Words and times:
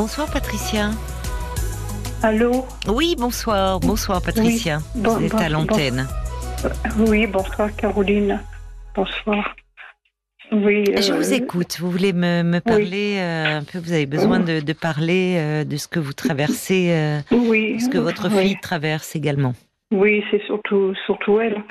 Bonsoir 0.00 0.32
Patricia. 0.32 0.92
Allô 2.22 2.64
Oui, 2.88 3.14
bonsoir. 3.18 3.80
Bonsoir 3.80 4.22
Patricia. 4.22 4.78
Oui. 4.94 5.02
Bon, 5.02 5.16
Vous 5.18 5.26
êtes 5.26 5.32
bon, 5.32 5.36
à 5.38 5.48
l'antenne. 5.50 6.08
Oui, 7.00 7.26
bonsoir 7.26 7.68
Caroline. 7.76 8.40
Bonsoir. 8.96 9.54
Oui, 10.52 10.84
Je 10.86 11.12
euh, 11.12 11.16
vous 11.16 11.34
écoute. 11.34 11.76
Vous 11.80 11.90
voulez 11.90 12.14
me, 12.14 12.42
me 12.42 12.60
parler 12.60 13.18
euh, 13.18 13.58
un 13.58 13.62
peu 13.62 13.78
Vous 13.78 13.92
avez 13.92 14.06
besoin 14.06 14.40
de, 14.40 14.60
de 14.60 14.72
parler 14.72 15.36
euh, 15.36 15.64
de 15.64 15.76
ce 15.76 15.86
que 15.86 16.00
vous 16.00 16.14
traversez, 16.14 17.20
Oui. 17.30 17.78
ce 17.78 17.90
que 17.90 17.98
votre 17.98 18.30
fille 18.30 18.58
traverse 18.58 19.14
également. 19.14 19.52
Oui, 19.92 20.24
c'est 20.30 20.42
surtout, 20.46 20.94
surtout 21.04 21.40
elle. 21.40 21.62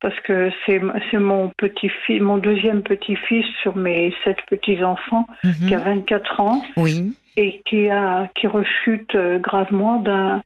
Parce 0.00 0.14
que 0.20 0.50
c'est 0.66 0.78
mon 1.18 1.50
petit-fils, 1.58 2.20
mon 2.22 2.38
deuxième 2.38 2.84
petit-fils 2.84 3.44
sur 3.62 3.74
mes 3.74 4.14
sept 4.22 4.36
petits-enfants, 4.48 5.26
Mhm. 5.42 5.66
qui 5.66 5.74
a 5.74 5.78
24 5.80 6.38
ans 6.40 6.62
Oui. 6.76 7.12
Et 7.36 7.60
qui, 7.66 7.88
a, 7.90 8.28
qui 8.34 8.46
rechute 8.46 9.14
euh, 9.14 9.38
gravement 9.38 9.96
d'un 10.00 10.42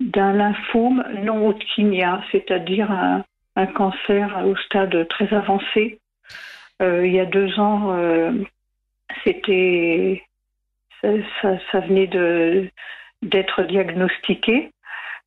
d'un 0.00 0.32
lymphome 0.32 1.04
non 1.22 1.46
hodgkinien, 1.46 2.20
c'est-à-dire 2.32 2.90
un, 2.90 3.24
un 3.56 3.66
cancer 3.66 4.42
au 4.44 4.56
stade 4.56 5.06
très 5.08 5.32
avancé. 5.32 6.00
Euh, 6.82 7.06
il 7.06 7.14
y 7.14 7.20
a 7.20 7.24
deux 7.26 7.58
ans, 7.60 7.92
euh, 7.94 8.32
c'était 9.22 10.24
ça, 11.00 11.08
ça, 11.40 11.58
ça 11.70 11.80
venait 11.80 12.08
de 12.08 12.68
d'être 13.22 13.62
diagnostiqué. 13.62 14.72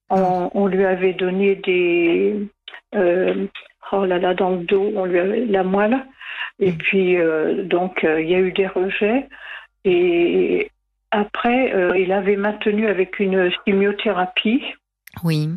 On, 0.09 0.49
on 0.53 0.67
lui 0.67 0.85
avait 0.85 1.13
donné 1.13 1.55
des 1.55 2.35
euh, 2.95 3.47
oh 3.93 4.05
là 4.05 4.19
là 4.19 4.33
dans 4.33 4.49
le 4.51 4.63
dos, 4.65 4.91
on 4.95 5.05
lui 5.05 5.19
avait 5.19 5.45
la 5.45 5.63
moelle. 5.63 6.05
Et 6.59 6.71
Mm. 6.71 6.77
puis 6.77 7.17
donc 7.65 8.03
il 8.03 8.27
y 8.29 8.35
a 8.35 8.39
eu 8.39 8.51
des 8.51 8.67
rejets. 8.67 9.27
Et 9.85 10.69
après, 11.11 11.73
euh, 11.73 11.97
il 11.97 12.11
avait 12.11 12.35
maintenu 12.35 12.87
avec 12.87 13.19
une 13.19 13.49
chimiothérapie. 13.65 14.63
Oui. 15.23 15.49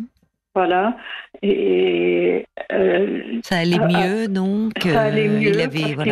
Voilà. 0.54 0.96
Et 1.42 2.46
euh, 2.72 3.40
Ça 3.44 3.58
allait 3.58 3.78
Ah, 3.80 3.88
ah, 3.88 4.06
mieux, 4.06 4.28
donc. 4.28 4.72
ça 4.82 5.02
allait 5.02 5.28
euh, 5.28 5.38
mieux. 5.38 5.50
Il 5.50 5.60
avait, 5.60 5.94
parce 5.94 6.08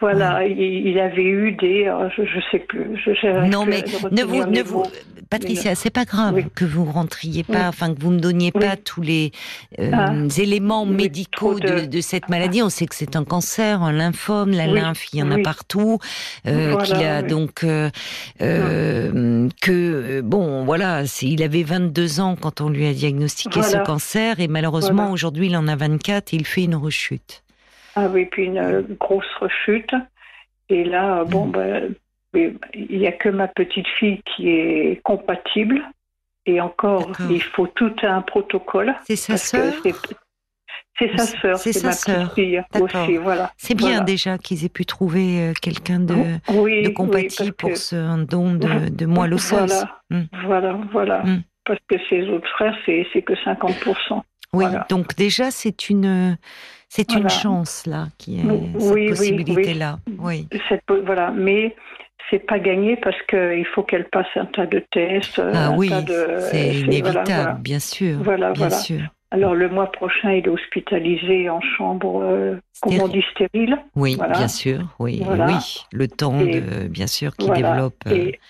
voilà. 0.00 0.44
il, 0.46 0.58
il 0.58 0.98
avait 0.98 1.22
eu 1.24 1.52
des. 1.52 1.86
euh, 1.86 2.08
Je, 2.16 2.24
je 2.24 2.40
sais 2.50 2.58
plus. 2.60 2.96
Je, 3.04 3.48
Non, 3.48 3.64
mais 3.66 3.82
à 3.84 4.10
ne 4.10 4.22
vous, 4.24 4.44
ne 4.46 4.62
vous. 4.62 4.82
Patricia, 5.28 5.76
c'est 5.76 5.90
pas 5.90 6.04
grave 6.04 6.34
Oui. 6.34 6.44
que 6.56 6.64
vous 6.64 6.84
rentriez 6.84 7.44
pas, 7.44 7.52
Oui. 7.52 7.66
enfin 7.68 7.94
que 7.94 8.00
vous 8.00 8.10
me 8.10 8.18
donniez 8.18 8.50
Oui. 8.52 8.60
pas 8.66 8.76
tous 8.76 9.00
les 9.00 9.30
euh, 9.78 9.90
Ah. 9.94 10.12
éléments 10.38 10.84
médicaux 10.86 11.60
de- 11.60 11.82
de... 11.82 11.86
de 11.86 12.00
cette 12.00 12.28
maladie. 12.28 12.62
On 12.62 12.68
sait 12.68 12.86
que 12.86 12.96
c'est 12.96 13.14
un 13.14 13.22
cancer, 13.24 13.80
un 13.82 13.92
lymphome, 13.92 14.50
la 14.50 14.66
lymphe, 14.66 15.04
il 15.12 15.20
y 15.20 15.22
en 15.22 15.30
a 15.30 15.38
partout, 15.38 16.00
euh, 16.48 16.70
Voilà, 16.72 16.84
qu'il 16.84 17.06
a 17.06 17.22
donc 17.22 17.62
euh, 17.62 17.90
euh, 18.40 19.48
que 19.60 19.70
euh, 20.18 20.22
bon, 20.22 20.64
voilà, 20.64 21.02
il 21.22 21.42
avait 21.42 21.62
22 21.62 22.20
ans 22.20 22.36
quand 22.40 22.60
on 22.60 22.68
lui 22.68 22.86
a 22.86 22.92
diagnostiqué 22.92 23.60
Voilà. 23.60 23.80
ce 23.80 23.84
cancer 23.86 24.40
et 24.40 24.48
malheureusement 24.48 24.94
Voilà. 25.02 25.12
aujourd'hui 25.12 25.46
il 25.46 25.56
en 25.56 25.68
a 25.68 25.76
24 25.76 26.32
et 26.34 26.36
il 26.38 26.46
fait 26.46 26.64
une 26.64 26.74
rechute. 26.76 27.42
Ah 27.96 28.06
oui, 28.08 28.26
puis 28.26 28.44
une 28.46 28.58
euh, 28.58 28.82
grosse 28.98 29.24
rechute. 29.40 29.92
Et 30.68 30.84
là, 30.84 31.20
euh, 31.20 31.24
bon, 31.24 31.46
Mm. 31.46 31.52
ben, 31.52 31.94
il 32.74 32.98
n'y 32.98 33.06
a 33.06 33.12
que 33.12 33.28
ma 33.28 33.48
petite 33.48 33.88
fille 33.98 34.20
qui 34.24 34.48
est 34.50 35.00
compatible. 35.02 35.82
Et 36.46 36.60
encore, 36.60 37.10
il 37.28 37.42
faut 37.42 37.66
tout 37.66 37.94
un 38.02 38.22
protocole. 38.22 38.94
C'est 39.04 39.16
sa 39.16 39.36
sœur 39.36 39.74
c'est- 39.82 41.16
sa 41.16 41.24
sœur, 41.26 41.56
C'est 41.58 41.82
ma 41.84 41.92
sœur. 41.92 42.30
petite 42.30 42.34
fille 42.34 42.62
aussi, 42.80 43.16
voilà. 43.16 43.52
C'est 43.56 43.74
bien 43.74 43.88
Voilà. 43.90 44.04
déjà 44.04 44.36
qu'ils 44.38 44.64
aient 44.64 44.68
pu 44.70 44.84
trouver 44.84 45.40
euh, 45.40 45.52
quelqu'un 45.60 45.98
de, 46.00 46.14
oui, 46.48 46.82
de 46.82 46.88
oui, 46.98 47.28
parce 47.36 47.50
pour 47.52 47.70
que- 47.70 47.74
ce 47.78 47.96
un 47.96 48.18
don 48.18 48.52
de, 48.54 48.88
de 48.90 49.06
moelle 49.06 49.32
osseuse. 49.34 49.58
Voilà, 49.70 50.00
Mm. 50.10 50.22
voilà, 50.46 50.78
voilà. 50.92 51.22
Mm. 51.24 51.42
Parce 51.64 51.80
que 51.88 51.96
ses 52.08 52.28
autres 52.28 52.48
frères, 52.50 52.76
c'est 52.84 53.06
c'est 53.12 53.22
que 53.22 53.34
50%. 53.44 54.24
Oui, 54.52 54.64
Voilà. 54.64 54.86
donc 54.90 55.14
déjà 55.16 55.50
c'est 55.50 55.88
une 55.88 56.36
c'est 56.90 57.12
une 57.14 57.28
chance 57.28 57.86
là 57.86 58.08
qui 58.18 58.40
est 58.40 58.42
Oui, 58.44 58.68
cette 58.78 58.92
oui, 58.92 59.08
possibilité 59.08 59.74
là. 59.74 59.98
Oui. 60.18 60.46
Cette, 60.68 60.82
voilà, 61.06 61.30
mais 61.30 61.74
c'est 62.28 62.40
pas 62.40 62.58
gagné 62.58 62.96
parce 62.96 63.20
qu'il 63.28 63.64
faut 63.74 63.82
qu'elle 63.84 64.08
passe 64.08 64.26
un 64.36 64.46
tas 64.46 64.66
de 64.66 64.82
tests. 64.90 65.40
Ah 65.54 65.68
un 65.68 65.76
oui, 65.76 65.90
c'est 66.50 66.74
inévitable, 66.74 67.22
voilà, 67.26 67.52
bien 67.60 67.78
sûr. 67.78 68.18
Voilà, 68.22 68.50
bien 68.52 68.70
sûr. 68.70 69.00
Alors 69.32 69.54
le 69.54 69.68
mois 69.68 69.90
prochain, 69.92 70.32
il 70.32 70.44
est 70.44 70.48
hospitalisé 70.48 71.48
en 71.48 71.60
chambre, 71.60 72.20
euh, 72.22 72.56
comment 72.80 73.04
on 73.04 73.08
dit, 73.08 73.24
stérile. 73.30 73.78
Oui, 73.94 74.16
Voilà. 74.16 74.36
bien 74.36 74.48
sûr. 74.48 74.80
Oui, 74.98 75.22
Voilà. 75.24 75.46
oui. 75.46 75.84
Le 75.92 76.08
temps 76.08 76.40
Et- 76.40 76.60
de 76.60 76.88
bien 76.88 77.06
sûr 77.06 77.36
qui 77.36 77.46
Voilà. 77.46 77.70
développe. 77.70 77.94
euh, 78.08 78.10
Et, 78.16 78.40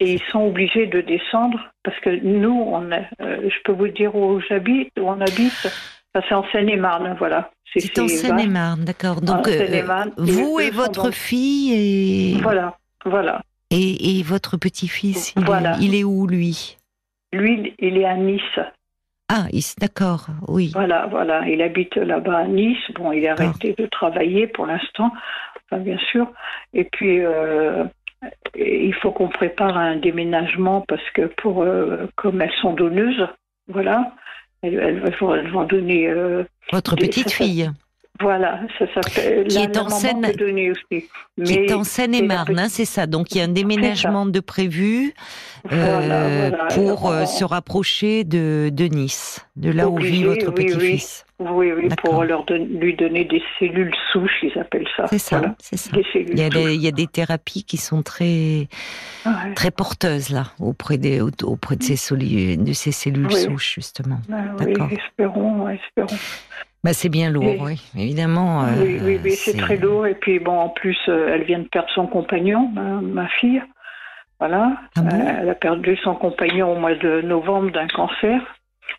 et 0.00 0.14
ils 0.14 0.22
sont 0.32 0.40
obligés 0.46 0.86
de 0.86 1.02
descendre 1.02 1.58
parce 1.84 1.98
que 2.00 2.08
nous, 2.24 2.50
on 2.66 2.90
a, 2.92 3.00
euh, 3.20 3.42
je 3.50 3.56
peux 3.64 3.72
vous 3.72 3.88
dire 3.88 4.14
où 4.16 4.40
j'habite, 4.48 4.90
où 4.98 5.02
on 5.06 5.20
habite, 5.20 5.68
c'est 6.14 6.34
en 6.34 6.44
Seine-et-Marne, 6.52 7.14
voilà. 7.18 7.50
C'est 7.74 7.98
en 7.98 8.08
Seine-et-Marne, 8.08 8.84
d'accord. 8.84 9.20
Donc 9.22 9.48
euh, 9.48 9.82
vous 10.18 10.60
et 10.60 10.70
votre 10.70 11.10
fille 11.10 11.72
et 12.34 12.40
Voilà, 12.42 12.76
voilà. 13.04 13.40
et, 13.70 14.18
et 14.18 14.22
votre 14.22 14.56
petit-fils, 14.58 15.32
il, 15.36 15.42
est- 15.42 15.46
Voilà. 15.46 15.76
il 15.80 15.94
est 15.94 16.04
où 16.04 16.26
lui? 16.26 16.76
Lui, 17.32 17.74
il 17.78 17.96
est 17.96 18.04
à 18.04 18.14
Nice. 18.16 18.42
Ah, 19.30 19.46
d'accord, 19.80 20.26
oui. 20.48 20.70
Voilà, 20.74 21.06
voilà. 21.06 21.48
Il 21.48 21.62
habite 21.62 21.96
là-bas 21.96 22.40
à 22.40 22.46
Nice. 22.46 22.76
Bon, 22.94 23.12
il 23.12 23.26
a 23.26 23.32
arrêté 23.32 23.74
de 23.78 23.86
travailler 23.86 24.46
pour 24.46 24.66
l'instant, 24.66 25.10
enfin, 25.70 25.80
bien 25.82 25.96
sûr. 26.10 26.30
Et 26.74 26.84
puis, 26.84 27.20
euh, 27.24 27.84
il 28.54 28.92
faut 28.96 29.10
qu'on 29.10 29.28
prépare 29.28 29.78
un 29.78 29.96
déménagement 29.96 30.82
parce 30.86 31.08
que 31.14 31.22
pour, 31.38 31.62
euh, 31.62 32.06
comme 32.16 32.42
elles 32.42 32.52
sont 32.60 32.74
donneuses, 32.74 33.26
voilà, 33.68 34.12
elles, 34.62 34.74
elles 35.04 35.16
vont, 35.20 35.34
elles 35.34 35.50
vont 35.50 35.64
donner. 35.64 36.08
euh, 36.08 36.44
Votre 36.72 36.96
des- 36.96 37.06
petite 37.08 37.30
fille, 37.32 37.70
voilà, 38.20 38.60
ça 38.78 38.86
s'appelle. 38.94 39.48
Qui 39.48 39.56
la- 39.56 39.62
est 39.64 39.76
en 39.78 39.88
Seine- 39.88 40.24
aussi. 40.70 41.08
qui 41.44 41.54
est 41.54 41.72
en 41.72 41.82
c'est 41.82 42.02
Seine-et-Marne, 42.02 42.54
la 42.54 42.62
hein, 42.62 42.68
c'est 42.68 42.84
ça. 42.84 43.06
Donc 43.06 43.32
il 43.32 43.38
y 43.38 43.40
a 43.40 43.44
un 43.44 43.48
déménagement 43.48 44.26
de 44.26 44.38
prévu 44.40 45.12
Voilà, 45.64 46.22
euh, 46.24 46.48
voilà. 46.50 46.64
pour 46.74 47.10
euh, 47.10 47.24
se 47.24 47.44
rapprocher 47.44 48.24
de, 48.24 48.70
de 48.72 48.84
Nice, 48.84 49.44
de 49.56 49.70
là 49.72 49.88
où 49.88 49.96
vit 49.98 50.24
Obligé, 50.24 50.24
votre 50.24 50.48
oui. 50.48 50.66
petit-fils. 50.66 51.24
Oui, 51.50 51.72
oui, 51.72 51.88
pour 52.02 52.24
leur 52.24 52.44
don- 52.44 52.66
lui 52.70 52.94
donner 52.94 53.24
des 53.24 53.42
cellules 53.58 53.94
souches, 54.12 54.42
ils 54.42 54.58
appellent 54.58 54.88
ça. 54.96 55.06
C'est 55.08 55.18
ça, 55.18 55.38
Voilà, 55.38 55.54
c'est 55.58 55.76
ça. 55.76 55.90
Il 56.14 56.38
y, 56.38 56.42
a 56.42 56.48
des, 56.48 56.74
il 56.74 56.80
y 56.82 56.88
a 56.88 56.92
des 56.92 57.06
thérapies 57.06 57.64
qui 57.64 57.76
sont 57.76 58.02
très 58.02 58.68
Ouais. 59.26 59.54
très 59.54 59.70
porteuses 59.70 60.30
là 60.30 60.44
auprès 60.60 60.98
des 60.98 61.20
auprès 61.20 61.76
de 61.76 61.82
ces 61.82 61.96
soli- 61.96 62.56
de 62.56 62.72
ces 62.72 62.92
cellules 62.92 63.26
Oui. 63.26 63.34
souches 63.40 63.74
justement. 63.76 64.18
Ah 64.32 64.36
oui, 64.60 64.66
D'accord. 64.72 64.88
espérons, 64.92 65.68
espérons. 65.68 66.16
Bah 66.84 66.92
c'est 66.92 67.08
bien 67.08 67.30
lourd, 67.30 67.44
Et- 67.44 67.58
oui, 67.60 67.80
évidemment. 67.96 68.64
oui, 68.80 68.98
euh, 68.98 69.04
oui, 69.06 69.20
oui, 69.22 69.30
c'est 69.32 69.56
très 69.56 69.76
lourd. 69.76 70.06
Et 70.06 70.14
puis, 70.16 70.40
bon, 70.40 70.58
en 70.58 70.68
plus, 70.68 70.98
euh, 71.08 71.30
elle 71.32 71.44
vient 71.44 71.60
de 71.60 71.68
perdre 71.68 71.88
son 71.94 72.08
compagnon, 72.08 72.68
ma, 72.74 73.00
ma 73.00 73.28
fille. 73.28 73.62
Voilà. 74.40 74.72
Ah 74.96 75.02
bon? 75.02 75.16
Euh, 75.16 75.38
elle 75.42 75.48
a 75.50 75.54
perdu 75.54 75.96
son 76.02 76.16
compagnon 76.16 76.72
au 76.72 76.76
mois 76.80 76.96
de 76.96 77.20
novembre 77.20 77.70
d'un 77.70 77.86
cancer, 77.86 78.40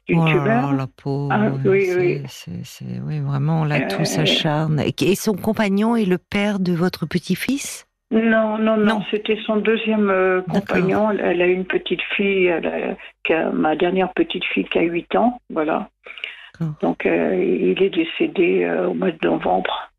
d'une 0.08 0.20
Oh 0.20 0.26
là 0.46 0.72
la 0.76 0.88
pauvre. 0.88 1.30
Ah, 1.32 1.50
oui, 1.66 1.88
oui. 1.98 2.22
c'est- 2.28 2.64
c'est- 2.64 3.00
oui, 3.06 3.20
vraiment, 3.20 3.66
là, 3.66 3.82
tout 3.82 4.02
Euh, 4.02 4.06
s'acharne. 4.06 4.82
Et, 5.00 5.16
son 5.16 5.34
compagnon 5.34 5.96
est 5.96 6.06
le 6.06 6.18
père 6.18 6.60
de 6.60 6.74
votre 6.74 7.06
petit-fils? 7.06 7.86
Non, 8.12 8.58
non, 8.60 8.78
non, 8.78 8.86
Non. 8.86 9.02
c'était 9.10 9.38
son 9.46 9.56
deuxième 9.58 10.10
euh, 10.10 10.42
compagnon. 10.44 11.12
Elle, 11.12 11.20
elle 11.22 11.42
a 11.42 11.48
une 11.48 11.66
petite 11.66 12.02
fille, 12.16 12.46
elle 12.46 12.68
a- 12.68 12.96
qui 13.24 13.34
a- 13.34 13.50
ma 13.52 13.76
dernière 13.76 14.14
petite 14.14 14.44
fille 14.46 14.66
qui 14.66 14.78
a 14.78 14.84
8 14.84 15.16
ans. 15.16 15.40
Voilà. 15.50 15.90
D'accord. 16.60 16.76
Donc, 16.82 17.06
euh, 17.08 17.36
il 17.36 17.82
est 17.82 17.90
décédé 17.90 18.70
au 18.88 18.94
mois 18.94 19.12
de 19.12 19.18
novembre. 19.28 19.90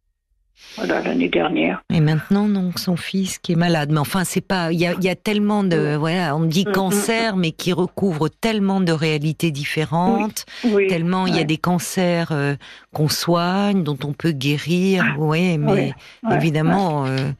Voilà, 0.76 1.00
l'année 1.02 1.28
dernière. 1.28 1.82
Et 1.92 2.00
maintenant, 2.00 2.48
donc, 2.48 2.78
son 2.78 2.96
fils 2.96 3.38
qui 3.38 3.52
est 3.52 3.56
malade. 3.56 3.90
Mais 3.92 3.98
enfin, 3.98 4.24
c'est 4.24 4.40
pas. 4.40 4.72
Il 4.72 4.80
y 4.80 4.84
y 4.84 5.08
a 5.08 5.14
tellement 5.14 5.62
de. 5.64 5.96
Voilà, 5.96 6.34
on 6.36 6.44
dit 6.44 6.64
Mm, 6.66 6.72
cancer, 6.72 7.36
mais 7.36 7.52
qui 7.52 7.72
recouvre 7.72 8.28
tellement 8.28 8.80
de 8.80 8.92
réalités 8.92 9.50
différentes. 9.50 10.46
Oui. 10.64 10.86
Tellement 10.88 11.26
il 11.26 11.36
y 11.36 11.40
a 11.40 11.44
des 11.44 11.58
cancers 11.58 12.32
euh, 12.32 12.54
qu'on 12.92 13.08
soigne, 13.08 13.82
dont 13.84 13.98
on 14.04 14.12
peut 14.12 14.32
guérir. 14.32 15.16
Oui, 15.18 15.58
mais 15.58 15.72
Ouais, 15.72 15.94
ouais, 16.24 16.36
évidemment, 16.36 17.06
euh, 17.06 17.30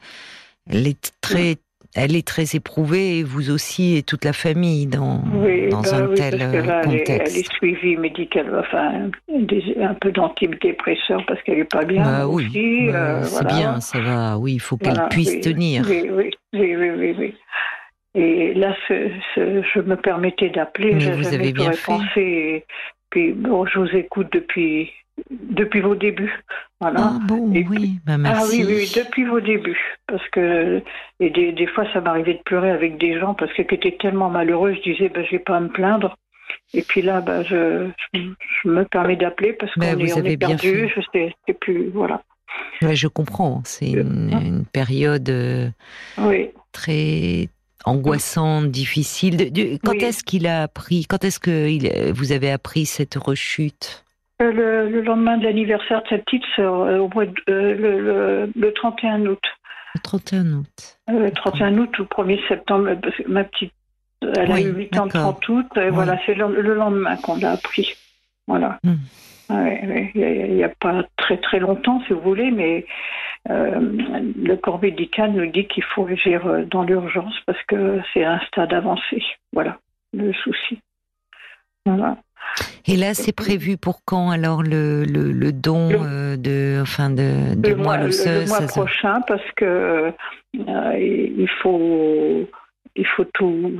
elle 0.69 0.87
est 0.87 1.11
très. 1.21 1.57
Elle 1.95 2.15
est 2.15 2.27
très 2.27 2.55
éprouvée, 2.55 3.19
et 3.19 3.23
vous 3.23 3.51
aussi, 3.51 3.95
et 3.95 4.03
toute 4.03 4.25
la 4.25 4.33
famille, 4.33 4.85
dans, 4.85 5.21
Oui, 5.33 5.69
dans 5.69 5.81
bah 5.81 5.95
un 5.95 6.07
oui, 6.07 6.15
tel 6.15 6.37
parce 6.39 6.51
que 6.51 6.57
euh, 6.57 6.65
là, 6.65 6.81
elle 6.83 6.93
est, 6.93 6.97
contexte. 6.99 7.31
elle 7.33 7.39
est 7.39 7.53
suivie 7.53 7.95
médicalement, 7.97 8.59
enfin, 8.59 9.09
des- 9.29 9.77
un 9.81 9.93
peu 9.93 10.11
d'antidépresseurs 10.11 11.25
parce 11.25 11.41
qu'elle 11.43 11.59
est 11.59 11.71
pas 11.71 11.85
bien. 11.85 12.03
Bah 12.03 12.27
oui, 12.27 12.45
aussi, 12.47 12.87
bah, 12.91 12.97
euh, 12.97 13.23
c'est 13.23 13.31
voilà. 13.43 13.55
bien, 13.57 13.79
ça 13.79 13.99
va. 14.01 14.37
Oui, 14.37 14.53
il 14.55 14.59
faut 14.59 14.75
qu'elle 14.77 14.93
Voilà, 14.93 15.07
puisse 15.09 15.31
oui, 15.35 15.41
tenir. 15.41 15.85
Oui, 15.87 16.09
oui, 16.53 16.75
oui, 16.75 17.15
oui. 17.17 17.33
Et 18.13 18.53
là, 18.53 18.75
ce- 18.87 19.11
ce- 19.33 19.61
je 19.73 19.79
me 19.79 19.95
permettais 19.95 20.49
d'appeler. 20.49 20.93
Mais 20.93 20.99
j'ai 20.99 21.11
vous 21.11 21.27
avez 21.33 21.51
bien 21.53 21.71
fait. 21.71 21.85
pensé. 21.85 22.21
Et 22.21 22.65
puis, 23.09 23.31
bon, 23.33 23.65
je 23.65 23.79
vous 23.79 23.95
écoute 23.95 24.27
depuis 24.31 24.91
depuis 25.31 25.79
vos 25.81 25.95
débuts. 25.95 26.43
Voilà. 26.81 26.99
Ah 27.15 27.19
bon, 27.25 27.53
Et 27.53 27.65
oui, 27.69 27.99
bah, 28.05 28.13
Ah 28.15 28.17
merci. 28.17 28.57
oui, 28.57 28.65
oui, 28.67 28.75
oui, 28.79 28.91
depuis 28.95 29.25
vos 29.25 29.39
débuts. 29.39 29.79
Parce 30.07 30.27
que 30.29 30.81
et 31.19 31.29
des, 31.29 31.51
des 31.53 31.67
fois, 31.67 31.85
ça 31.93 32.01
m'arrivait 32.01 32.33
de 32.33 32.41
pleurer 32.43 32.69
avec 32.71 32.97
des 32.97 33.17
gens 33.19 33.33
parce 33.33 33.51
que 33.53 33.61
qui 33.61 33.75
étaient 33.75 33.97
tellement 33.99 34.29
malheureux, 34.29 34.73
je 34.73 34.81
disais, 34.91 35.09
ben, 35.09 35.25
j'ai 35.29 35.39
pas 35.39 35.57
à 35.57 35.59
me 35.61 35.69
plaindre. 35.69 36.15
Et 36.73 36.81
puis 36.81 37.01
là, 37.01 37.21
ben, 37.21 37.43
je, 37.43 37.87
je, 38.13 38.67
me 38.69 38.83
permets 38.85 39.15
d'appeler 39.15 39.53
parce 39.53 39.73
qu'on 39.73 39.79
Ben, 39.81 39.99
est, 39.99 40.13
on 40.13 40.37
perdu. 40.37 40.89
Je 40.93 41.01
sais, 41.13 41.33
c'est 41.47 41.57
plus, 41.57 41.89
voilà. 41.89 42.21
Ouais, 42.81 42.95
je 42.95 43.07
comprends. 43.07 43.61
C'est 43.65 43.91
une, 43.91 44.31
Hein 44.33 44.41
une 44.43 44.65
période 44.65 45.29
euh, 45.29 45.69
Oui. 46.17 46.49
très 46.73 47.47
angoissante, 47.85 48.69
difficile. 48.71 49.51
Quand 49.83 49.91
Oui. 49.93 50.03
est-ce 50.03 50.23
qu'il 50.23 50.45
a 50.47 50.63
appris 50.63 51.05
Quand 51.05 51.23
est-ce 51.23 51.39
que 51.39 51.69
il- 51.69 52.11
vous 52.13 52.31
avez 52.31 52.51
appris 52.51 52.85
cette 52.85 53.15
rechute? 53.15 54.01
Euh, 54.01 54.04
Le, 54.39 54.89
le 54.89 55.01
lendemain 55.01 55.37
de 55.37 55.45
l'anniversaire 55.45 56.01
de 56.03 56.07
cette 56.09 56.25
petite 56.25 56.43
sœur, 56.57 56.81
euh, 56.81 56.97
au 56.99 57.07
mois 57.07 57.25
de- 57.25 57.33
euh, 57.49 57.73
le, 57.73 57.99
le, 58.01 58.51
le 58.53 58.73
31 58.73 59.25
août. 59.27 59.39
Le 59.95 60.01
31 60.01 60.53
août. 60.53 60.97
Euh, 61.09 61.29
31 61.31 61.77
août 61.77 61.99
ou 61.99 62.03
1er 62.03 62.45
septembre, 62.49 62.89
euh, 62.89 62.95
parce 62.95 63.15
que 63.15 63.27
ma 63.29 63.45
petite, 63.45 63.71
euh, 64.25 64.33
elle 64.35 64.51
Oui, 64.51 64.65
a 64.65 64.67
eu 64.67 64.73
8 64.73 64.97
ans 64.99 65.05
le 65.05 65.11
d'accord. 65.11 65.39
30 65.39 65.49
août, 65.49 65.67
et 65.77 65.79
Oui. 65.83 65.89
voilà, 65.91 66.19
c'est 66.25 66.33
le, 66.33 66.61
le 66.61 66.73
lendemain 66.75 67.15
qu'on 67.17 67.37
l'a 67.37 67.51
appris. 67.51 67.93
Voilà. 68.47 68.77
Hmm. 68.83 68.95
Ouais, 69.49 69.81
ouais, 69.87 70.11
Il 70.15 70.55
n'y 70.55 70.63
a, 70.63 70.69
pas 70.69 71.03
très 71.15 71.37
très 71.37 71.59
longtemps, 71.59 72.01
si 72.05 72.11
vous 72.13 72.19
voulez, 72.19 72.51
mais 72.51 72.85
euh, 73.49 73.79
le 73.79 74.55
corps 74.57 74.81
médical 74.81 75.31
nous 75.31 75.45
dit 75.49 75.65
qu'il 75.67 75.83
faut 75.83 76.05
agir 76.07 76.45
euh, 76.45 76.65
dans 76.65 76.83
l'urgence 76.83 77.35
parce 77.45 77.61
que 77.67 78.01
c'est 78.13 78.25
un 78.25 78.39
stade 78.47 78.73
avancé. 78.73 79.23
Voilà, 79.53 79.77
le 80.13 80.33
souci. 80.33 80.79
Voilà. 81.85 82.17
Et 82.87 82.97
là, 82.97 83.13
c'est 83.13 83.31
prévu 83.31 83.77
pour 83.77 84.01
quand 84.05 84.29
alors 84.29 84.61
le, 84.61 85.03
le, 85.05 85.31
le 85.31 85.51
don 85.51 85.89
Le- 85.89 85.97
euh, 86.01 86.37
de, 86.37 86.79
enfin 86.81 87.09
de, 87.09 87.55
de 87.55 87.69
le 87.69 87.75
mois, 87.75 87.97
le- 87.97 88.47
mois 88.47 88.61
prochain 88.61 89.21
parce 89.27 89.41
que 89.55 89.65
euh, 89.65 90.11
il 90.97 91.49
faut 91.61 92.47
il 92.95 93.05
faut 93.15 93.25
tout 93.33 93.71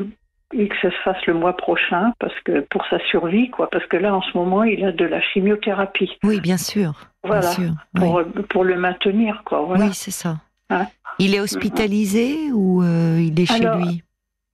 et 0.54 0.68
que 0.68 0.76
ça 0.82 0.90
se 0.92 0.96
fasse 1.04 1.26
le 1.28 1.34
mois 1.34 1.56
prochain 1.56 2.14
parce 2.20 2.34
que 2.46 2.62
pour 2.70 2.84
sa 2.90 3.00
survie 3.10 3.50
quoi 3.50 3.70
parce 3.70 3.86
que 3.88 3.98
là 3.98 4.16
en 4.16 4.22
ce 4.22 4.38
moment 4.38 4.64
il 4.64 4.84
a 4.86 4.92
de 4.92 5.06
la 5.06 5.22
chimiothérapie 5.22 6.12
Oui, 6.24 6.40
bien 6.40 6.58
sûr. 6.58 6.94
voilà 7.24 7.42
Bien 7.42 7.52
sûr. 7.52 7.72
oui. 7.96 8.02
pour 8.02 8.24
pour 8.50 8.64
le 8.64 8.78
maintenir 8.78 9.44
quoi 9.46 9.62
voilà 9.62 9.86
Oui, 9.86 9.92
c'est 9.94 10.12
ça. 10.12 10.38
Hein 10.70 10.88
Il 11.20 11.36
est 11.36 11.40
hospitalisé 11.40 12.52
ou 12.54 12.82
euh, 12.84 13.20
il 13.22 13.40
est 13.40 13.46
chez 13.46 13.66
Alors, 13.66 13.80
lui? 13.80 14.04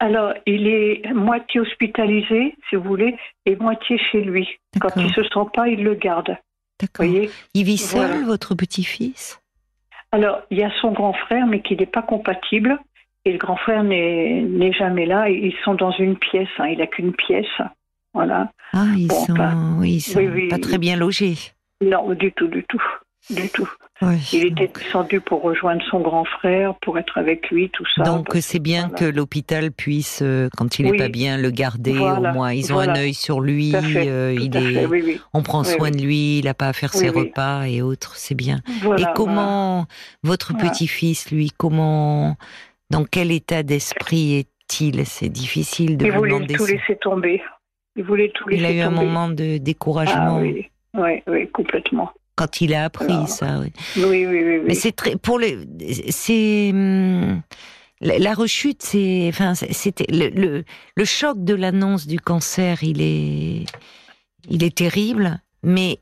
Alors 0.02 0.34
il 0.46 0.68
est 0.68 1.14
moitié 1.14 1.62
hospitalisé 1.62 2.56
si 2.70 2.76
vous 2.76 2.84
voulez 2.84 3.16
et 3.46 3.56
moitié 3.56 3.98
chez 4.12 4.22
lui 4.22 4.48
quand 4.82 4.96
il 4.98 5.10
se 5.14 5.24
sent 5.24 5.48
pas 5.54 5.68
il 5.68 5.84
le 5.84 5.96
garde 5.96 6.36
D'accord. 6.80 7.06
Il 7.54 7.64
vit 7.64 7.78
seul, 7.78 8.08
Voilà. 8.08 8.26
votre 8.26 8.56
petit-fils? 8.56 9.40
Alors, 10.12 10.42
il 10.50 10.58
y 10.58 10.64
a 10.64 10.72
son 10.82 10.92
grand 10.94 11.14
frère, 11.14 11.46
mais 11.46 11.62
qui 11.62 11.76
n'est 11.78 11.86
pas 11.86 12.02
compatible. 12.02 12.80
Et 13.24 13.32
le 13.34 13.38
grand 13.38 13.56
frère 13.56 13.84
n'est 13.84 14.74
jamais 14.74 15.06
là. 15.06 15.30
Ils 15.30 15.54
sont 15.64 15.76
dans 15.76 15.92
une 15.92 16.18
pièce. 16.18 16.50
hein. 16.58 16.66
Il 16.70 16.80
n'a 16.80 16.88
qu'une 16.88 17.14
pièce. 17.14 17.46
Voilà. 18.16 18.52
Ah, 18.74 18.86
ils 18.98 19.08
Bon, 19.10 19.26
sont, 19.26 19.36
oui, 19.78 19.92
ils 19.98 20.02
sont 20.02 20.18
oui, 20.20 20.28
oui. 20.34 20.48
pas 20.48 20.58
très 20.58 20.80
bien 20.80 20.96
logés. 20.96 21.36
Non, 21.82 22.10
du 22.16 22.32
tout, 22.32 22.48
du 22.48 22.64
tout. 22.64 22.82
Du 23.30 23.48
tout. 23.50 23.70
Oui. 24.02 24.18
Il 24.34 24.46
était 24.48 24.68
descendu 24.68 25.22
pour 25.22 25.42
rejoindre 25.44 25.82
son 25.90 26.00
grand 26.00 26.26
frère, 26.26 26.74
pour 26.82 26.98
être 26.98 27.18
avec 27.18 27.50
lui, 27.52 27.70
tout 27.70 27.86
ça. 27.96 28.04
donc, 28.04 28.30
c'est 28.42 28.60
bien 28.60 28.88
voilà. 28.90 28.98
que 28.98 29.06
l'hôpital 29.06 29.72
puisse, 29.72 30.22
euh, 30.24 30.50
quand 30.58 30.80
il 30.80 30.86
n'est 30.86 30.92
Oui. 30.92 30.98
pas 30.98 31.10
bien, 31.10 31.38
le 31.38 31.52
garder 31.52 31.94
Voilà, 31.94 32.32
au 32.32 32.34
moins. 32.34 32.52
Ils 32.54 32.72
ont 32.72 32.76
voilà. 32.76 32.94
un 32.94 32.96
œil 32.98 33.14
sur 33.14 33.42
lui. 33.42 33.74
Euh, 33.76 34.36
il 34.40 34.56
est, 34.58 34.86
oui, 34.88 35.20
on 35.34 35.44
prend 35.44 35.64
soin 35.64 35.92
de 35.92 36.02
lui. 36.02 36.40
Il 36.40 36.46
n'a 36.46 36.54
pas 36.54 36.68
à 36.70 36.74
faire 36.74 36.94
ses 36.94 37.10
repas 37.10 37.66
et 37.66 37.82
autres. 37.82 38.16
C'est 38.16 38.36
bien. 38.36 38.60
Et 38.98 39.04
comment 39.16 39.86
votre 40.24 40.58
petit-fils, 40.58 41.30
lui, 41.32 41.52
comment, 41.56 42.36
dans 42.90 43.04
quel 43.06 43.32
état 43.32 43.62
d'esprit 43.64 44.34
est-il? 44.40 45.06
C'est 45.06 45.30
difficile 45.30 45.98
de. 45.98 46.06
Il 46.06 46.12
vous 46.12 46.18
voulait 46.20 46.34
demander. 46.34 46.54
tout 46.56 46.66
ça. 46.66 46.72
laisser 46.74 46.96
tomber. 47.02 47.42
Il 47.96 48.04
voulait 48.04 48.32
tout 48.34 48.46
Il 48.50 48.62
laisser 48.62 48.66
a 48.66 48.78
eu 48.78 48.80
un 48.82 48.90
tomber. 48.90 49.06
moment 49.06 49.28
de 49.30 49.56
Ah 49.56 49.60
découragement 49.60 50.40
oui, 50.40 50.70
oui, 50.96 51.22
oui, 51.28 51.50
complètement. 51.52 52.10
Quand 52.36 52.62
il 52.62 52.74
a 52.74 52.86
appris 52.86 53.12
Alors, 53.14 53.28
ça. 53.28 53.60
oui. 53.60 53.72
Oui, 53.98 54.04
oui, 54.06 54.26
oui. 54.28 54.44
oui. 54.58 54.64
Mais 54.68 54.74
c'est 54.76 54.92
très 54.94 55.16
pour 55.16 55.38
les 55.40 55.58
c'est 56.10 56.70
hum, 56.72 57.42
la, 58.00 58.18
la 58.20 58.34
rechute 58.34 58.82
c'est 58.82 59.28
enfin 59.30 59.54
c'était 59.56 60.08
le, 60.10 60.30
le 60.30 60.64
le 60.96 61.06
choc 61.06 61.44
de 61.44 61.54
l'annonce 61.54 62.08
du 62.08 62.20
cancer 62.20 62.84
il 62.84 63.02
est 63.02 63.66
il 64.50 64.64
est 64.64 64.76
terrible 64.76 65.40
mais 65.64 66.00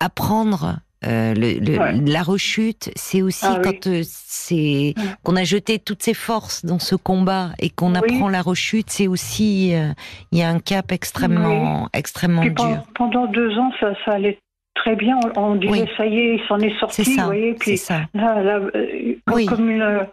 apprendre 0.00 0.78
euh, 1.04 1.34
le, 1.34 1.58
le- 1.58 1.78
Ouais. 1.78 2.00
la 2.06 2.22
rechute 2.22 2.90
c'est 2.96 3.20
aussi 3.20 3.44
Ah 3.46 3.56
oui. 3.58 3.62
quand 3.62 3.86
euh, 3.86 4.02
c'est 4.04 4.94
Ouais. 4.96 5.14
qu'on 5.22 5.36
a 5.36 5.44
jeté 5.44 5.78
toutes 5.78 6.02
ses 6.02 6.14
forces 6.14 6.64
dans 6.64 6.78
ce 6.78 6.94
combat 6.96 7.50
et 7.58 7.68
qu'on 7.68 7.92
Oui. 7.92 7.98
apprend 7.98 8.28
la 8.30 8.40
rechute 8.40 8.88
c'est 8.90 9.06
aussi 9.06 9.74
euh, 9.74 9.92
il 10.32 10.38
y 10.38 10.42
a 10.42 10.48
un 10.48 10.58
cap 10.58 10.90
extrêmement 10.92 11.90
extrêmement 11.92 12.40
Puis 12.40 12.50
dur 12.54 12.82
pendant 12.94 13.26
deux 13.26 13.56
ans, 13.58 13.70
ça, 13.78 13.92
ça 14.06 14.12
allait 14.12 14.38
très 14.76 14.94
bien. 14.96 15.18
On, 15.36 15.40
on 15.42 15.54
disait, 15.56 15.72
Oui. 15.72 15.90
ça 15.96 16.06
y 16.06 16.18
est, 16.18 16.34
il 16.36 16.42
s'en 16.46 16.58
est 16.60 16.78
sorti, 16.78 17.04
c'est 17.04 17.10
ça 17.10 17.22
vous 17.22 17.26
voyez. 17.28 17.54
Puis 17.54 17.76
ça 17.76 18.02
là, 18.14 18.40
là 18.42 18.60
euh, 18.74 19.14
comme, 19.26 19.34
Oui. 19.36 19.46
comme 19.46 19.68
une, 19.70 19.82
euh, 19.82 20.04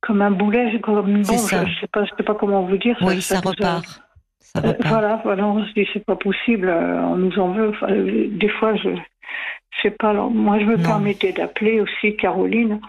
comme 0.00 0.22
un 0.22 0.30
boulet, 0.30 0.80
comme 0.80 1.02
bombe, 1.02 1.24
ça. 1.24 1.64
je, 1.64 1.70
je 1.70 1.80
sais 1.80 1.86
pas, 1.88 2.04
je 2.04 2.10
sais 2.16 2.22
pas 2.24 2.34
comment 2.34 2.62
vous 2.62 2.76
dire. 2.78 2.96
oui 3.02 3.20
ça, 3.22 3.36
nous 3.44 3.48
a- 3.48 3.50
repart 3.50 4.02
ça 4.40 4.60
Euh, 4.64 4.68
repart 4.68 4.88
voilà, 4.88 5.20
voilà, 5.24 5.46
on 5.46 5.64
se 5.64 5.72
dit 5.74 5.86
c'est 5.92 6.04
pas 6.04 6.16
possible, 6.16 6.68
euh, 6.68 7.00
on 7.02 7.16
nous 7.16 7.38
en 7.38 7.52
veut. 7.52 7.68
Enfin, 7.68 7.88
euh, 7.90 8.26
des 8.30 8.48
fois, 8.48 8.74
je, 8.76 8.88
je 8.90 9.82
sais 9.82 9.90
pas. 9.90 10.10
Alors, 10.10 10.30
moi, 10.30 10.58
je 10.58 10.64
me 10.64 10.76
Non. 10.76 10.82
permettais 10.82 11.32
d'appeler 11.32 11.80
aussi 11.80 12.16
Caroline 12.16 12.74
euh, 12.74 12.86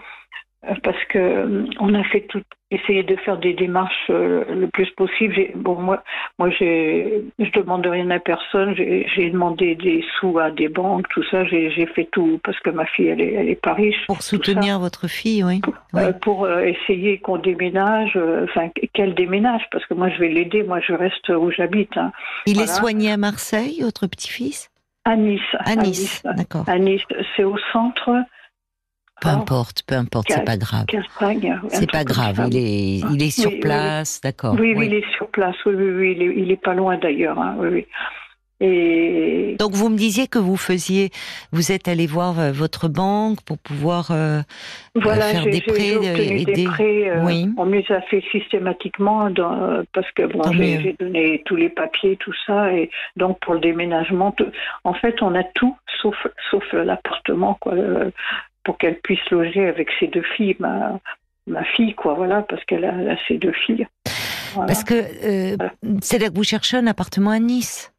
parce 0.82 1.02
que 1.08 1.18
euh, 1.18 1.64
on 1.80 1.94
a 1.94 2.04
fait 2.04 2.26
tout, 2.28 2.42
essayer 2.70 3.02
de 3.02 3.16
faire 3.16 3.38
des 3.38 3.54
démarches 3.54 4.10
euh, 4.10 4.44
le 4.48 4.68
plus 4.68 4.88
possible. 4.90 5.34
Bon, 5.56 5.74
moi, 5.74 6.02
moi, 6.38 6.50
j'ai, 6.50 7.24
je 7.38 7.50
demande 7.52 7.86
rien 7.86 8.10
à 8.10 8.18
personne. 8.18 8.74
J'ai 8.76 9.30
demandé 9.30 9.74
des 9.74 10.04
sous 10.18 10.38
à 10.38 10.50
des 10.50 10.68
banques, 10.68 11.08
tout 11.08 11.24
ça. 11.30 11.44
J'ai 11.46 11.86
fait 11.94 12.08
tout 12.12 12.40
parce 12.44 12.58
que 12.60 12.70
ma 12.70 12.86
fille, 12.86 13.08
elle 13.08 13.20
est, 13.20 13.32
elle 13.32 13.48
est 13.48 13.60
pas 13.60 13.74
riche. 13.74 14.06
pour 14.06 14.22
soutenir 14.22 14.78
votre 14.78 15.08
fille 15.08 15.42
oui 15.42 15.60
Oui. 15.94 16.02
Euh, 16.02 16.12
pour 16.12 16.44
euh, 16.44 16.60
essayer 16.62 17.18
qu'on 17.18 17.38
déménage, 17.38 18.12
euh, 18.16 18.44
enfin 18.44 18.70
qu'elle 18.92 19.14
déménage, 19.14 19.62
parce 19.72 19.84
que 19.86 19.94
moi 19.94 20.08
je 20.10 20.18
vais 20.18 20.28
l'aider, 20.28 20.62
moi 20.62 20.80
je 20.80 20.92
reste 20.92 21.28
où 21.30 21.50
j'habite, 21.50 21.96
hein, 21.96 22.12
Il 22.46 22.60
est 22.60 22.66
soigné 22.66 23.12
à 23.12 23.16
Marseille, 23.16 23.80
votre 23.82 24.06
petit-fils? 24.06 24.70
À 25.04 25.16
Nice. 25.16 25.40
À 25.58 25.76
Nice, 25.76 26.22
d'accord. 26.36 26.64
À 26.68 26.78
Nice, 26.78 27.02
c'est 27.34 27.44
au 27.44 27.56
centre. 27.72 28.10
Peu 29.20 29.28
importe, 29.28 29.82
peu 29.86 29.94
importe, 29.94 30.26
c'est 30.30 30.44
pas 30.44 30.56
grave. 30.56 30.86
C'est 31.70 31.90
pas 31.90 32.04
grave, 32.04 32.42
il 32.50 32.56
est, 32.56 32.98
il 33.12 33.22
est 33.22 33.30
sur 33.30 33.50
Oui, 33.50 33.54
oui, 33.56 33.60
place, 33.60 34.20
d'accord. 34.22 34.54
Oui, 34.58 34.74
oui, 34.76 34.86
il 34.86 34.94
est 34.94 35.10
sur 35.16 35.28
place. 35.28 35.56
Oui, 35.66 35.74
oui, 35.74 35.90
oui, 35.90 36.14
il 36.16 36.22
est, 36.22 36.34
il 36.36 36.50
est 36.50 36.62
pas 36.62 36.74
loin 36.74 36.96
d'ailleurs. 36.98 37.38
hein, 37.38 37.56
oui. 37.58 37.86
Et 38.62 39.56
Donc 39.58 39.72
vous 39.72 39.88
me 39.88 39.96
disiez 39.96 40.26
que 40.28 40.38
vous 40.38 40.58
faisiez, 40.58 41.08
vous 41.50 41.72
êtes 41.72 41.88
allé 41.88 42.06
voir 42.06 42.38
euh, 42.38 42.52
votre 42.52 42.88
banque 42.88 43.38
pour 43.46 43.56
pouvoir 43.56 44.10
euh, 44.10 44.42
voilà, 44.94 45.22
faire 45.28 45.44
des 45.44 45.62
prêts, 45.62 45.96
obtenu 45.96 46.40
euh, 46.42 46.44
des 46.44 46.64
prêts. 46.64 47.08
euh, 47.10 47.24
Oui. 47.24 47.48
On 47.56 47.64
me 47.64 47.78
les 47.78 47.90
a 47.94 48.02
fait 48.02 48.22
systématiquement 48.30 49.30
dans- 49.30 49.82
parce 49.94 50.10
que 50.12 50.26
bon, 50.26 50.42
j'ai 50.82 50.94
donné 51.00 51.42
tous 51.46 51.56
les 51.56 51.70
papiers, 51.70 52.18
tout 52.18 52.34
ça, 52.46 52.70
et 52.74 52.90
donc 53.16 53.38
pour 53.40 53.54
le 53.54 53.60
déménagement, 53.60 54.34
en 54.84 54.92
fait, 54.92 55.22
on 55.22 55.34
a 55.34 55.44
tout 55.54 55.74
sauf 56.02 56.16
sauf 56.50 56.64
l'appartement, 56.74 57.56
quoi, 57.62 57.72
euh, 57.72 58.10
pour 58.64 58.78
qu'elle 58.78 59.00
puisse 59.00 59.24
loger 59.30 59.66
avec 59.66 59.88
ses 59.98 60.08
deux 60.08 60.24
filles, 60.36 60.56
ma 60.58 61.00
ma 61.46 61.64
fille, 61.64 61.94
quoi, 61.94 62.14
voilà, 62.14 62.42
parce 62.42 62.64
qu'elle 62.64 62.84
a, 62.84 63.16
ses 63.26 63.38
deux 63.38 63.52
filles. 63.52 63.86
Voilà. 64.54 64.66
parce 64.66 64.84
que 64.84 64.94
euh, 64.94 65.56
c'est-à-dire 66.00 66.30
que 66.30 66.36
vous 66.36 66.44
cherchez 66.44 66.76
un 66.76 66.86
appartement 66.86 67.30
à 67.30 67.38
Nice, 67.38 67.92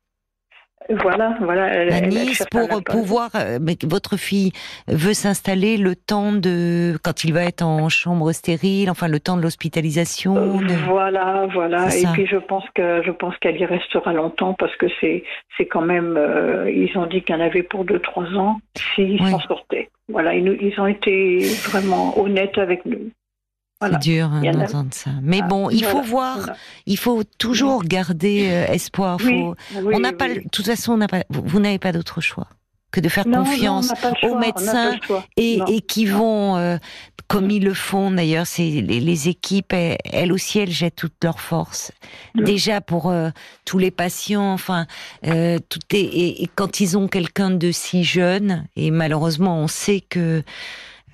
Voilà, 0.89 1.37
voilà. 1.39 1.67
Elle, 1.67 1.93
à 1.93 2.01
Nice 2.01 2.43
pour 2.51 2.67
pouvoir. 2.83 3.29
euh, 3.35 3.59
mais 3.61 3.77
votre 3.83 4.17
fille 4.17 4.51
veut 4.87 5.13
s'installer 5.13 5.77
le 5.77 5.95
temps 5.95 6.31
de 6.33 6.97
quand 7.03 7.23
il 7.23 7.33
va 7.33 7.43
être 7.43 7.61
en 7.61 7.87
chambre 7.89 8.31
stérile, 8.31 8.89
enfin 8.89 9.07
le 9.07 9.19
temps 9.19 9.37
de 9.37 9.41
l'hospitalisation. 9.41 10.35
Euh, 10.37 10.57
de- 10.67 10.73
Voilà, 10.89 11.47
voilà. 11.53 11.87
Et 11.87 12.01
ça. 12.01 12.09
puis 12.13 12.25
je 12.27 12.37
pense 12.37 12.63
que 12.75 13.01
je 13.05 13.11
pense 13.11 13.35
qu'elle 13.37 13.57
y 13.59 13.65
restera 13.65 14.11
longtemps 14.13 14.53
parce 14.53 14.75
que 14.75 14.87
c'est 14.99 15.23
c'est 15.57 15.65
quand 15.67 15.81
même. 15.81 16.15
euh, 16.17 16.69
ils 16.71 16.97
ont 16.97 17.05
dit 17.05 17.21
qu'il 17.21 17.35
y 17.35 17.37
en 17.37 17.41
avait 17.41 17.63
pour 17.63 17.85
deux 17.85 17.99
trois 17.99 18.25
ans 18.35 18.59
s'ils 18.95 19.21
Oui. 19.21 19.31
s'en 19.31 19.39
sortaient. 19.39 19.89
Voilà, 20.09 20.33
ils 20.35 20.73
ont 20.79 20.87
été 20.87 21.39
vraiment 21.69 22.19
honnêtes 22.19 22.57
avec 22.57 22.85
nous. 22.85 23.11
Voilà. 23.81 23.99
C'est 24.01 24.09
dur 24.09 24.29
hein, 24.31 24.41
d'entendre 24.53 24.93
ça. 24.93 25.09
Mais 25.21 25.41
Ah, 25.43 25.47
bon, 25.47 25.69
il 25.69 25.83
faut 25.83 26.01
voir, 26.01 26.37
voilà. 26.37 26.55
il 26.85 26.97
faut 26.97 27.23
toujours 27.37 27.83
garder 27.83 28.47
euh, 28.49 28.71
espoir. 28.73 29.17
Oui, 29.25 29.41
Faut- 29.41 29.55
oui, 29.81 29.93
on 29.95 29.99
n'a 29.99 30.13
pas, 30.13 30.29
de 30.29 30.43
toute 30.51 30.65
façon, 30.67 30.93
on 30.93 30.97
n'a 30.97 31.07
pas, 31.07 31.23
vous, 31.29 31.41
vous 31.43 31.59
n'avez 31.59 31.79
pas 31.79 31.91
d'autre 31.91 32.21
choix. 32.21 32.47
que 32.91 32.99
de 32.99 33.09
faire 33.09 33.23
confiance 33.23 33.91
aux 34.23 34.37
médecins 34.37 34.99
et, 35.37 35.59
et, 35.67 35.79
qui 35.81 36.05
vont, 36.05 36.57
euh, 36.57 36.77
comme 37.27 37.49
ils 37.49 37.63
le 37.63 37.73
font 37.73 38.11
d'ailleurs, 38.11 38.45
c'est 38.45 38.69
les, 38.69 39.29
équipes, 39.29 39.71
elles, 39.73 40.33
aussi, 40.33 40.59
elles 40.59 40.69
jettent 40.71 40.97
toutes 40.97 41.23
leurs 41.23 41.39
forces. 41.39 41.93
Mm. 42.35 42.43
Déjà 42.43 42.81
pour 42.81 43.09
euh, 43.09 43.29
tous 43.63 43.77
les 43.77 43.91
patients, 43.91 44.51
enfin, 44.51 44.87
euh, 45.25 45.57
tout 45.69 45.79
et, 45.93 46.43
et, 46.43 46.49
quand 46.53 46.81
ils 46.81 46.97
ont 46.97 47.07
quelqu'un 47.07 47.49
de 47.49 47.71
si 47.71 48.03
jeune, 48.03 48.65
et 48.75 48.91
malheureusement, 48.91 49.57
on 49.59 49.67
sait 49.67 50.01
que 50.01 50.43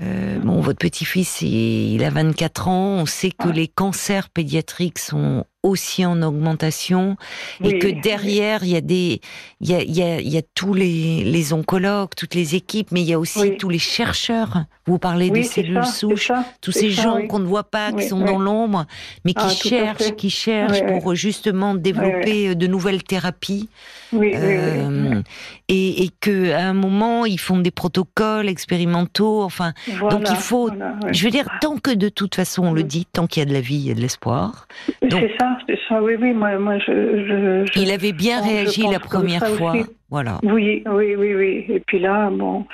euh, 0.01 0.39
bon, 0.39 0.61
votre 0.61 0.79
petit-fils, 0.79 1.41
il 1.41 2.03
a 2.03 2.09
24 2.09 2.67
ans. 2.67 2.97
On 2.99 3.05
sait 3.05 3.31
que 3.31 3.49
les 3.49 3.67
cancers 3.67 4.29
pédiatriques 4.29 4.99
sont 4.99 5.45
aussi 5.63 6.05
en 6.05 6.21
augmentation 6.21 7.17
et 7.63 7.79
que 7.79 7.87
derrière 7.87 8.63
il 8.63 8.69
y 8.69 8.75
a 8.75 8.81
des 8.81 9.21
il 9.59 9.69
y 9.69 9.73
a, 9.73 9.83
y 9.83 10.01
a, 10.03 10.21
y 10.21 10.37
a 10.37 10.41
tous 10.53 10.73
les, 10.73 11.23
les 11.23 11.53
oncologues 11.53 12.11
toutes 12.15 12.35
les 12.35 12.55
équipes 12.55 12.89
mais 12.91 13.01
il 13.01 13.07
y 13.07 13.13
a 13.13 13.19
aussi 13.19 13.57
tous 13.57 13.69
les 13.69 13.79
chercheurs. 13.79 14.65
Vous 14.85 14.99
parlez 14.99 15.29
des 15.29 15.43
cellules 15.43 15.85
souches 15.85 16.31
tous 16.61 16.71
ces 16.71 16.91
gens 16.91 17.25
qu'on 17.27 17.39
ne 17.39 17.45
voit 17.45 17.65
pas 17.65 17.91
qui 17.91 18.07
sont 18.07 18.23
dans 18.23 18.39
l'ombre 18.39 18.85
mais 19.25 19.33
qui 19.33 19.45
ah, 19.45 19.49
cherchent 19.49 20.15
qui 20.15 20.29
cherchent 20.29 20.85
pour 20.85 21.15
justement 21.15 21.73
développer 21.75 22.55
de 22.55 22.67
nouvelles 22.67 23.03
thérapies. 23.03 23.69
Euh, 24.13 25.21
et, 25.67 26.03
et 26.05 26.09
que 26.21 26.53
à 26.53 26.61
un 26.61 26.73
moment 26.73 27.25
ils 27.25 27.39
font 27.39 27.57
des 27.57 27.71
protocoles 27.71 28.47
expérimentaux 28.47 29.43
enfin 29.43 29.73
donc 30.09 30.29
il 30.29 30.37
faut 30.37 30.69
je 31.11 31.23
veux 31.25 31.31
dire 31.31 31.49
tant 31.59 31.77
que 31.77 31.91
de 31.91 32.07
toute 32.07 32.35
façon 32.35 32.67
on 32.67 32.73
le 32.73 32.83
dit 32.83 33.05
tant 33.05 33.27
qu'il 33.27 33.41
y 33.41 33.45
a 33.45 33.49
de 33.49 33.53
la 33.53 33.59
vie 33.59 33.75
il 33.75 33.87
y 33.87 33.91
a 33.91 33.95
de 33.95 33.99
l'espoir. 33.99 34.67
C'est 35.01 35.35
ça 35.37 35.46
c'est 35.67 35.79
ça, 35.87 36.01
oui, 36.01 36.15
oui, 36.19 36.33
moi, 36.33 36.57
moi 36.57 36.77
je, 36.79 37.65
Il 37.79 37.91
avait 37.91 38.13
bien 38.13 38.41
réagi 38.41 38.83
la 38.91 38.99
première 38.99 39.45
fois, 39.47 39.73
voilà. 40.09 40.39
Oui, 40.43 40.83
oui, 40.85 41.15
oui, 41.15 41.35
oui. 41.35 41.65
Et 41.69 41.79
puis 41.79 41.99
là, 41.99 42.29
bon. 42.31 42.65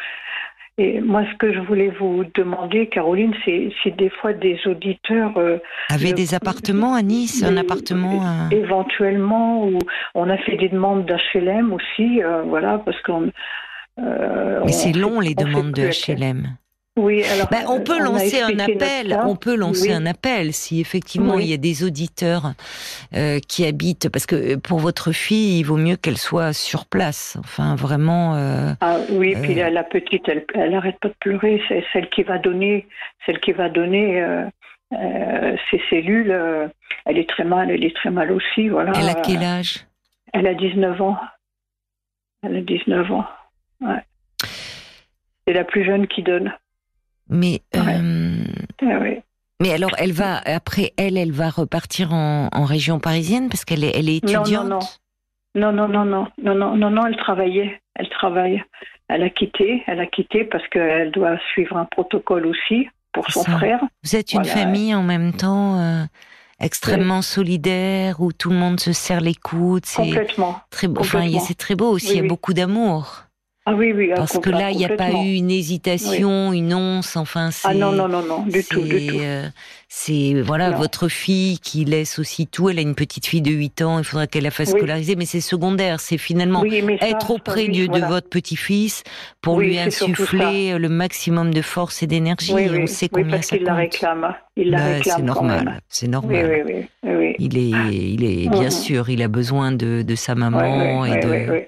Et 0.80 1.01
moi, 1.01 1.24
ce 1.32 1.38
que 1.38 1.53
je 1.53 1.60
voulais 1.60 1.92
vous 2.00 2.24
demander, 2.34 2.88
Caroline, 2.88 3.34
c'est 3.46 3.70
si 3.82 3.92
des 3.92 4.10
fois 4.10 4.34
des 4.34 4.60
auditeurs 4.65 5.38
euh, 5.38 5.60
avaient 5.89 6.13
des 6.13 6.34
appartements 6.34 6.96
à 6.96 7.03
Nice, 7.03 7.44
un 7.44 7.58
appartement 7.58 8.24
à... 8.24 8.51
éventuellement, 8.51 9.68
ou 9.68 9.77
on 10.15 10.30
a 10.32 10.38
fait 10.38 10.58
des 10.58 10.70
demandes 10.70 11.06
d'HLM 11.06 11.74
aussi, 11.74 12.24
euh, 12.24 12.42
voilà, 12.44 12.80
parce 12.80 13.00
qu'on. 13.03 13.30
Euh, 14.00 14.62
Mais 14.65 14.72
c'est 14.72 14.94
long 14.94 15.20
les 15.20 15.36
demandes 15.36 15.74
de 15.74 15.84
HLM. 15.84 16.58
Oui, 16.95 17.23
alors 17.23 17.47
on 17.69 17.81
peut 17.81 17.97
lancer 17.97 18.39
un 18.41 18.59
appel. 18.59 19.17
On 19.25 19.35
peut 19.35 19.55
lancer 19.55 19.91
un 19.91 20.05
appel 20.05 20.53
si 20.53 20.79
effectivement 20.79 21.39
il 21.39 21.47
y 21.47 21.53
a 21.53 21.57
des 21.57 21.83
auditeurs 21.83 22.53
euh, 23.15 23.39
qui 23.39 23.65
habitent, 23.65 24.09
parce 24.09 24.27
que 24.27 24.35
euh, 24.35 24.57
pour 24.57 24.77
votre 24.77 25.12
fille, 25.12 25.59
il 25.59 25.63
vaut 25.63 25.77
mieux 25.77 25.95
qu'elle 25.95 26.19
soit 26.19 26.53
sur 26.53 26.85
place. 26.85 27.35
Enfin, 27.39 27.75
vraiment. 27.75 28.35
Euh, 28.35 28.73
ah 28.81 28.97
oui, 29.09 29.35
puis 29.41 29.55
la, 29.55 29.83
petite, 29.83 30.29
elle, 30.29 30.45
elle 30.53 30.75
arrête 30.75 31.00
pas 31.00 31.07
de 31.07 31.15
pleurer. 31.19 31.59
C'est 31.67 31.83
celle 31.93 32.09
qui 32.12 32.21
va 32.21 32.38
donner, 32.38 32.88
celle 33.25 33.39
qui 33.39 33.53
va 33.53 33.69
donner 33.69 34.23
ses 34.91 35.81
cellules. 35.89 36.31
elle 37.05 37.17
est 37.17 37.27
très 37.27 37.43
mal, 37.43 37.71
elle 37.71 37.83
est 37.83 37.95
très 37.95 38.12
mal 38.12 38.31
aussi, 38.31 38.69
voilà. 38.69 38.91
Elle 38.95 39.09
a 39.09 39.15
quel 39.15 39.41
âge? 39.41 39.88
Elle 40.31 40.45
a 40.45 40.53
19 40.53 41.01
ans. 41.01 41.17
Elle 42.43 42.57
a 42.57 42.62
19 42.62 43.12
ans. 43.12 43.25
Ouais. 43.81 44.03
C'est 45.47 45.53
la 45.53 45.63
plus 45.63 45.85
jeune 45.85 46.05
qui 46.05 46.21
donne. 46.21 46.53
Mais, 47.33 47.61
euh, 47.75 48.43
mais 49.59 49.73
alors, 49.73 49.91
elle 49.97 50.11
va 50.11 50.37
après 50.45 50.93
elle, 50.97 51.17
elle 51.17 51.31
va 51.31 51.49
repartir 51.49 52.13
en, 52.13 52.65
région 52.65 52.99
parisienne 52.99 53.49
parce 53.49 53.65
qu'elle 53.65 53.83
est, 53.83 53.97
elle 53.97 54.07
est 54.07 54.17
étudiante? 54.17 54.99
Non, 55.55 55.71
non, 55.71 55.87
non, 55.87 56.05
non, 56.05 56.27
non, 56.37 56.55
non, 56.55 56.75
non, 56.75 56.89
non, 56.89 57.05
elle 57.07 57.17
travaillait, 57.17 57.81
elle 57.95 58.09
travaille. 58.09 58.63
Elle 59.07 59.23
a 59.23 59.29
quitté, 59.29 59.83
elle 59.87 59.99
a 59.99 60.05
quitté 60.05 60.43
parce 60.45 60.67
qu'elle 60.69 61.11
doit 61.11 61.37
suivre 61.51 61.75
un 61.77 61.85
protocole 61.85 62.45
aussi 62.45 62.87
pour 63.11 63.29
son 63.29 63.43
frère. 63.43 63.79
Vous 64.03 64.15
êtes 64.15 64.33
une 64.33 64.45
famille 64.45 64.95
en 64.95 65.03
même 65.03 65.33
temps. 65.33 65.79
Euh, 65.79 66.03
extrêmement 66.59 67.21
solidaire 67.21 68.21
où 68.21 68.31
tout 68.31 68.49
le 68.49 68.55
monde 68.55 68.79
se 68.79 68.93
serre 68.93 69.21
les 69.21 69.35
coudes. 69.35 69.85
Complètement. 69.95 70.59
Très 70.69 70.87
beau. 70.87 71.01
Enfin, 71.01 71.27
c'est 71.39 71.57
très 71.57 71.75
beau 71.75 71.89
aussi. 71.89 72.11
il 72.11 72.17
y 72.17 72.25
a 72.25 72.27
beaucoup 72.27 72.53
d'amour. 72.53 73.25
Ah 73.65 73.74
oui, 73.75 73.93
oui. 73.96 74.10
Ah, 74.12 74.15
Parce 74.15 74.38
que 74.39 74.50
là, 74.50 74.72
il 74.72 74.77
n'y 74.77 74.86
a 74.86 74.89
pas 74.89 75.12
eu 75.12 75.36
une 75.36 75.50
hésitation, 75.50 76.51
une 76.51 76.74
once, 76.74 77.15
enfin, 77.15 77.50
c'est. 77.50 77.70
Ah 77.70 77.74
non, 77.74 77.93
non, 77.93 78.10
non, 78.10 78.22
non, 78.22 78.41
du 78.41 78.62
tout, 78.62 78.82
du 78.82 79.08
tout. 79.08 79.20
Euh, 79.22 79.48
c'est, 79.88 80.34
voilà, 80.41 80.72
votre 80.72 81.08
fille 81.08 81.60
qui 81.60 81.86
laisse 81.86 82.20
aussi 82.20 82.46
tout. 82.48 82.70
Elle 82.70 82.79
a 82.79 82.82
une 82.82 82.96
petite 82.96 83.25
fille 83.25 83.41
de 83.41 83.51
8 83.51 83.82
ans, 83.84 84.00
il 84.00 84.03
faudra 84.03 84.27
qu'elle 84.27 84.43
la 84.43 84.51
fasse 84.51 84.72
scolariser, 84.72 85.15
mais 85.15 85.25
c'est 85.25 85.39
secondaire. 85.39 86.01
C'est 86.01 86.17
finalement 86.17 86.62
être 86.65 87.32
auprès 87.32 87.70
de, 87.70 88.05
votre 88.05 88.27
petit-fils 88.27 89.03
pour 89.39 89.62
lui 89.62 89.79
insuffler 89.79 90.77
le 90.77 90.89
maximum 90.89 91.53
de 91.53 91.62
force 91.62 92.03
et 92.03 92.08
d'énergie. 92.08 92.53
on 92.53 92.86
sait 92.86 93.08
combien 93.08 93.38
parce 93.38 93.48
ça 93.48 93.58
compte. 93.58 93.67
la 93.67 93.75
réclame. 93.75 94.36
Il 94.58 94.72
la 94.72 94.77
bah, 94.77 94.86
réclame. 94.96 95.17
C'est 95.17 95.24
normal. 95.24 95.82
C'est 95.88 96.08
normal. 96.08 96.86
Il 97.39 97.58
est, 97.58 97.72
il 97.93 98.25
est, 98.25 98.50
bien 98.50 98.70
sûr, 98.70 99.10
il 99.10 99.22
a 99.22 99.29
besoin 99.29 99.72
de, 99.72 100.01
de 100.01 100.15
sa 100.15 100.36
maman 100.36 101.05
et 101.05 101.20
de. 101.22 101.65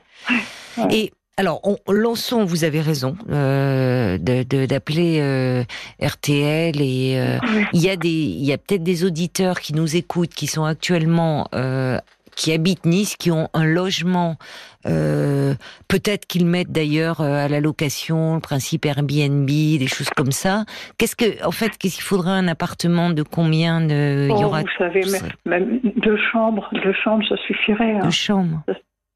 Et 0.91 1.11
alors, 1.37 1.59
on, 1.63 1.91
lançons, 1.91 2.45
vous 2.45 2.63
avez 2.63 2.79
raison, 2.79 3.17
euh, 3.29 4.17
d'appeler 4.17 5.19
euh, 5.19 5.63
RTL 6.01 6.79
et 6.79 7.19
euh, 7.19 7.37
il 7.73 7.81
y 7.81 7.89
a 7.89 7.97
des, 7.97 8.09
il 8.09 8.45
y 8.45 8.53
a 8.53 8.57
peut-être 8.57 8.83
des 8.83 9.03
auditeurs 9.03 9.59
qui 9.59 9.73
nous 9.73 9.97
écoutent, 9.97 10.33
qui 10.33 10.47
sont 10.47 10.63
actuellement, 10.63 11.49
euh, 11.53 11.99
qui 12.37 12.53
habitent 12.53 12.85
Nice, 12.85 13.17
qui 13.17 13.31
ont 13.31 13.49
un 13.53 13.65
logement. 13.65 14.37
peut-être 14.83 16.25
qu'ils 16.25 16.45
mettent 16.45 16.71
d'ailleurs 16.71 17.19
à 17.19 17.49
la 17.49 17.59
location 17.59 18.35
le 18.35 18.39
principe 18.39 18.85
Airbnb, 18.85 19.45
des 19.45 19.87
choses 19.87 20.09
comme 20.15 20.31
ça. 20.31 20.63
Qu'est-ce 20.97 21.17
que, 21.17 21.45
en 21.45 21.51
fait, 21.51 21.77
qu'est-ce 21.77 21.95
qu'il 21.95 22.03
faudrait 22.03 22.31
un 22.31 22.47
appartement 22.47 23.09
de 23.09 23.23
combien 23.23 23.81
de, 23.81 24.27
il 24.29 24.39
y 24.39 24.43
oh, 24.43 24.47
aura 24.47 24.61
Vous 24.61 24.67
savez, 24.77 25.01
même 25.45 25.81
deux 25.97 26.17
chambres, 26.31 26.69
deux 26.71 26.93
chambres, 27.03 27.25
ça 27.27 27.35
suffirait. 27.45 27.97
Hein. 27.97 28.03
Deux 28.03 28.11
chambres. 28.11 28.63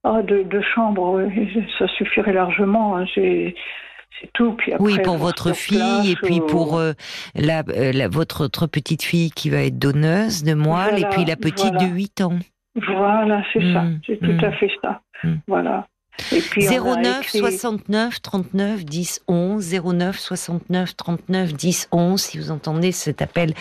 Ah, 0.03 0.21
de, 0.21 0.43
de 0.43 0.61
chambres, 0.61 1.29
ça 1.77 1.87
suffirait 1.89 2.33
largement. 2.33 2.97
Hein. 2.97 3.05
C'est 3.15 3.53
tout. 4.33 4.53
Puis 4.53 4.73
oui, 4.79 4.97
pour 5.03 5.17
votre 5.17 5.53
fille 5.53 6.11
et 6.11 6.15
puis 6.15 6.41
pour 6.41 6.77
euh, 6.77 6.93
la, 7.35 7.63
euh, 7.69 7.91
la, 7.93 8.07
votre 8.07 8.45
autre 8.45 8.67
petite 8.67 9.03
fille 9.03 9.31
qui 9.31 9.49
va 9.49 9.63
être 9.63 9.77
donneuse 9.77 10.43
de 10.43 10.53
moelle 10.53 10.99
et 10.99 11.05
puis 11.11 11.25
la 11.25 11.35
petite 11.35 11.73
de 11.73 11.85
8 11.85 12.21
ans. 12.21 12.39
Voilà, 12.75 13.43
c'est 13.53 13.73
ça. 13.73 13.81
Hmm. 13.81 13.99
C'est 14.05 14.19
tout 14.19 14.45
à 14.45 14.49
hmm. 14.49 14.53
fait 14.53 14.71
ça. 14.81 15.01
Hmm. 15.23 15.35
Voilà. 15.47 15.87
09 16.31 17.27
69 17.29 18.21
39 18.21 18.85
10 18.85 19.21
11 19.27 19.75
09 19.83 20.19
69 20.19 20.95
39 20.95 21.53
10 21.53 21.87
11 21.91 22.21
si 22.21 22.37
vous 22.37 22.51
entendez 22.51 22.91
cet 22.91 23.21
appel 23.21 23.53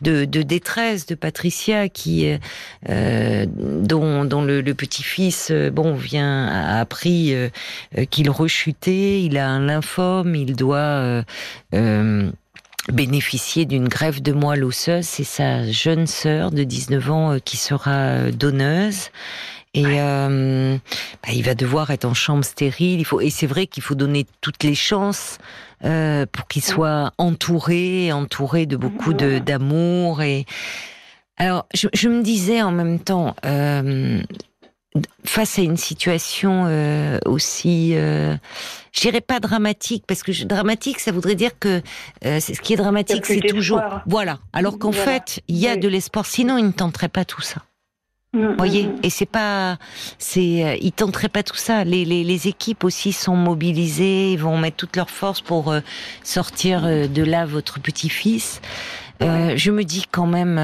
de, 0.00 0.24
de 0.24 0.42
détresse 0.42 1.06
de 1.06 1.14
Patricia 1.14 1.88
qui 1.88 2.30
euh, 2.30 2.38
euh 2.88 3.46
dont, 3.46 4.24
dont 4.24 4.42
le, 4.42 4.60
le 4.60 4.74
petit-fils 4.74 5.50
euh, 5.50 5.70
bon 5.70 5.94
vient 5.94 6.46
a 6.46 6.80
appris 6.80 7.34
euh, 7.34 7.48
qu'il 8.10 8.30
rechutait 8.30 9.22
il 9.22 9.38
a 9.38 9.48
un 9.48 9.60
lymphome 9.60 10.34
il 10.34 10.56
doit 10.56 11.22
euh, 11.74 12.30
bénéficier 12.92 13.64
d'une 13.64 13.88
grève 13.88 14.22
de 14.22 14.32
moelle 14.32 14.64
osseuse. 14.64 15.04
C'est 15.04 15.24
sa 15.24 15.68
jeune 15.70 16.06
sœur 16.06 16.52
de 16.52 16.62
19 16.62 17.10
ans 17.10 17.36
qui 17.44 17.56
sera 17.56 18.30
donneuse 18.30 19.10
et 19.76 20.00
euh, 20.00 20.78
bah, 21.22 21.32
il 21.34 21.44
va 21.44 21.54
devoir 21.54 21.90
être 21.90 22.06
en 22.06 22.14
chambre 22.14 22.44
stérile. 22.44 22.98
Il 22.98 23.04
faut 23.04 23.20
et 23.20 23.28
c'est 23.28 23.46
vrai 23.46 23.66
qu'il 23.66 23.82
faut 23.82 23.94
donner 23.94 24.26
toutes 24.40 24.64
les 24.64 24.74
chances 24.74 25.36
euh, 25.84 26.24
pour 26.32 26.48
qu'il 26.48 26.64
soit 26.64 27.12
entouré, 27.18 28.10
entouré 28.10 28.64
de 28.64 28.76
beaucoup 28.76 29.12
de 29.12 29.38
d'amour. 29.38 30.22
Et 30.22 30.46
alors, 31.36 31.66
je, 31.74 31.88
je, 31.92 32.08
me 32.08 32.22
disais 32.22 32.62
en 32.62 32.72
même 32.72 32.98
temps. 32.98 33.36
Euh, 33.44 34.22
face 35.26 35.58
à 35.58 35.62
une 35.62 35.76
situation 35.76 36.64
aussi, 37.26 37.92
je 37.92 38.38
dirais 38.98 39.20
pas 39.20 39.40
dramatique, 39.40 40.04
parce 40.08 40.22
que 40.22 40.44
dramatique, 40.46 41.00
ça 41.00 41.12
voudrait 41.12 41.34
dire 41.34 41.50
que 41.60 41.82
ce 42.22 42.60
qui 42.62 42.72
est 42.72 42.76
dramatique, 42.76 43.26
c'est 43.26 43.40
toujours, 43.40 43.82
voilà. 44.06 44.38
Alors 44.54 44.78
qu'en 44.78 44.92
fait, 44.92 45.42
il 45.48 45.58
y 45.58 45.68
a 45.68 45.76
de 45.76 45.86
l'espoir. 45.86 46.24
Sinon, 46.24 46.56
il 46.56 46.64
ne 46.64 46.72
tenterait 46.72 47.10
pas 47.10 47.26
tout 47.26 47.42
ça. 47.42 47.65
Mm, 48.36 48.56
voyez, 48.58 48.84
mm, 48.84 48.92
mm. 48.92 49.00
et 49.02 49.10
c'est 49.10 49.26
pas, 49.26 49.78
c'est, 50.18 50.64
euh, 50.64 50.76
ils 50.80 50.92
tenteraient 50.92 51.30
pas 51.30 51.42
tout 51.42 51.56
ça. 51.56 51.84
Les, 51.84 52.04
les, 52.04 52.22
les, 52.22 52.48
équipes 52.48 52.84
aussi 52.84 53.12
sont 53.12 53.34
mobilisées, 53.34 54.32
ils 54.32 54.38
vont 54.38 54.58
mettre 54.58 54.76
toutes 54.76 54.96
leurs 54.96 55.10
forces 55.10 55.40
pour 55.40 55.72
euh, 55.72 55.80
sortir 56.22 56.84
euh, 56.84 57.06
de 57.06 57.24
là 57.24 57.46
votre 57.46 57.80
petit-fils. 57.80 58.60
je 59.20 59.70
me 59.70 59.84
dis 59.84 60.04
quand 60.10 60.26
même, 60.26 60.60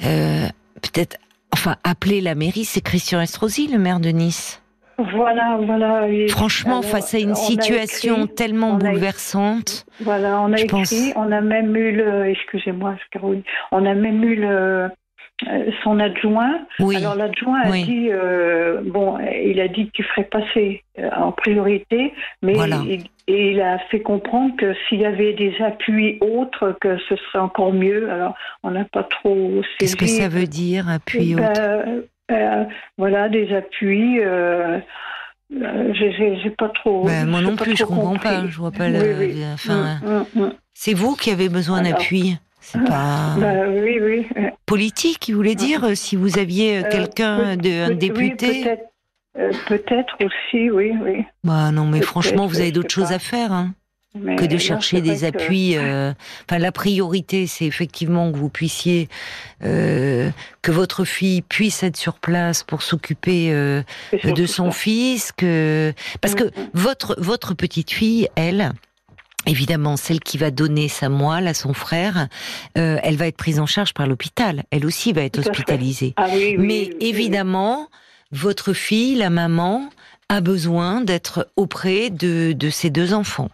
peut-être, 0.00 1.16
enfin, 1.52 1.76
appeler 1.84 2.20
la 2.20 2.34
mairie, 2.34 2.64
c'est 2.64 2.80
Christian 2.80 3.20
Estrosi, 3.20 3.68
le 3.68 3.78
maire 3.78 4.00
de 4.00 4.08
Nice. 4.08 4.60
Voilà, 4.98 5.58
voilà. 5.64 6.06
Franchement, 6.28 6.82
face 6.82 7.14
à 7.14 7.18
une 7.18 7.36
situation 7.36 8.26
tellement 8.26 8.74
bouleversante. 8.74 9.86
Voilà, 10.00 10.40
on 10.42 10.52
a 10.52 10.58
écrit, 10.58 11.12
on 11.14 11.30
a 11.30 11.40
même 11.40 11.74
eu 11.76 11.92
le, 11.92 12.26
excusez-moi, 12.26 12.96
Caroline, 13.12 13.42
on 13.70 13.86
a 13.86 13.94
même 13.94 14.22
eu 14.24 14.34
le, 14.34 14.90
son 15.82 15.98
adjoint. 16.00 16.60
Alors 16.78 17.14
l'adjoint 17.14 17.60
a 17.62 17.70
dit, 17.70 18.08
euh, 18.10 18.80
bon, 18.84 19.18
il 19.18 19.60
a 19.60 19.68
dit 19.68 19.90
qu'il 19.90 20.04
ferait 20.06 20.24
passer 20.24 20.82
euh, 20.98 21.08
en 21.16 21.32
priorité, 21.32 22.12
mais 22.42 22.54
il, 22.54 23.04
et 23.26 23.52
il 23.52 23.60
a 23.60 23.78
fait 23.90 24.00
comprendre 24.00 24.54
que 24.56 24.74
s'il 24.88 25.00
y 25.00 25.06
avait 25.06 25.32
des 25.32 25.54
appuis 25.60 26.18
autres, 26.20 26.76
que 26.80 26.98
ce 27.08 27.16
serait 27.16 27.38
encore 27.38 27.72
mieux. 27.72 28.10
Alors 28.10 28.34
on 28.62 28.70
n'a 28.70 28.84
pas 28.84 29.04
trop. 29.04 29.62
Qu'est-ce 29.78 29.96
que 29.96 30.06
ça 30.06 30.28
veut 30.28 30.46
dire, 30.46 30.88
appui 30.88 31.34
ben, 31.34 32.02
autres 32.28 32.76
Voilà, 32.98 33.28
des 33.28 33.54
appuis. 33.54 34.20
j'ai 35.50 36.50
pas 36.50 36.68
trop. 36.68 37.04
Ben, 37.04 37.26
moi 37.26 37.40
non 37.40 37.56
plus, 37.56 37.76
je 37.76 37.84
comprends 37.84 38.16
pas. 38.16 38.46
Je 38.46 38.58
vois 38.58 38.72
pas 38.72 38.88
le. 38.88 39.32
Enfin, 39.54 40.00
mm, 40.02 40.40
mm, 40.40 40.42
mm. 40.44 40.52
c'est 40.74 40.94
vous 40.94 41.14
qui 41.14 41.30
avez 41.30 41.48
besoin 41.48 41.82
d'appui. 41.82 42.36
C'est 42.60 42.84
pas. 42.84 43.34
Bah, 43.40 43.68
oui, 43.68 43.98
oui. 44.00 44.26
Politique, 44.66 45.28
il 45.28 45.34
voulait 45.34 45.54
dire, 45.54 45.84
euh, 45.84 45.94
si 45.94 46.16
vous 46.16 46.38
aviez 46.38 46.78
euh, 46.78 46.88
quelqu'un, 46.90 47.56
de, 47.56 47.90
un 47.90 47.94
député. 47.94 48.68
Euh, 49.38 49.50
peut-être 49.66 50.16
aussi, 50.20 50.70
oui, 50.70 50.92
oui. 51.02 51.24
Bah 51.44 51.70
non, 51.70 51.86
mais 51.86 52.00
franchement, 52.00 52.46
vous 52.46 52.60
avez 52.60 52.72
d'autres 52.72 52.92
choses 52.92 53.12
à 53.12 53.18
faire. 53.18 53.52
Hein, 53.52 53.74
que 54.14 54.44
de 54.44 54.58
chercher 54.58 55.00
des 55.00 55.22
appuis. 55.22 55.76
Enfin, 55.78 56.58
la 56.58 56.72
priorité, 56.72 57.46
c'est 57.46 57.64
effectivement 57.64 58.32
que 58.32 58.36
vous 58.36 58.48
puissiez, 58.48 59.08
que 59.60 60.32
votre 60.66 61.04
fille 61.04 61.42
puisse 61.42 61.84
être 61.84 61.96
sur 61.96 62.14
place 62.14 62.64
pour 62.64 62.82
s'occuper 62.82 63.52
de 63.52 64.46
son 64.46 64.72
fils, 64.72 65.30
que 65.30 65.92
parce 66.20 66.34
que 66.34 66.42
mm, 66.42 66.48
mm. 66.48 66.70
votre 66.74 67.14
votre 67.20 67.54
petite 67.54 67.92
fille, 67.92 68.28
elle, 68.34 68.72
Évidemment, 69.46 69.96
celle 69.96 70.20
qui 70.20 70.38
va 70.38 70.50
donner 70.50 70.88
sa 70.88 71.08
moelle 71.08 71.48
à 71.48 71.54
son 71.54 71.72
frère, 71.72 72.28
euh, 72.76 72.98
elle 73.02 73.16
va 73.16 73.26
être 73.26 73.36
prise 73.36 73.58
en 73.58 73.66
charge 73.66 73.94
par 73.94 74.06
l'hôpital. 74.06 74.64
Elle 74.70 74.84
aussi 74.84 75.12
va 75.12 75.22
être 75.22 75.38
hospitalisée. 75.38 76.12
Ah 76.16 76.28
Mais 76.58 76.90
évidemment, 77.00 77.88
votre 78.32 78.72
fille, 78.72 79.14
la 79.14 79.30
maman, 79.30 79.88
a 80.28 80.40
besoin 80.40 81.00
d'être 81.00 81.48
auprès 81.56 82.10
de, 82.10 82.52
de 82.52 82.70
ses 82.70 82.90
deux 82.90 83.14
enfants. 83.14 83.48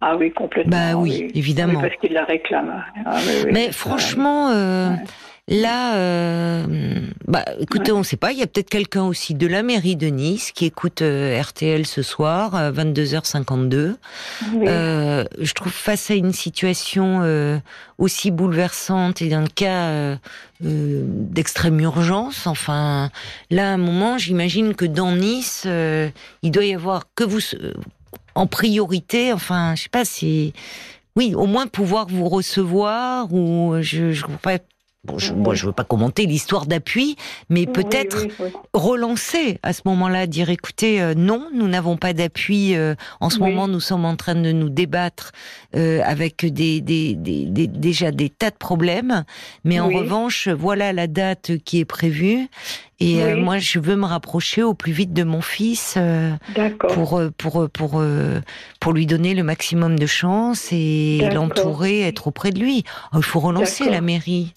Ah 0.00 0.16
oui, 0.16 0.32
complètement. 0.32 0.70
Bah 0.70 0.96
oui, 0.96 1.30
évidemment. 1.34 1.80
parce 1.80 1.94
qu'il 1.96 2.12
la 2.12 2.24
réclame. 2.24 2.84
Ah 3.06 3.18
Mais 3.52 3.70
franchement, 3.70 4.50
euh, 4.50 4.90
Là, 5.52 5.96
euh, 5.96 6.66
bah, 7.28 7.44
écoutez, 7.60 7.92
on 7.92 7.98
ne 7.98 8.02
sait 8.04 8.16
pas. 8.16 8.32
Il 8.32 8.38
y 8.38 8.42
a 8.42 8.46
peut-être 8.46 8.70
quelqu'un 8.70 9.02
aussi 9.02 9.34
de 9.34 9.46
la 9.46 9.62
mairie 9.62 9.96
de 9.96 10.06
Nice 10.06 10.50
qui 10.50 10.64
écoute 10.64 11.02
euh, 11.02 11.38
RTL 11.38 11.84
ce 11.86 12.00
soir, 12.00 12.54
à 12.54 12.72
22h52. 12.72 13.96
Euh, 14.54 15.24
je 15.38 15.52
trouve 15.52 15.70
face 15.70 16.10
à 16.10 16.14
une 16.14 16.32
situation 16.32 17.20
aussi 17.98 18.30
bouleversante 18.30 19.20
et 19.20 19.28
d'un 19.28 19.44
cas 19.44 20.16
d'extrême 20.60 21.80
urgence. 21.80 22.46
Enfin, 22.46 23.10
là, 23.50 23.72
à 23.72 23.74
un 23.74 23.76
moment, 23.76 24.16
j'imagine 24.16 24.74
que 24.74 24.86
dans 24.86 25.12
Nice, 25.12 25.66
il 25.66 26.50
doit 26.50 26.64
y 26.64 26.74
avoir 26.74 27.04
que 27.14 27.24
vous 27.24 27.40
en 28.34 28.46
priorité. 28.46 29.34
Enfin, 29.34 29.74
je 29.76 29.82
sais 29.82 29.88
pas 29.90 30.06
si 30.06 30.54
oui, 31.14 31.34
au 31.34 31.44
moins 31.44 31.66
pouvoir 31.66 32.06
vous 32.08 32.30
recevoir 32.30 33.30
ou 33.34 33.74
je, 33.82 34.12
je 34.12 34.24
pas 34.40 34.56
Bon, 35.04 35.18
je, 35.18 35.34
moi, 35.34 35.56
je 35.56 35.66
veux 35.66 35.72
pas 35.72 35.82
commenter 35.82 36.26
l'histoire 36.26 36.64
d'appui, 36.64 37.16
mais 37.50 37.66
peut-être 37.66 38.28
relancer 38.72 39.58
à 39.64 39.72
ce 39.72 39.82
moment-là, 39.86 40.28
dire 40.28 40.48
écoutez, 40.48 41.02
euh, 41.02 41.14
non, 41.14 41.48
nous 41.52 41.66
n'avons 41.66 41.96
pas 41.96 42.12
d'appui. 42.12 42.76
Euh, 42.76 42.94
en 43.18 43.28
ce 43.28 43.40
moment, 43.40 43.66
nous 43.66 43.80
sommes 43.80 44.04
en 44.04 44.14
train 44.14 44.36
de 44.36 44.52
nous 44.52 44.68
débattre 44.68 45.32
euh, 45.74 46.02
avec 46.04 46.46
des, 46.46 46.80
des, 46.80 47.16
des, 47.16 47.66
déjà 47.66 48.12
des 48.12 48.28
tas 48.28 48.50
de 48.50 48.56
problèmes, 48.56 49.24
mais 49.64 49.80
en 49.80 49.88
revanche, 49.88 50.46
voilà 50.46 50.92
la 50.92 51.08
date 51.08 51.56
qui 51.64 51.80
est 51.80 51.84
prévue. 51.84 52.46
Et 53.00 53.34
moi, 53.34 53.58
je 53.58 53.80
veux 53.80 53.96
me 53.96 54.06
rapprocher 54.06 54.62
au 54.62 54.74
plus 54.74 54.92
vite 54.92 55.12
de 55.12 55.24
mon 55.24 55.40
fils 55.40 55.98
pour 56.94 57.20
pour 57.36 57.68
pour 57.70 58.04
pour 58.78 58.92
lui 58.92 59.06
donner 59.06 59.34
le 59.34 59.42
maximum 59.42 59.98
de 59.98 60.06
chance 60.06 60.68
et 60.70 61.28
l'entourer, 61.34 62.02
être 62.02 62.28
auprès 62.28 62.52
de 62.52 62.60
lui. 62.60 62.84
Il 63.16 63.22
faut 63.24 63.40
relancer 63.40 63.90
la 63.90 64.00
mairie. 64.00 64.54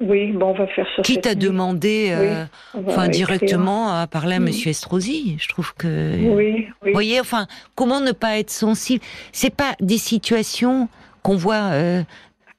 Oui, 0.00 0.32
bon, 0.32 0.50
on 0.50 0.54
va 0.54 0.66
faire 0.66 0.86
ça. 0.94 1.02
Quitte 1.02 1.26
à 1.26 1.34
demander, 1.34 2.08
euh, 2.10 2.44
enfin 2.86 3.08
directement 3.08 3.88
à 3.88 4.06
parler 4.06 4.36
à 4.36 4.40
Monsieur 4.40 4.70
Estrosi. 4.70 5.36
Je 5.40 5.48
trouve 5.48 5.74
que. 5.74 6.16
Oui, 6.18 6.26
oui. 6.36 6.68
Vous 6.82 6.92
voyez, 6.92 7.18
enfin, 7.18 7.46
comment 7.74 8.00
ne 8.00 8.12
pas 8.12 8.38
être 8.38 8.50
sensible? 8.50 9.02
C'est 9.32 9.54
pas 9.54 9.74
des 9.80 9.98
situations 9.98 10.88
qu'on 11.22 11.36
voit. 11.36 11.70
Euh, 11.72 12.02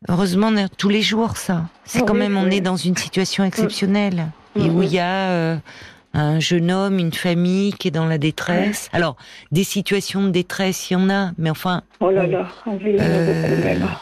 heureusement 0.10 0.52
tous 0.78 0.90
les 0.90 1.02
jours, 1.02 1.38
ça. 1.38 1.66
C'est 1.86 2.06
quand 2.06 2.14
même, 2.14 2.38
on 2.38 2.50
est 2.50 2.62
dans 2.62 2.76
une 2.76 2.98
situation 2.98 3.44
exceptionnelle 3.44 4.28
et 4.56 4.70
où 4.70 4.82
il 4.82 4.92
y 4.92 5.00
a 5.00 5.30
euh, 5.30 5.58
un 6.14 6.40
jeune 6.40 6.72
homme, 6.72 6.98
une 6.98 7.14
famille 7.14 7.74
qui 7.74 7.90
est 7.90 7.92
dans 7.92 8.08
la 8.08 8.18
détresse. 8.18 8.90
Alors, 8.94 9.16
des 9.52 9.64
situations 9.64 10.24
de 10.24 10.32
détresse, 10.32 10.90
il 10.90 10.94
y 10.94 10.96
en 10.98 11.10
a, 11.10 11.32
mais 11.38 11.50
enfin. 11.52 11.84
Oh 12.00 12.10
là 12.10 12.26
là, 12.26 12.48
on 12.66 12.78
vit 12.78 12.96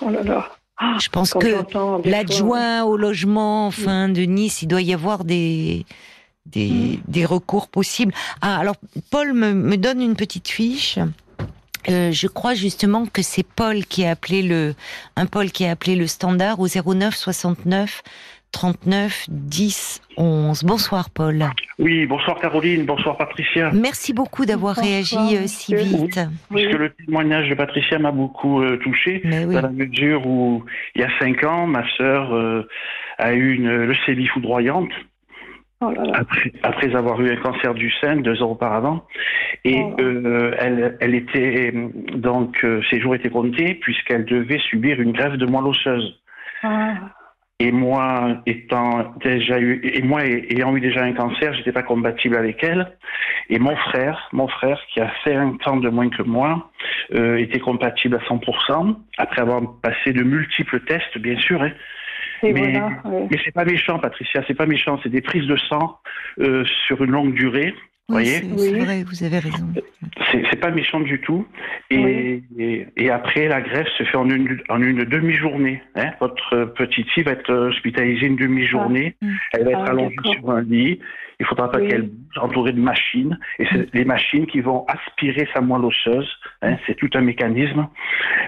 Oh 0.01 0.09
là 0.09 0.23
là. 0.23 0.49
Ah, 0.77 0.97
je 0.99 1.09
pense 1.09 1.33
que 1.33 2.07
l'adjoint 2.07 2.83
au 2.83 2.97
logement, 2.97 3.67
enfin, 3.67 4.09
de 4.09 4.21
Nice, 4.23 4.61
il 4.61 4.67
doit 4.67 4.81
y 4.81 4.93
avoir 4.93 5.23
des, 5.23 5.85
des, 6.45 6.99
hmm. 7.07 7.25
recours 7.25 7.67
possibles. 7.67 8.13
Ah, 8.41 8.59
alors, 8.59 8.75
Paul 9.09 9.33
me, 9.33 9.77
donne 9.77 10.01
une 10.01 10.15
petite 10.15 10.49
fiche. 10.49 10.99
Euh, 11.87 12.11
je 12.11 12.27
crois 12.27 12.55
justement 12.55 13.05
que 13.05 13.21
c'est 13.21 13.43
Paul 13.43 13.85
qui 13.85 14.05
a 14.05 14.11
appelé 14.11 14.41
le, 14.41 14.73
un 15.15 15.27
Paul 15.27 15.51
qui 15.51 15.65
a 15.65 15.71
appelé 15.71 15.95
le 15.95 16.07
standard 16.07 16.59
au 16.59 16.67
09 16.67 17.15
69 17.15 18.01
39 18.51 19.25
10 19.29 20.01
11. 20.17 20.63
Bonsoir 20.63 21.09
Paul. 21.09 21.43
Oui, 21.77 22.05
bonsoir 22.05 22.39
Caroline, 22.39 22.85
bonsoir 22.85 23.17
Patricia. 23.17 23.71
Merci 23.73 24.13
beaucoup 24.13 24.45
d'avoir 24.45 24.75
réagi 24.75 25.17
euh, 25.17 25.47
si 25.47 25.75
vite. 25.75 26.19
Parce 26.49 26.61
que 26.67 26.77
le 26.77 26.89
témoignage 26.91 27.49
de 27.49 27.55
Patricia 27.55 27.99
m'a 27.99 28.11
beaucoup 28.11 28.61
euh, 28.61 28.77
touché, 28.77 29.21
dans 29.25 29.61
la 29.61 29.69
mesure 29.69 30.25
où 30.25 30.63
il 30.95 31.01
y 31.01 31.03
a 31.03 31.09
cinq 31.19 31.43
ans, 31.43 31.67
ma 31.67 31.83
sœur 31.97 32.33
euh, 32.33 32.67
a 33.17 33.33
eu 33.33 33.55
une 33.55 33.75
leucémie 33.85 34.27
foudroyante. 34.27 34.91
Oh 35.81 35.91
après, 36.63 36.95
avoir 36.95 37.19
eu 37.19 37.29
un 37.29 37.35
cancer 37.35 37.73
du 37.73 37.91
sein 37.99 38.15
deux 38.15 38.41
ans 38.41 38.51
auparavant, 38.51 39.05
et 39.65 39.81
oh. 39.81 39.95
elle, 40.57 40.97
elle, 41.01 41.13
était 41.13 41.73
donc 42.15 42.65
ses 42.89 43.01
jours 43.01 43.13
étaient 43.15 43.29
comptés 43.29 43.75
puisqu'elle 43.75 44.23
devait 44.23 44.59
subir 44.69 45.01
une 45.01 45.11
grève 45.11 45.35
de 45.35 45.45
moelle 45.45 45.65
osseuse. 45.65 46.17
Ah. 46.63 46.93
Et 47.59 47.71
moi, 47.71 48.41
étant 48.45 49.13
déjà 49.23 49.59
eu, 49.59 49.79
et 49.81 50.01
moi 50.01 50.25
ayant 50.25 50.75
eu 50.75 50.81
déjà 50.81 51.03
un 51.03 51.13
cancer, 51.13 51.53
j'étais 51.53 51.71
pas 51.71 51.83
compatible 51.83 52.35
avec 52.35 52.61
elle. 52.61 52.91
Et 53.49 53.59
mon 53.59 53.77
frère, 53.77 54.27
mon 54.33 54.49
frère 54.49 54.81
qui 54.93 54.99
a 54.99 55.09
fait 55.23 55.35
un 55.35 55.53
temps 55.63 55.77
de 55.77 55.87
moins 55.89 56.09
que 56.09 56.21
moi, 56.21 56.69
euh, 57.13 57.37
était 57.37 57.59
compatible 57.59 58.17
à 58.17 58.19
100%. 58.27 58.97
Après 59.17 59.41
avoir 59.41 59.61
passé 59.81 60.11
de 60.11 60.23
multiples 60.23 60.81
tests, 60.81 61.17
bien 61.17 61.37
sûr. 61.37 61.61
Hein. 61.61 61.71
Mais, 62.43 62.51
mais 62.51 63.37
c'est 63.45 63.53
pas 63.53 63.63
méchant, 63.63 63.99
Patricia, 63.99 64.43
c'est 64.47 64.53
pas 64.53 64.65
méchant. 64.65 64.99
C'est 65.01 65.09
des 65.09 65.21
prises 65.21 65.47
de 65.47 65.55
sang 65.55 65.99
euh, 66.41 66.65
sur 66.87 67.01
une 67.03 67.11
longue 67.11 67.33
durée. 67.33 67.73
Oui, 68.09 68.25
c'est 68.25 68.79
vrai, 68.79 69.03
vous 69.03 69.23
avez 69.23 69.39
raison. 69.39 69.67
C'est 70.31 70.59
pas 70.59 70.69
méchant 70.69 70.99
du 70.99 71.19
tout. 71.21 71.47
Et, 71.89 72.43
et, 72.57 73.09
après, 73.09 73.47
la 73.47 73.61
greffe 73.61 73.87
se 73.97 74.03
fait 74.03 74.17
en 74.17 74.29
une, 74.29 74.59
en 74.69 74.81
une 74.81 75.03
demi-journée. 75.05 75.81
Hein. 75.95 76.11
Votre 76.19 76.65
petite 76.75 77.09
fille 77.11 77.23
va 77.23 77.31
être 77.31 77.51
hospitalisée 77.51 78.27
une 78.27 78.35
demi-journée. 78.35 79.15
Ah. 79.21 79.27
Elle 79.53 79.63
va 79.65 79.71
être 79.71 79.83
ah, 79.85 79.89
allongée 79.89 80.15
sur 80.33 80.49
un 80.51 80.61
lit. 80.61 80.99
Il 81.39 81.45
faudra 81.47 81.69
pas 81.69 81.79
qu'elle 81.79 82.03
bouge, 82.03 82.37
entourée 82.37 82.73
de 82.73 82.79
machines. 82.79 83.39
Et 83.59 83.65
c'est 83.71 83.93
les 83.93 84.05
machines 84.05 84.45
qui 84.45 84.61
vont 84.61 84.85
aspirer 84.87 85.47
sa 85.53 85.61
moelle 85.61 85.85
osseuse. 85.85 86.29
Hein. 86.61 86.77
C'est 86.85 86.95
tout 86.95 87.09
un 87.15 87.21
mécanisme. 87.21 87.87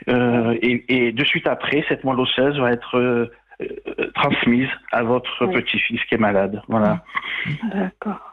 Euh, 0.10 0.56
et, 0.62 0.86
et, 0.88 1.12
de 1.12 1.24
suite 1.26 1.48
après, 1.48 1.84
cette 1.90 2.04
moelle 2.04 2.20
osseuse 2.20 2.60
va 2.60 2.72
être 2.72 2.98
euh, 2.98 3.32
euh, 3.62 4.12
transmise 4.14 4.70
à 4.92 5.04
votre 5.04 5.48
petit-fils 5.48 6.00
qui 6.06 6.16
est 6.16 6.20
malade. 6.20 6.62
Voilà. 6.68 7.04
D'accord. 7.74 8.27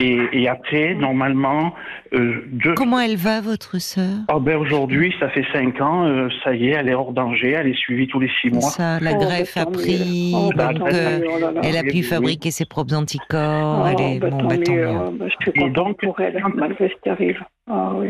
Et, 0.00 0.48
après, 0.48 0.94
normalement, 0.94 1.74
euh, 2.14 2.46
Comment 2.74 3.00
elle 3.00 3.16
va, 3.16 3.42
votre 3.42 3.78
sœur? 3.78 4.24
Oh 4.32 4.40
ben 4.40 4.56
Aujourd'hui, 4.56 5.14
ça 5.20 5.28
fait 5.28 5.44
cinq 5.52 5.78
ans, 5.80 6.06
euh, 6.06 6.28
ça 6.42 6.54
y 6.54 6.68
est, 6.68 6.70
elle 6.70 6.88
est 6.88 6.94
hors 6.94 7.12
danger, 7.12 7.50
elle 7.50 7.68
est 7.68 7.76
suivie 7.76 8.06
tous 8.08 8.18
les 8.18 8.30
six 8.40 8.50
mois. 8.50 8.62
Ça, 8.62 8.98
la 8.98 9.12
oh, 9.12 9.18
greffe 9.18 9.58
a 9.58 9.66
pris, 9.66 10.32
oh, 10.34 10.50
bah, 10.56 10.72
donc, 10.72 10.88
euh, 10.88 11.20
oh 11.28 11.60
elle 11.62 11.76
a 11.76 11.82
pu 11.82 12.02
fabriquer 12.02 12.50
ses 12.50 12.64
propres 12.64 12.94
anticorps, 12.94 13.88
elle 13.88 14.00
est... 14.00 14.18
Bah, 14.18 14.30
bon, 14.30 14.44
bah, 14.44 14.56
tant 14.56 14.72
mieux. 14.72 14.88
Bah, 15.12 15.26
je 15.28 15.50
suis 15.50 15.70
donc, 15.70 16.00
pour 16.00 16.18
elle, 16.20 16.42
malgré 16.54 16.88
ce 16.88 16.94
qui 17.02 17.08
arrive. 17.10 17.38
Ah, 17.70 17.92
oui. 17.94 18.08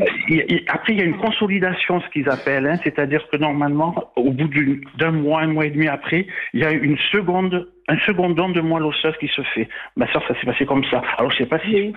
Après, 0.69 0.93
il 0.93 0.99
y 0.99 1.03
a 1.03 1.05
une 1.05 1.19
consolidation, 1.19 2.01
ce 2.01 2.09
qu'ils 2.11 2.29
appellent, 2.31 2.67
hein, 2.67 2.79
c'est-à-dire 2.85 3.27
que 3.31 3.37
normalement, 3.37 4.13
au 4.17 4.31
bout 4.31 4.49
d'un 4.99 5.11
mois, 5.11 5.43
un 5.43 5.49
mois 5.49 5.67
et 5.67 5.71
demi 5.71 5.89
après, 5.89 6.27
il 6.55 6.61
y 6.61 6.65
a 6.65 6.71
une 6.71 6.97
seconde 7.11 7.69
un 7.91 7.99
second 8.07 8.31
don 8.31 8.51
de 8.51 8.61
moelle 8.61 8.85
osseuse 8.85 9.17
qui 9.19 9.29
se 9.29 9.43
fait. 9.43 9.69
Ma 9.97 10.11
soeur, 10.13 10.23
ça 10.29 10.39
s'est 10.39 10.47
passé 10.47 10.65
comme 10.65 10.85
ça. 10.91 11.03
Alors, 11.19 11.31
je 11.33 11.39
sais 11.39 11.47
pas 11.47 11.59
si 11.61 11.93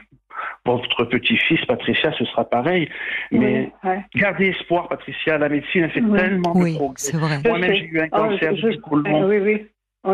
votre 0.66 1.06
petit-fils, 1.06 1.64
Patricia, 1.66 2.12
ce 2.18 2.26
sera 2.26 2.50
pareil. 2.50 2.90
Mais 3.32 3.72
gardez 4.16 4.48
espoir, 4.48 4.88
Patricia. 4.88 5.38
La 5.38 5.50
médecine, 5.50 5.84
elle 5.84 5.92
fait 5.92 6.02
tellement 6.02 6.54
de 6.54 6.76
progrès. 6.76 7.40
Moi-même, 7.46 7.74
j'ai 7.74 7.86
eu 7.86 8.00
un 8.00 8.10
cancer 8.10 8.54
du 8.54 8.80
côlon. 8.82 9.28
Oui, 9.28 9.38
oui. 9.40 9.68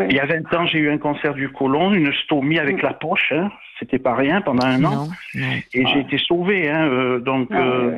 Il 0.08 0.14
y 0.14 0.20
a 0.20 0.26
20 0.26 0.54
ans, 0.54 0.66
j'ai 0.66 0.78
eu 0.78 0.90
un 0.90 0.98
cancer 0.98 1.34
du 1.34 1.48
côlon, 1.48 1.92
une 1.92 2.12
stomie 2.12 2.60
avec 2.60 2.76
mm. 2.76 2.86
la 2.86 2.94
poche. 2.94 3.32
Hein. 3.32 3.50
C'était 3.78 3.98
pas 3.98 4.14
rien 4.14 4.40
pendant 4.40 4.66
un 4.66 4.84
an. 4.84 5.08
Et 5.34 5.86
j'ai 5.86 6.00
été 6.00 6.18
sauvé. 6.18 6.68
Hein, 6.70 6.86
euh, 6.86 7.18
donc, 7.18 7.48
ah, 7.50 7.58
euh, 7.58 7.96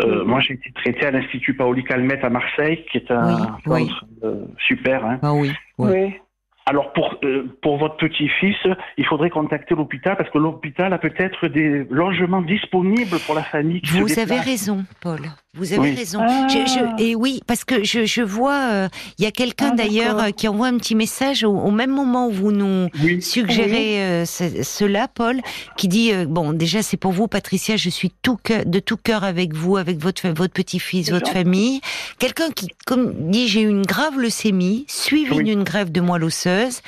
euh, 0.00 0.24
moi, 0.24 0.38
j'ai 0.40 0.54
été 0.54 0.70
traité 0.72 1.06
à 1.06 1.10
l'Institut 1.10 1.54
Paoli 1.54 1.82
Calmette 1.82 2.22
à 2.22 2.30
Marseille, 2.30 2.84
qui 2.90 2.98
est 2.98 3.10
un 3.10 3.58
centre 3.64 4.06
super. 4.58 5.04
Hein. 5.04 5.18
Ah 5.22 5.34
oui. 5.34 5.52
oui. 5.78 6.14
Alors 6.68 6.92
pour 6.92 7.16
euh, 7.24 7.46
pour 7.62 7.78
votre 7.78 7.96
petit-fils, 7.96 8.56
il 8.98 9.06
faudrait 9.06 9.30
contacter 9.30 9.74
l'hôpital 9.74 10.16
parce 10.18 10.28
que 10.28 10.36
l'hôpital 10.36 10.92
a 10.92 10.98
peut-être 10.98 11.48
des 11.48 11.84
logements 11.90 12.42
disponibles 12.42 13.18
pour 13.24 13.34
la 13.34 13.42
famille. 13.42 13.80
Vous 13.90 14.18
avez 14.18 14.38
raison, 14.38 14.84
Paul. 15.00 15.20
Vous 15.54 15.72
avez 15.72 15.92
raison. 15.92 16.20
Ah. 16.22 16.46
et 16.98 17.14
oui, 17.14 17.40
parce 17.46 17.64
que 17.64 17.82
je, 17.82 18.04
je 18.04 18.22
vois, 18.22 18.70
euh, 18.70 18.88
il 19.18 19.24
y 19.24 19.26
a 19.26 19.30
quelqu'un 19.30 19.70
ah, 19.72 19.76
d'ailleurs 19.76 20.18
euh, 20.22 20.30
qui 20.30 20.46
envoie 20.46 20.66
un 20.66 20.76
petit 20.76 20.94
message 20.94 21.42
au, 21.42 21.70
même 21.70 21.90
moment 21.90 22.28
où 22.28 22.32
vous 22.32 22.52
nous 22.52 22.88
suggérez 23.20 24.24
cela, 24.26 25.08
Paul, 25.08 25.40
qui 25.76 25.88
dit 25.88 26.12
bon, 26.26 26.52
déjà 26.52 26.82
c'est 26.82 26.96
pour 26.96 27.12
vous, 27.12 27.28
Patricia, 27.28 27.76
je 27.76 27.88
suis 27.88 28.12
tout 28.22 28.38
de 28.66 28.78
tout 28.78 28.96
cœur 28.96 29.24
avec 29.24 29.54
vous, 29.54 29.76
avec 29.76 29.98
votre 29.98 30.28
votre 30.28 30.52
petit-fils, 30.52 31.10
votre 31.10 31.30
famille. 31.30 31.80
Quelqu'un 32.18 32.50
qui 32.50 32.68
comme 32.86 33.30
dit 33.30 33.48
j'ai 33.48 33.62
eu 33.62 33.68
une 33.68 33.86
grave 33.86 34.18
leucémie 34.18 34.84
suivie 34.88 35.42
d'une 35.42 35.64
grève 35.64 35.90
de 35.90 36.00
moelle 36.00 36.24
osseuse 36.24 36.80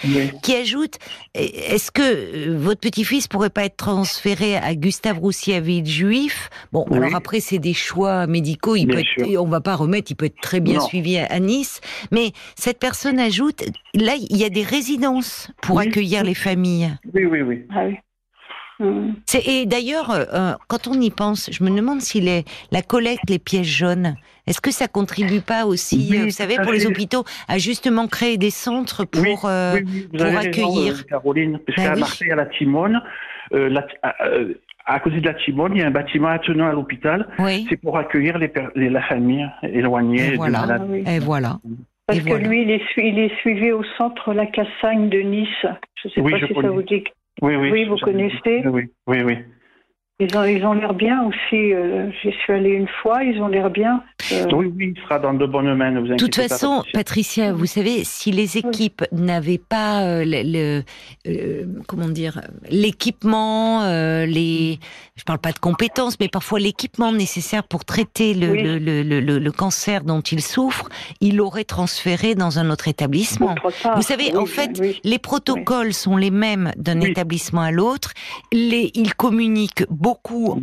qui 0.42 0.54
ajoute 0.54 0.98
est-ce 1.34 1.90
que 1.90 2.02
euh, 2.02 2.56
votre 2.58 2.80
petit-fils 2.80 3.28
pourrait 3.28 3.50
pas 3.50 3.64
être 3.64 3.76
transféré 3.76 4.56
à 4.56 4.74
Gustave 4.74 5.18
Roussy 5.18 5.52
à 5.52 5.60
Villejuif 5.60 6.50
Bon, 6.72 6.84
alors 6.90 7.14
après 7.14 7.40
c'est 7.40 7.58
des 7.58 7.74
choix 7.74 8.26
médicaux, 8.26 8.49
il 8.76 8.86
peut 8.86 8.98
être, 8.98 9.36
on 9.38 9.48
va 9.48 9.60
pas 9.60 9.76
remettre, 9.76 10.10
il 10.10 10.14
peut 10.14 10.26
être 10.26 10.40
très 10.40 10.60
bien 10.60 10.80
suivi 10.80 11.18
à, 11.18 11.40
Nice, 11.40 11.80
mais 12.10 12.32
cette 12.54 12.78
personne 12.78 13.18
ajoute 13.18 13.64
là 13.94 14.12
il 14.16 14.36
y 14.36 14.44
a 14.44 14.50
des 14.50 14.62
résidences 14.62 15.50
pour 15.62 15.80
accueillir 15.80 16.24
les 16.24 16.34
familles. 16.34 16.90
Oui, 17.14 17.24
oui, 17.24 17.42
oui. 17.42 17.64
Ah 17.70 17.88
et 19.46 19.66
d'ailleurs, 19.66 20.10
euh, 20.10 20.24
euh, 20.32 20.52
quand 20.68 20.88
on 20.88 20.98
y 21.00 21.10
pense, 21.10 21.50
je 21.52 21.62
me 21.62 21.70
demande 21.70 22.00
si 22.00 22.20
les, 22.20 22.44
la 22.72 22.82
collecte, 22.82 23.28
les 23.28 23.38
pièces 23.38 23.66
jaunes, 23.66 24.16
est-ce 24.46 24.60
que 24.60 24.70
ça 24.70 24.88
contribue 24.88 25.40
pas 25.40 25.66
aussi, 25.66 26.16
euh, 26.16 26.24
vous 26.24 26.30
savez, 26.30 26.56
pour 26.56 26.72
les 26.72 26.86
hôpitaux, 26.86 27.24
à 27.48 27.58
justement 27.58 28.08
créer 28.08 28.38
des 28.38 28.50
centres 28.50 29.04
pour, 29.04 29.22
pour 29.22 29.48
accueillir? 29.50 31.04
Caroline, 31.06 31.58
parce 31.66 31.76
ben 31.76 31.94
qu'à 31.94 31.96
Marseille, 31.96 32.32
à 32.32 32.36
la 32.36 32.46
Timone, 32.46 33.00
à, 34.90 35.00
cause 35.00 35.12
de 35.14 35.20
la 35.20 35.34
Timone, 35.34 35.72
il 35.74 35.80
y 35.80 35.82
a 35.82 35.86
un 35.86 35.90
bâtiment 35.90 36.28
attenant 36.28 36.68
à 36.68 36.72
l'hôpital. 36.72 37.28
C'est 37.68 37.80
pour 37.80 37.96
accueillir 37.96 38.38
les, 38.38 38.50
la 38.88 39.02
famille 39.02 39.48
éloignée 39.62 40.34
et 40.34 40.36
voilà. 40.36 40.78
Et 41.06 41.18
voilà. 41.18 41.58
Parce 42.06 42.20
que 42.20 42.34
lui, 42.34 42.62
il 42.62 42.70
est, 42.70 42.82
il 42.96 43.18
est, 43.20 43.34
suivi 43.36 43.70
au 43.70 43.84
centre 43.96 44.34
La 44.34 44.46
Cassagne 44.46 45.08
de 45.08 45.20
Nice. 45.20 45.48
Je 45.62 46.08
ne 46.08 46.12
sais 46.12 46.22
pas 46.22 46.46
si 46.46 46.54
ça 46.54 46.68
vous 46.68 46.82
dit 46.82 47.04
oui, 47.42 47.56
oui. 47.56 47.70
Oui, 47.70 47.84
vous 47.86 47.96
connaissez 47.96 48.62
Oui, 48.66 48.90
oui, 49.06 49.22
oui. 49.22 49.38
Ils 50.20 50.36
ont, 50.36 50.44
ils 50.44 50.62
ont 50.66 50.74
l'air 50.74 50.92
bien 50.92 51.22
aussi. 51.22 51.72
Euh, 51.72 52.10
j'y 52.22 52.30
suis 52.30 52.52
allée 52.52 52.72
une 52.72 52.88
fois, 53.02 53.24
ils 53.24 53.40
ont 53.40 53.48
l'air 53.48 53.70
bien. 53.70 54.02
Euh, 54.32 54.44
oui, 54.52 54.70
oui, 54.76 54.92
il 54.94 55.02
sera 55.02 55.18
dans 55.18 55.32
de 55.32 55.46
bonnes 55.46 55.74
mains. 55.74 55.92
de 55.92 56.16
toute 56.16 56.34
façon, 56.34 56.84
Patricia. 56.92 57.54
vous 57.54 57.64
savez, 57.64 58.04
si 58.04 58.30
les 58.30 58.58
équipes 58.58 59.02
n'avaient 59.12 59.60
pas 59.66 60.02
euh, 60.02 60.24
le, 60.26 60.82
comment 61.88 62.08
dire 62.08 62.42
l'équipement, 62.68 63.86
les, 64.26 64.78
je 65.16 65.24
parle 65.24 65.38
pas 65.38 65.52
de 65.52 65.58
compétences, 65.58 66.20
mais 66.20 66.28
parfois 66.28 66.60
l'équipement 66.60 67.12
nécessaire 67.12 67.64
pour 67.64 67.86
traiter 67.86 68.34
le, 68.34 68.78
le, 68.78 69.50
cancer 69.52 70.04
dont 70.04 70.20
il 70.20 70.42
souffre, 70.42 70.88
il 71.22 71.40
aurait 71.40 71.64
transféré 71.64 72.34
dans 72.34 72.58
un 72.58 72.68
autre 72.68 72.88
établissement. 72.88 73.54
vous 73.96 74.02
savez, 74.02 74.36
en 74.36 74.46
fait, 74.46 75.00
les 75.02 75.18
protocoles 75.18 75.94
sont 75.94 76.18
les 76.18 76.30
mêmes 76.30 76.72
d'un 76.76 77.00
établissement 77.00 77.62
à 77.62 77.70
l'autre. 77.70 78.12
Les, 78.52 78.90
ils 78.94 79.14
communiquent 79.14 79.84
beaucoup 79.88 80.09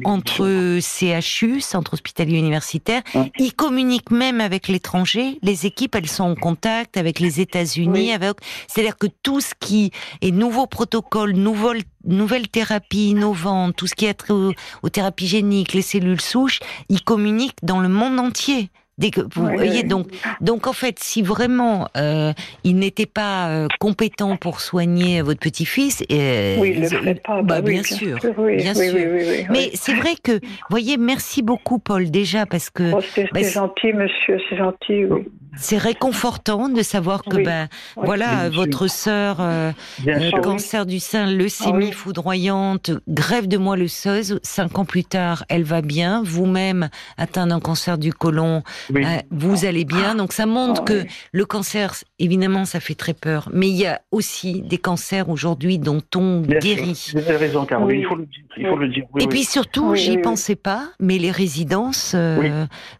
entre 0.04 0.80
CHU, 0.80 1.62
centre 1.62 1.94
hospitalier 1.94 2.38
universitaire. 2.38 3.02
Ils 3.38 3.54
communiquent 3.54 4.12
même 4.12 4.42
avec 4.42 4.68
l'étranger. 4.68 5.40
Les 5.42 5.66
équipes, 5.66 5.96
elles 5.96 6.10
sont 6.10 6.24
en 6.24 6.36
contact 6.36 6.98
avec 6.98 7.20
les 7.20 7.40
États-Unis. 7.42 8.12
Avec... 8.12 8.38
C'est-à-dire 8.68 8.98
que 8.98 9.08
tout 9.24 9.42
ce 9.42 9.54
qui 9.60 9.92
est 10.22 10.32
nouveaux 10.32 10.68
protocoles, 10.68 11.34
nouvelles, 11.34 11.84
nouvelles 12.06 12.48
thérapies 12.48 13.10
innovantes, 13.10 13.76
tout 13.76 13.88
ce 13.88 13.96
qui 13.96 14.06
est 14.06 14.14
trait 14.14 14.34
aux 14.34 14.90
thérapies 14.90 15.28
géniques, 15.28 15.74
les 15.74 15.82
cellules 15.82 16.22
souches, 16.22 16.60
ils 16.90 17.04
communiquent 17.04 17.64
dans 17.64 17.80
le 17.80 17.90
monde 17.90 18.20
entier. 18.20 18.70
Dès 18.98 19.12
que 19.12 19.22
vous 19.22 19.46
voyez 19.46 19.84
donc 19.84 20.08
donc 20.42 20.66
en 20.66 20.74
fait 20.74 20.98
si 20.98 21.22
vraiment 21.22 21.88
euh, 21.98 22.34
il 22.64 22.78
n'était 22.78 23.06
pas 23.06 23.50
euh, 23.50 23.68
compétent 23.80 24.38
pour 24.38 24.60
soigner 24.60 25.22
votre 25.22 25.40
petit-fils 25.40 26.04
euh, 26.12 26.56
oui, 26.60 26.74
le 26.74 27.14
pas. 27.14 27.44
bah, 27.44 27.62
bien, 27.62 27.84
sûr, 27.84 28.18
bien 28.20 28.74
sûr. 28.74 29.48
mais 29.52 29.70
c'est 29.76 29.94
vrai 29.94 30.16
que 30.22 30.40
voyez 30.72 30.98
merci 30.98 31.44
beaucoup 31.44 31.78
Paul 31.78 32.10
déjà 32.10 32.48
parce 32.48 32.72
que 32.72 32.92
oh, 32.92 33.02
c'est 33.14 33.32
bah, 33.34 33.44
gentil 33.44 33.94
monsieur 33.94 34.40
c'est 34.50 34.58
gentil 34.58 35.06
oui 35.06 35.28
c'est 35.60 35.78
réconfortant 35.78 36.70
de 36.70 36.82
savoir 36.82 37.24
que 37.24 37.38
ben 37.44 37.68
voilà 37.96 38.50
votre 38.50 38.88
sœur 38.88 39.38
euh, 39.40 39.72
euh, 40.08 40.32
cancer 40.42 40.86
du 40.86 41.00
sein, 41.00 41.32
leucémie 41.32 41.92
foudroyante, 41.92 42.92
grève 43.08 43.48
de 43.48 43.58
moelle 43.58 43.84
osseuse, 43.84 44.40
cinq 44.44 44.80
ans 44.80 44.86
plus 44.86 45.04
tard, 45.04 45.46
elle 45.50 45.64
va 45.64 45.82
bien. 45.82 46.22
Vous-même 46.24 46.90
atteint 47.18 47.48
d'un 47.48 47.60
cancer 47.60 47.98
du 47.98 48.14
côlon, 48.14 48.64
euh, 48.96 49.04
vous 49.32 49.66
allez 49.66 49.86
bien. 49.86 50.16
Donc 50.16 50.34
ça 50.34 50.46
montre 50.46 50.82
ah 50.84 50.86
que 50.86 51.06
le 51.32 51.46
cancer, 51.46 51.94
évidemment, 52.20 52.66
ça 52.66 52.80
fait 52.80 52.96
très 52.96 53.14
peur, 53.14 53.50
mais 53.54 53.68
il 53.68 53.76
y 53.76 53.86
a 53.86 54.02
aussi 54.12 54.62
des 54.62 54.78
cancers 54.78 55.30
aujourd'hui 55.30 55.80
dont 55.80 56.02
on 56.16 56.42
guérit. 56.42 57.12
Vous 57.14 57.20
avez 57.20 57.38
raison, 57.38 57.66
Caroline. 57.66 58.02
Il 58.02 58.06
faut 58.06 58.16
le. 58.16 58.28
Il 58.60 58.68
faut 58.68 58.76
le 58.76 58.88
dire. 58.90 59.04
Et 59.20 59.28
puis 59.28 59.44
surtout, 59.44 59.94
j'y 59.96 60.18
pensais 60.18 60.56
pas, 60.56 60.90
mais 61.00 61.20
les 61.20 61.32
résidences 61.32 62.16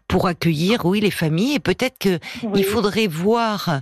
pour 0.06 0.26
accueillir, 0.26 0.84
oui, 0.86 1.00
les 1.00 1.10
familles. 1.10 1.54
Et 1.54 1.58
peut-être 1.60 1.98
que 1.98 2.18
il 2.54 2.64
faudrait 2.64 3.06
voir 3.06 3.80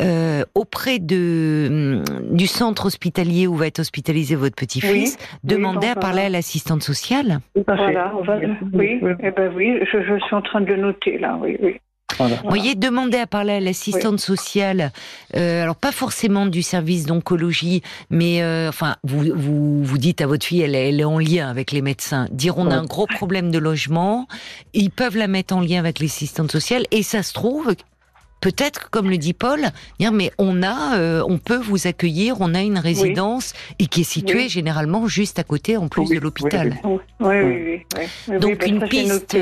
euh, 0.00 0.44
auprès 0.54 0.98
de 0.98 2.02
mm, 2.02 2.36
du 2.36 2.46
centre 2.46 2.86
hospitalier 2.86 3.46
où 3.46 3.54
va 3.54 3.66
être 3.66 3.80
hospitalisé 3.80 4.34
votre 4.34 4.56
petit-fils, 4.56 5.16
demander 5.44 5.88
à 5.88 5.96
parler 5.96 6.22
à 6.22 6.28
l'assistante 6.28 6.82
sociale. 6.82 7.38
Voilà, 7.66 8.12
on 8.18 8.22
va, 8.22 8.38
oui, 8.72 9.00
eh 9.22 9.30
ben 9.30 9.52
oui, 9.54 9.78
je, 9.92 10.02
je, 10.02 10.18
suis 10.24 10.34
en 10.34 10.42
train 10.42 10.60
de 10.60 10.66
le 10.66 10.76
noter 10.76 11.18
là, 11.18 11.38
oui, 11.40 11.56
oui. 11.62 11.76
Vous 12.18 12.48
voyez, 12.48 12.74
demander 12.74 13.18
à 13.18 13.26
parler 13.26 13.52
à 13.54 13.60
l'assistante 13.60 14.18
sociale, 14.18 14.92
euh, 15.36 15.62
alors 15.62 15.76
pas 15.76 15.92
forcément 15.92 16.46
du 16.46 16.62
service 16.62 17.06
d'oncologie, 17.06 17.82
mais 18.10 18.42
euh, 18.42 18.68
enfin, 18.68 18.96
vous, 19.04 19.24
vous, 19.34 19.84
vous 19.84 19.98
dites 19.98 20.20
à 20.20 20.26
votre 20.26 20.44
fille, 20.44 20.62
elle, 20.62 20.74
elle, 20.74 21.00
est 21.00 21.04
en 21.04 21.18
lien 21.18 21.48
avec 21.48 21.70
les 21.70 21.82
médecins, 21.82 22.26
dire 22.32 22.58
on 22.58 22.70
a 22.70 22.74
un 22.74 22.84
gros 22.84 23.06
problème 23.06 23.50
de 23.50 23.58
logement, 23.58 24.26
ils 24.72 24.90
peuvent 24.90 25.16
la 25.16 25.28
mettre 25.28 25.54
en 25.54 25.60
lien 25.60 25.78
avec 25.78 26.00
l'assistante 26.00 26.50
sociale, 26.50 26.84
et 26.90 27.02
ça 27.02 27.22
se 27.22 27.32
trouve, 27.32 27.74
peut-être, 28.40 28.90
comme 28.90 29.10
le 29.10 29.18
dit 29.18 29.34
Paul, 29.34 29.60
dire 29.98 30.12
mais 30.12 30.30
on 30.38 30.62
a, 30.62 30.98
euh, 30.98 31.22
on 31.26 31.38
peut 31.38 31.56
vous 31.56 31.86
accueillir, 31.86 32.36
on 32.40 32.54
a 32.54 32.62
une 32.62 32.78
résidence 32.78 33.52
et 33.78 33.86
qui 33.86 34.02
est 34.02 34.10
située 34.10 34.48
généralement 34.48 35.06
juste 35.06 35.38
à 35.38 35.44
côté, 35.44 35.76
en 35.76 35.88
plus 35.88 36.08
de 36.08 36.18
l'hôpital. 36.18 36.74
Oui, 37.20 37.84
Donc 38.40 38.66
une 38.66 38.88
piste, 38.88 39.36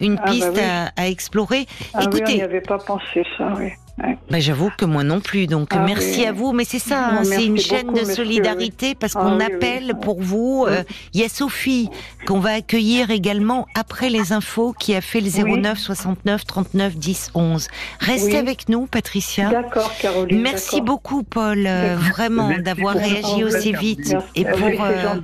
une 0.00 0.18
piste 0.26 0.60
à, 0.96 1.08
explorer. 1.08 1.66
Ah 1.92 2.04
Écoutez, 2.04 2.32
on 2.32 2.36
n'y 2.36 2.42
avait 2.42 2.60
pas 2.60 2.78
pensé 2.78 3.24
ça. 3.36 3.52
Oui. 3.58 3.70
Bah, 3.96 4.40
j'avoue 4.40 4.70
que 4.76 4.84
moi 4.84 5.04
non 5.04 5.20
plus. 5.20 5.46
Donc 5.46 5.68
ah 5.70 5.84
merci 5.84 6.24
à 6.26 6.32
vous. 6.32 6.52
Mais 6.52 6.64
c'est 6.64 6.78
ça, 6.78 7.08
hein, 7.08 7.24
c'est 7.24 7.46
une 7.46 7.58
chaîne 7.58 7.92
de 7.92 8.04
solidarité 8.04 8.94
parce 8.94 9.14
qu'on 9.14 9.38
ah 9.38 9.46
appelle 9.46 9.94
pour 10.00 10.20
vous. 10.20 10.66
Euh, 10.68 10.82
il 11.12 11.20
y 11.20 11.24
a 11.24 11.28
Sophie 11.28 11.88
qu'on 12.26 12.40
va 12.40 12.54
accueillir 12.54 13.10
également 13.10 13.66
après 13.74 14.08
les 14.08 14.32
infos 14.32 14.72
qui 14.72 14.94
a 14.94 15.00
fait 15.00 15.20
le 15.20 15.30
09 15.30 15.78
69 15.78 16.44
39 16.44 16.96
10 16.96 17.30
11. 17.34 17.68
Restez 18.00 18.36
avec 18.36 18.68
nous, 18.68 18.86
Patricia. 18.86 19.50
D'accord, 19.50 19.92
Caroline. 20.00 20.40
Merci 20.40 20.80
beaucoup, 20.80 21.22
Paul, 21.22 21.64
euh, 21.66 21.96
vraiment 21.96 22.50
d'avoir 22.58 22.94
réagi 22.94 23.44
aussi 23.44 23.72
vite 23.72 24.16
et 24.34 24.44
pour 24.44 24.84
euh, 24.84 25.20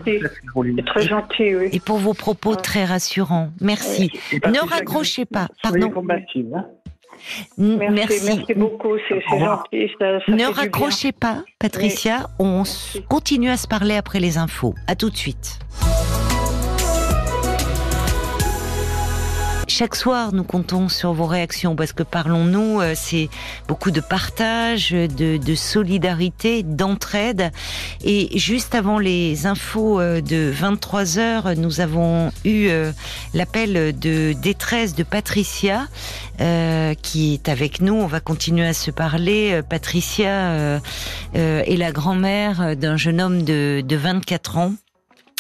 très 0.87 1.03
gentil, 1.03 1.45
et 1.73 1.81
pour 1.81 1.99
vos 1.99 2.15
propos 2.15 2.55
très 2.55 2.85
rassurants. 2.85 3.51
Merci. 3.61 4.11
Ne 4.33 4.61
raccrochez 4.61 5.25
pas. 5.25 5.49
Pardon. 5.63 5.91
Merci, 7.59 8.55
beaucoup, 8.57 8.97
c'est 9.09 9.21
gentil. 9.21 9.91
ne 10.29 10.53
raccrochez 10.53 11.13
pas, 11.13 11.43
Patricia. 11.59 12.29
On 12.39 12.63
continue 13.09 13.51
à 13.51 13.57
se 13.57 13.69
parler 13.69 13.97
après 13.97 14.21
les 14.21 14.39
infos. 14.39 14.75
À 14.87 14.95
tout 14.95 15.11
de 15.11 15.17
suite. 15.17 15.59
Chaque 19.81 19.97
soir, 19.97 20.35
nous 20.35 20.45
comptons 20.45 20.91
sur 20.91 21.15
vos 21.15 21.25
réactions 21.25 21.75
parce 21.75 21.95
que 21.95 22.03
parlons-nous, 22.03 22.83
c'est 22.95 23.31
beaucoup 23.67 23.91
de 23.91 24.03
partage, 24.03 24.91
de, 24.91 25.39
de 25.39 25.55
solidarité, 25.55 26.63
d'entraide. 26.63 27.51
Et 28.05 28.39
juste 28.39 28.75
avant 28.75 28.99
les 28.99 29.47
infos 29.47 29.99
de 30.03 30.51
23 30.51 31.19
heures, 31.19 31.57
nous 31.57 31.81
avons 31.81 32.31
eu 32.45 32.69
l'appel 33.33 33.99
de 33.99 34.35
détresse 34.35 34.95
de 34.95 35.03
Patricia 35.03 35.89
qui 37.01 37.33
est 37.33 37.49
avec 37.49 37.81
nous. 37.81 37.95
On 37.95 38.07
va 38.07 38.21
continuer 38.21 38.67
à 38.67 38.75
se 38.75 38.91
parler. 38.91 39.63
Patricia 39.67 40.79
est 41.33 41.79
la 41.79 41.91
grand-mère 41.91 42.77
d'un 42.77 42.99
jeune 42.99 43.19
homme 43.19 43.45
de, 43.45 43.83
de 43.83 43.97
24 43.97 44.59
ans 44.59 44.75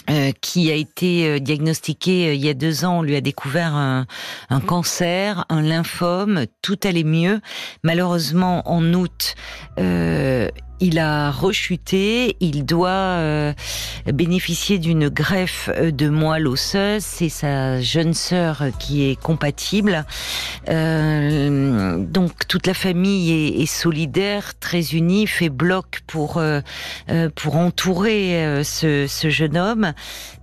euh, 0.08 0.32
qui 0.40 0.70
a 0.70 0.74
été 0.74 1.28
euh, 1.28 1.38
diagnostiqué 1.38 2.28
euh, 2.28 2.34
il 2.34 2.44
y 2.44 2.48
a 2.48 2.54
deux 2.54 2.84
ans. 2.84 3.00
On 3.00 3.02
lui 3.02 3.16
a 3.16 3.20
découvert 3.20 3.74
un, 3.74 4.06
un, 4.48 4.60
cancer, 4.60 5.44
un 5.50 5.60
lymphome. 5.60 6.46
Tout 6.62 6.78
allait 6.84 7.04
mieux. 7.04 7.40
Malheureusement, 7.84 8.68
en 8.68 8.94
août, 8.94 9.34
il 10.80 10.98
a 10.98 11.30
rechuté, 11.30 12.36
il 12.40 12.64
doit 12.64 12.88
euh, 12.90 13.52
bénéficier 14.06 14.78
d'une 14.78 15.08
greffe 15.08 15.70
de 15.70 16.08
moelle 16.08 16.48
osseuse. 16.48 17.02
C'est 17.02 17.28
sa 17.28 17.80
jeune 17.80 18.14
sœur 18.14 18.64
qui 18.78 19.10
est 19.10 19.20
compatible. 19.20 20.04
Euh, 20.68 21.96
donc 21.98 22.46
toute 22.48 22.66
la 22.66 22.74
famille 22.74 23.62
est, 23.62 23.66
solidaire, 23.66 24.58
très 24.58 24.94
unie, 24.94 25.26
fait 25.26 25.48
bloc 25.48 26.00
pour 26.06 26.38
euh, 26.38 26.60
euh 27.10 27.28
entourer 27.52 28.44
euh, 28.44 28.62
ce, 28.62 29.06
jeune 29.28 29.56
homme. 29.56 29.92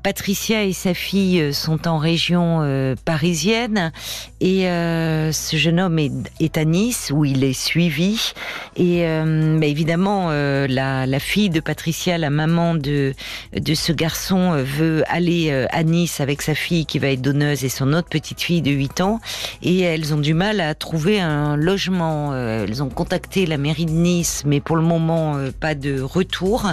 Patricia 0.03 0.63
et 0.63 0.73
sa 0.73 0.93
fille 0.93 1.53
sont 1.53 1.87
en 1.87 1.97
région 1.97 2.95
parisienne 3.03 3.91
et 4.39 4.61
ce 4.63 5.55
jeune 5.55 5.79
homme 5.79 5.99
est, 5.99 6.57
à 6.57 6.63
Nice 6.63 7.11
où 7.13 7.25
il 7.25 7.43
est 7.43 7.53
suivi. 7.53 8.33
Et 8.77 9.05
mais 9.25 9.69
évidemment 9.69 10.26
euh, 10.29 10.67
la, 10.67 11.19
fille 11.19 11.49
de 11.49 11.59
Patricia, 11.59 12.17
la 12.17 12.29
maman 12.29 12.75
de, 12.75 13.13
de 13.53 13.73
ce 13.73 13.91
garçon, 13.91 14.53
euh, 14.53 14.63
veut 14.63 15.03
aller 15.07 15.49
euh, 15.49 15.65
à 15.71 15.83
Nice 15.83 16.21
avec 16.21 16.41
sa 16.41 16.55
fille 16.55 16.85
qui 16.85 16.99
va 16.99 17.07
être 17.07 17.21
donneuse 17.21 17.63
et 17.63 17.69
son 17.69 17.93
autre 17.93 18.09
petite 18.09 18.41
fille 18.41 18.61
de 18.61 18.71
8 18.71 19.01
ans. 19.01 19.19
Et 19.61 19.81
elles 19.81 20.13
ont 20.13 20.19
du 20.19 20.33
mal 20.33 20.59
à 20.59 20.75
trouver 20.75 21.19
un 21.19 21.55
logement. 21.55 22.35
Elles 22.35 22.83
ont 22.83 22.89
contacté 22.89 23.45
la 23.45 23.57
mairie 23.57 23.85
de 23.85 23.91
Nice, 23.91 24.43
mais 24.45 24.59
pour 24.59 24.75
le 24.75 24.81
moment, 24.81 25.37
pas 25.59 25.75
de 25.75 26.01
retour. 26.01 26.71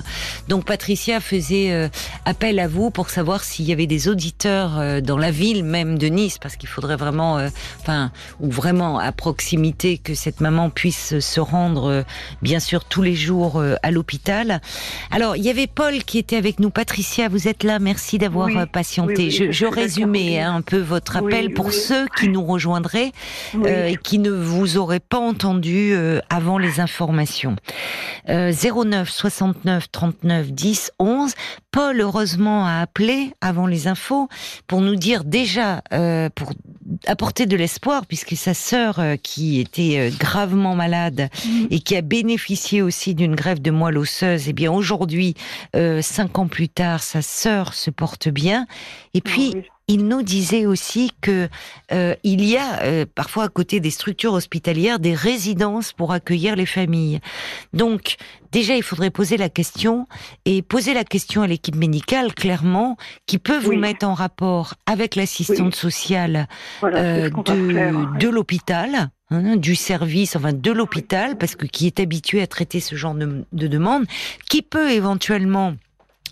Donc 0.49 0.65
Patricia 0.65 1.21
faisait 1.21 1.91
appel 2.25 2.59
à 2.59 2.69
vous 2.69 2.91
pour 2.91 3.11
savoir 3.11 3.43
s'il 3.45 3.65
y 3.65 3.73
avait 3.73 3.87
des 3.87 4.09
auditeurs 4.09 5.03
dans 5.03 5.19
la 5.19 5.31
ville 5.31 5.65
même 5.65 5.99
de 5.99 6.07
Nice, 6.07 6.39
parce 6.39 6.57
qu'il 6.57 6.69
faudrait 6.69 6.97
vraiment, 6.97 7.41
enfin, 7.81 8.11
ou 8.41 8.51
vraiment 8.51 8.99
à 8.99 9.13
proximité 9.13 9.99
que 9.99 10.15
cette 10.15 10.41
maman 10.41 10.71
puisse 10.71 11.19
se 11.19 11.41
rendre, 11.41 12.05
bien 12.43 12.61
sûr, 12.61 12.85
tous 12.85 13.03
les 13.03 13.15
jours 13.15 13.44
euh, 13.57 13.77
à 13.83 13.91
l'hôpital. 13.91 14.61
Alors, 15.11 15.37
il 15.37 15.43
y 15.43 15.51
avait 15.51 15.67
Paul 15.67 16.03
qui 16.05 16.19
était 16.19 16.37
avec 16.37 16.61
nous. 16.61 16.71
Patricia, 16.71 17.29
vous 17.29 17.49
êtes 17.49 17.63
là. 17.63 17.79
Merci 17.79 18.19
d'avoir 18.19 18.49
euh, 18.49 18.67
patienté. 18.67 19.31
je, 19.31 19.51
je 19.51 19.67
résumais 19.67 20.41
hein, 20.41 20.57
un 20.57 20.63
peu 20.63 20.79
votre 20.79 21.17
appel 21.17 21.53
pour 21.53 21.73
ceux 21.73 22.07
qui 22.19 22.29
nous 22.29 22.45
rejoindraient 22.45 23.13
euh, 23.55 23.87
et 23.87 23.97
qui 23.97 24.19
ne 24.19 24.31
vous 24.31 24.77
auraient 24.77 25.01
pas 25.01 25.19
entendu 25.19 25.95
avant 26.31 26.59
les 26.59 26.81
informations. 26.81 27.57
09 28.29 29.09
69 29.09 29.91
39 29.91 30.53
10 30.53 30.93
11. 30.99 31.35
Paul, 31.71 32.01
heureusement, 32.01 32.67
a 32.67 32.81
appelé 32.81 33.33
avant 33.41 33.67
les 33.67 33.89
infos 33.89 34.29
pour 34.67 34.81
nous 34.81 34.95
dire 34.97 35.25
déjà, 35.25 35.83
pour 36.35 36.53
apporter 37.07 37.47
de 37.47 37.57
l'espoir, 37.57 38.07
puisque 38.07 38.37
sa 38.37 38.55
sœur, 38.55 39.01
qui 39.23 39.61
était 39.61 40.11
gravement 40.19 40.75
malade 40.75 41.29
mm. 41.45 41.67
et 41.71 41.81
qui 41.81 41.97
a 41.97 42.03
bénéficié 42.03 42.83
aussi 42.83 43.15
d'une 43.15 43.34
grève 43.35 43.61
de 43.61 43.71
moelle 43.71 43.99
osseuse, 43.99 44.47
et 44.47 44.51
eh 44.51 44.53
bien 44.53 44.73
aujourd'hui, 44.73 45.35
euh, 45.77 46.03
cinq 46.03 46.39
ans 46.39 46.49
plus 46.49 46.69
tard, 46.69 47.03
sa 47.03 47.23
sœur 47.23 47.75
se 47.75 47.91
porte 47.91 48.29
bien. 48.29 48.67
Et 49.15 49.21
puis, 49.21 49.55
il 49.87 50.07
nous 50.07 50.23
disait 50.23 50.65
aussi 50.67 51.13
que 51.21 51.49
euh, 51.93 52.15
il 52.23 52.45
y 52.45 52.57
a 52.57 52.83
euh, 52.83 53.05
parfois 53.15 53.45
à 53.45 53.49
côté 53.49 53.81
des 53.81 53.91
structures 53.91 54.33
hospitalières 54.33 54.99
des 54.99 55.15
résidences 55.15 55.93
pour 55.93 56.13
accueillir 56.13 56.57
les 56.57 56.65
familles. 56.65 57.21
Donc 57.75 58.17
déjà 58.51 58.77
il 58.77 58.83
faudrait 58.83 59.11
poser 59.11 59.37
la 59.37 59.51
question 59.51 60.07
et 60.47 60.63
poser 60.63 60.95
la 60.95 61.05
question 61.05 61.43
à 61.43 61.47
l'équipe 61.47 61.77
médicale 61.77 62.35
clairement 62.35 62.97
qui 63.27 63.39
peut 63.39 63.59
vous 63.59 63.77
mettre 63.77 64.07
en 64.07 64.15
rapport 64.15 64.75
avec 64.87 65.17
l'assistante 65.17 65.75
sociale 65.75 66.49
de, 66.83 68.19
de 68.19 68.29
l'hôpital 68.29 69.11
Hein, 69.31 69.57
du 69.57 69.75
service, 69.75 70.37
enfin 70.37 70.53
de 70.53 70.71
l'hôpital, 70.71 71.39
parce 71.39 71.57
que 71.57 71.65
qui 71.65 71.87
est 71.87 71.99
habitué 71.99 72.43
à 72.43 72.47
traiter 72.47 72.79
ce 72.81 72.95
genre 72.95 73.15
de, 73.15 73.47
de 73.53 73.67
demande, 73.67 74.05
qui 74.51 74.61
peut 74.61 74.91
éventuellement 74.91 75.75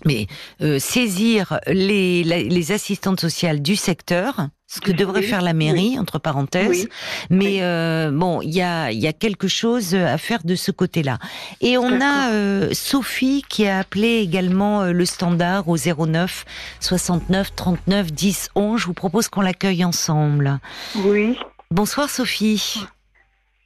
mais 0.05 0.27
euh, 0.61 0.79
saisir 0.79 1.59
les, 1.67 2.23
les, 2.23 2.71
assistantes 2.71 3.21
sociales 3.21 3.61
du 3.61 3.75
secteur, 3.75 4.47
ce 4.67 4.81
que 4.81 4.91
devrait 4.91 5.21
faire 5.21 5.41
la 5.41 5.53
mairie, 5.53 5.97
entre 5.97 6.19
parenthèses. 6.19 6.89
Mais 7.29 7.59
euh, 7.61 8.11
bon, 8.11 8.41
il 8.41 8.49
y 8.49 8.61
a, 8.61 8.91
y 8.91 9.07
a 9.07 9.13
quelque 9.13 9.47
chose 9.47 9.95
à 9.95 10.17
faire 10.17 10.43
de 10.43 10.55
ce 10.55 10.71
côté-là. 10.71 11.19
Et 11.61 11.77
on 11.77 12.01
a 12.01 12.31
euh, 12.31 12.69
Sophie 12.73 13.43
qui 13.47 13.67
a 13.67 13.79
appelé 13.79 14.17
également 14.17 14.81
euh, 14.81 14.91
le 14.91 15.05
standard 15.05 15.69
au 15.69 15.77
09 15.77 16.45
69 16.79 17.55
39 17.55 18.11
10 18.11 18.49
11. 18.55 18.81
Je 18.81 18.85
vous 18.87 18.93
propose 18.93 19.29
qu'on 19.29 19.41
l'accueille 19.41 19.85
ensemble. 19.85 20.59
Oui. 20.95 21.37
Bonsoir 21.73 22.07
Sophie. 22.07 22.85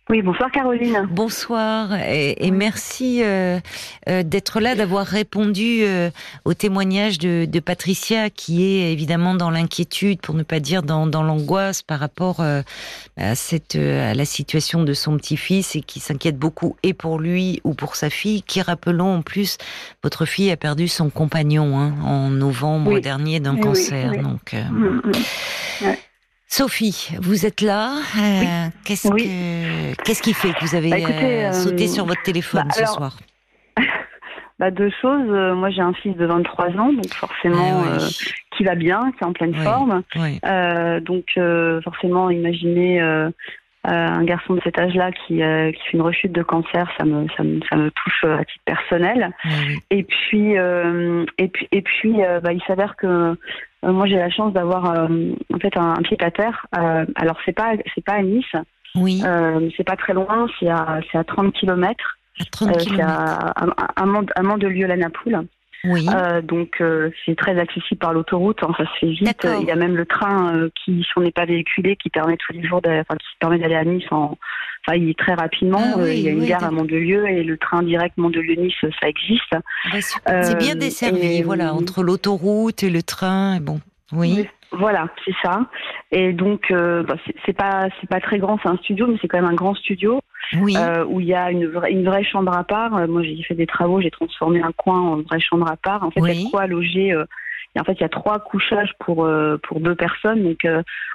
Oui, 0.10 0.22
bonsoir 0.22 0.50
Caroline. 0.50 1.10
Bonsoir 1.12 1.94
et, 1.94 2.52
merci 2.52 3.22
euh, 3.22 3.60
euh, 4.08 4.24
d'être 4.24 4.62
là, 4.62 4.76
d'avoir 4.76 5.06
répondu 5.06 5.80
euh, 5.82 6.10
au 6.46 6.54
témoignage 6.54 7.20
de, 7.20 7.44
de, 7.44 7.60
Patricia 7.60 8.30
qui 8.30 8.64
est 8.64 8.94
évidemment 8.94 9.36
dans 9.36 9.50
l'inquiétude, 9.50 10.22
pour 10.22 10.36
ne 10.36 10.44
pas 10.44 10.62
dire 10.62 10.84
dans, 10.84 11.06
dans 11.06 11.22
l'angoisse 11.22 11.82
par 11.82 12.00
rapport 12.00 12.40
à, 12.40 13.36
cette, 13.36 13.76
à 13.76 14.14
la 14.14 14.24
situation 14.24 14.84
de 14.84 14.94
son 14.94 15.18
petit-fils 15.18 15.76
et 15.76 15.82
qui 15.82 16.00
s'inquiète 16.00 16.38
beaucoup 16.38 16.78
et 16.84 16.94
pour 16.94 17.20
lui 17.20 17.60
ou 17.66 17.74
pour 17.74 17.98
sa 17.98 18.10
fille, 18.10 18.42
qui 18.42 18.62
rappelons 18.62 19.16
en 19.16 19.22
plus, 19.22 19.58
votre 20.02 20.24
fille 20.24 20.50
a 20.50 20.56
perdu 20.56 20.88
son 20.88 21.10
compagnon 21.10 21.78
hein, 21.78 21.94
en 22.06 22.30
novembre 22.30 23.00
dernier 23.00 23.42
d'un 23.42 23.58
cancer. 23.58 24.14
Donc, 24.22 24.54
mm, 24.54 25.02
mm. 25.84 25.96
Sophie, 26.50 27.10
vous 27.22 27.46
êtes 27.46 27.60
là. 27.62 27.98
Euh, 28.18 28.68
qu'est-ce, 28.86 29.10
qu'est-ce 30.04 30.22
qui 30.22 30.34
fait 30.34 30.54
que 30.54 30.62
vous 30.66 30.76
avez 30.76 30.90
bah, 30.90 30.98
euh, 30.98 31.52
sauté 31.52 31.84
euh, 31.84 31.88
sur 31.88 32.06
votre 32.06 32.24
téléphone 32.24 32.68
bah, 32.70 32.74
ce 32.74 32.86
soir? 32.86 33.18
Bah, 34.60 34.72
Deux 34.72 34.90
choses. 35.02 35.28
Moi, 35.56 35.70
j'ai 35.70 35.82
un 35.82 35.94
fils 35.94 36.18
de 36.18 36.26
23 36.26 36.70
ans, 36.78 36.92
donc 36.92 37.14
forcément, 37.14 37.84
ah 37.86 37.98
qui 38.58 38.64
va 38.64 38.74
bien, 38.74 39.12
qui 39.12 39.24
est 39.24 39.28
en 39.28 39.34
pleine 39.34 39.54
forme. 39.54 40.02
donc, 41.02 41.26
forcément, 41.84 42.32
imaginez 42.32 43.00
un 43.84 44.24
garçon 44.24 44.56
de 44.56 44.62
cet 44.64 44.80
âge-là 44.80 45.12
qui, 45.12 45.36
qui 45.36 45.42
fait 45.42 45.94
une 45.94 46.02
rechute 46.02 46.32
de 46.32 46.42
cancer, 46.42 46.90
ça 46.98 47.06
me, 47.06 47.28
ça 47.38 47.44
me, 47.44 47.60
ça 47.70 47.76
me 47.76 47.92
touche 47.92 48.24
à 48.24 48.44
titre 48.46 48.64
personnel. 48.66 49.32
Et 49.92 50.02
puis, 50.02 50.54
et 50.54 51.48
puis, 51.50 51.68
et 51.72 51.82
puis, 51.84 52.16
il 52.16 52.62
s'avère 52.66 52.96
que 52.96 53.38
moi, 53.92 54.08
j'ai 54.08 54.18
la 54.18 54.30
chance 54.30 54.54
d'avoir 54.54 54.92
euh, 54.92 55.08
en 55.54 55.60
fait 55.60 55.76
un, 55.78 55.96
pied 56.02 56.18
à 56.20 56.32
terre. 56.32 56.66
Euh, 56.78 57.06
alors, 57.16 57.38
c'est 57.46 57.54
pas 57.54 57.74
c'est 57.94 58.04
pas 58.04 58.14
à 58.14 58.22
Nice. 58.22 58.46
Oui. 58.96 59.22
c'est 59.76 59.84
pas 59.84 59.96
très 59.96 60.14
loin. 60.14 60.48
C'est 60.60 60.70
à 60.70 61.00
c'est 61.12 61.18
à 61.18 61.24
30 61.24 61.54
km. 61.54 62.18
À 62.40 62.46
30 62.46 62.78
km. 62.78 62.96
C'est 62.96 63.02
à, 63.02 63.54
à, 63.56 64.04
à, 64.04 64.58
de 64.58 64.68
lieu 64.68 64.88
la 64.88 64.98
Napoule. 64.98 65.46
Oui. 65.84 66.08
Euh, 66.12 66.42
donc 66.42 66.82
c'est 67.26 67.36
très 67.36 67.60
accessible 67.60 68.00
par 68.00 68.12
l'autoroute, 68.12 68.64
hein, 68.64 68.74
ça 68.78 68.86
se 68.86 69.00
fait 69.00 69.12
vite. 69.12 69.48
Il 69.62 69.68
y 69.68 69.72
a 69.72 69.76
même 69.76 69.96
le 69.96 70.08
train 70.08 70.68
qui, 70.84 71.04
si 71.04 71.10
on 71.16 71.22
n'est 71.22 71.32
pas 71.32 71.46
véhiculé, 71.46 71.96
qui 71.96 72.10
permet 72.10 72.36
tous 72.38 72.54
les 72.54 72.64
jours, 72.68 72.82
enfin, 72.84 73.16
qui 73.16 73.28
permet 73.40 73.60
d'aller 73.60 73.76
à 73.76 73.86
Nice 73.86 74.08
en, 74.10 74.38
très 75.18 75.34
rapidement. 75.34 75.96
Ah 75.98 76.08
il 76.08 76.20
y 76.20 76.28
a 76.28 76.32
une 76.32 76.46
gare 76.46 76.64
à 76.64 76.72
Mandelieu 76.72 77.28
et 77.28 77.44
le 77.44 77.58
train 77.58 77.84
direct 77.84 78.18
Mandelieu-Nice, 78.18 78.76
ça 79.02 79.08
existe. 79.08 79.52
Bah, 79.52 80.42
c'est 80.42 80.58
bien 80.58 80.76
desservi, 80.76 81.42
voilà, 81.42 81.74
entre 81.74 82.04
l'autoroute 82.04 82.84
et 82.84 82.90
le 82.90 83.04
train. 83.04 83.60
Bon, 83.60 83.80
oui. 84.12 84.48
Voilà, 84.72 85.08
c'est 85.26 85.34
ça. 85.42 85.62
Et 86.12 86.34
donc, 86.34 86.72
euh, 86.72 87.04
bah, 87.04 87.16
c'est 87.46 87.54
pas 87.54 87.88
c'est 88.00 88.10
pas 88.10 88.20
très 88.20 88.38
grand, 88.38 88.60
c'est 88.62 88.70
un 88.70 88.78
studio, 88.78 89.08
mais 89.08 89.18
c'est 89.22 89.28
quand 89.28 89.40
même 89.40 89.50
un 89.50 89.56
grand 89.56 89.76
studio 89.76 90.22
oui. 90.54 90.76
euh, 90.78 91.06
où 91.06 91.22
il 91.22 91.28
y 91.28 91.34
a 91.34 91.52
une 91.52 91.68
vraie 91.68 91.92
une 91.92 92.06
vraie 92.06 92.24
chambre 92.24 92.54
à 92.54 92.64
part. 92.64 92.96
Euh, 92.96 93.08
moi, 93.08 93.24
j'ai 93.24 93.42
fait 93.44 93.56
des 93.56 93.68
travaux, 93.68 94.02
j'ai 94.02 94.12
transformé 94.12 94.62
un 94.62 94.72
coin 94.74 95.00
en 95.00 95.22
vraie 95.22 95.40
chambre 95.40 95.70
à 95.70 95.78
part. 95.78 96.04
En 96.04 96.12
fait, 96.12 96.20
il 96.22 96.44
y 96.44 96.48
a 96.48 96.50
quoi 96.50 96.68
loger. 96.68 97.14
Euh, 97.14 97.26
et 97.78 97.80
en 97.80 97.84
fait, 97.84 97.94
il 97.94 98.02
y 98.02 98.06
a 98.06 98.10
trois 98.10 98.40
couchages 98.40 98.92
pour 99.00 99.24
euh, 99.24 99.58
pour 99.62 99.80
deux 99.80 99.96
personnes, 99.96 100.44
donc 100.44 100.66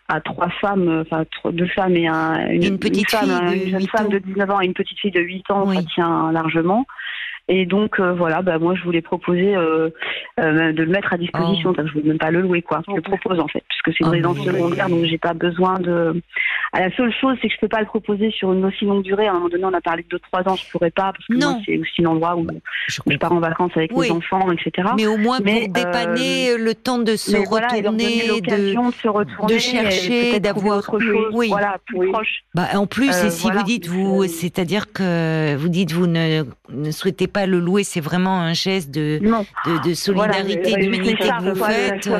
à 0.08 0.20
trois 0.20 0.48
femmes, 0.60 1.02
enfin 1.04 1.24
deux 1.50 1.66
femmes 1.66 1.96
et 1.96 2.06
un, 2.06 2.48
une, 2.48 2.78
petite 2.78 3.10
femme, 3.10 3.30
une 3.52 3.70
jeune 3.70 3.88
femme 3.88 4.08
de 4.08 4.18
19 4.18 4.50
ans 4.50 4.60
et 4.60 4.66
une 4.66 4.74
petite 4.74 4.98
fille 4.98 5.10
de 5.10 5.20
8 5.20 5.50
ans, 5.50 5.66
ça 5.72 5.82
tient 5.82 6.30
largement. 6.30 6.86
Et 7.48 7.66
donc 7.66 8.00
voilà, 8.00 8.40
bah 8.40 8.58
moi 8.58 8.74
je 8.76 8.84
voulais 8.84 9.02
proposer 9.02 9.56
euh, 9.56 9.90
euh, 10.38 10.72
de 10.72 10.82
le 10.82 10.90
mettre 10.90 11.12
à 11.12 11.18
disposition. 11.18 11.70
Oh. 11.70 11.74
Je 11.76 11.82
ne 11.82 12.02
veux 12.02 12.08
même 12.08 12.18
pas 12.18 12.30
le 12.30 12.40
louer 12.40 12.62
quoi. 12.62 12.82
Je 12.86 12.94
le 12.94 13.02
propose 13.02 13.40
en 13.40 13.48
fait, 13.48 13.64
puisque 13.68 13.98
c'est 13.98 14.04
une 14.04 14.10
résidence 14.10 14.38
secondaire, 14.38 14.88
donc 14.88 15.04
j'ai 15.04 15.18
pas 15.18 15.34
besoin 15.34 15.80
de. 15.80 16.22
À 16.74 16.80
la 16.80 16.90
seule 16.96 17.12
chose, 17.20 17.36
c'est 17.42 17.48
que 17.48 17.54
je 17.54 17.60
peux 17.60 17.68
pas 17.68 17.80
le 17.80 17.86
proposer 17.86 18.30
sur 18.30 18.50
une 18.50 18.64
aussi 18.64 18.86
longue 18.86 19.02
durée. 19.02 19.26
À 19.26 19.32
un 19.32 19.34
moment 19.34 19.50
donné, 19.50 19.64
on 19.66 19.74
a 19.74 19.82
parlé 19.82 20.06
de 20.08 20.16
2-3 20.16 20.48
ans, 20.48 20.56
je 20.56 20.70
pourrais 20.70 20.90
pas, 20.90 21.12
parce 21.12 21.26
que 21.26 21.62
c'est 21.66 21.76
aussi 21.76 22.00
l'endroit 22.00 22.34
où 22.34 22.46
je, 22.88 23.16
pars 23.18 23.32
en 23.32 23.40
vacances 23.40 23.72
avec 23.76 23.94
mes 23.94 24.10
enfants, 24.10 24.50
etc. 24.50 24.88
Mais 24.96 25.06
au 25.06 25.18
moins 25.18 25.38
pour 25.40 25.68
dépanner 25.68 26.56
le 26.56 26.74
temps 26.74 26.98
de 26.98 27.16
se 27.16 27.36
retourner, 27.36 28.40
de, 28.40 28.86
de, 28.86 28.92
se 28.92 29.08
retourner, 29.08 29.54
de 29.54 29.58
chercher, 29.58 30.40
d'avoir 30.40 30.78
autre 30.78 30.98
chose, 30.98 31.30
oui. 31.34 31.48
voilà, 31.48 31.76
plus 31.84 32.10
proche. 32.10 32.42
Bah, 32.54 32.68
en 32.74 32.86
plus, 32.86 33.10
et 33.22 33.30
si 33.30 33.50
vous 33.50 33.62
dites 33.64 33.86
vous, 33.86 34.26
c'est-à-dire 34.26 34.92
que 34.92 35.54
vous 35.56 35.68
dites 35.68 35.92
vous 35.92 36.06
ne, 36.06 36.42
ne 36.70 36.90
souhaitez 36.90 37.26
pas 37.26 37.44
le 37.44 37.58
louer, 37.60 37.84
c'est 37.84 38.00
vraiment 38.00 38.40
un 38.40 38.54
geste 38.54 38.90
de, 38.90 39.18
de, 39.18 39.88
de, 39.88 39.94
solidarité, 39.94 40.74
d'humanité 40.76 41.16
que 41.16 41.50
vous 41.50 41.64
faites. 41.64 42.10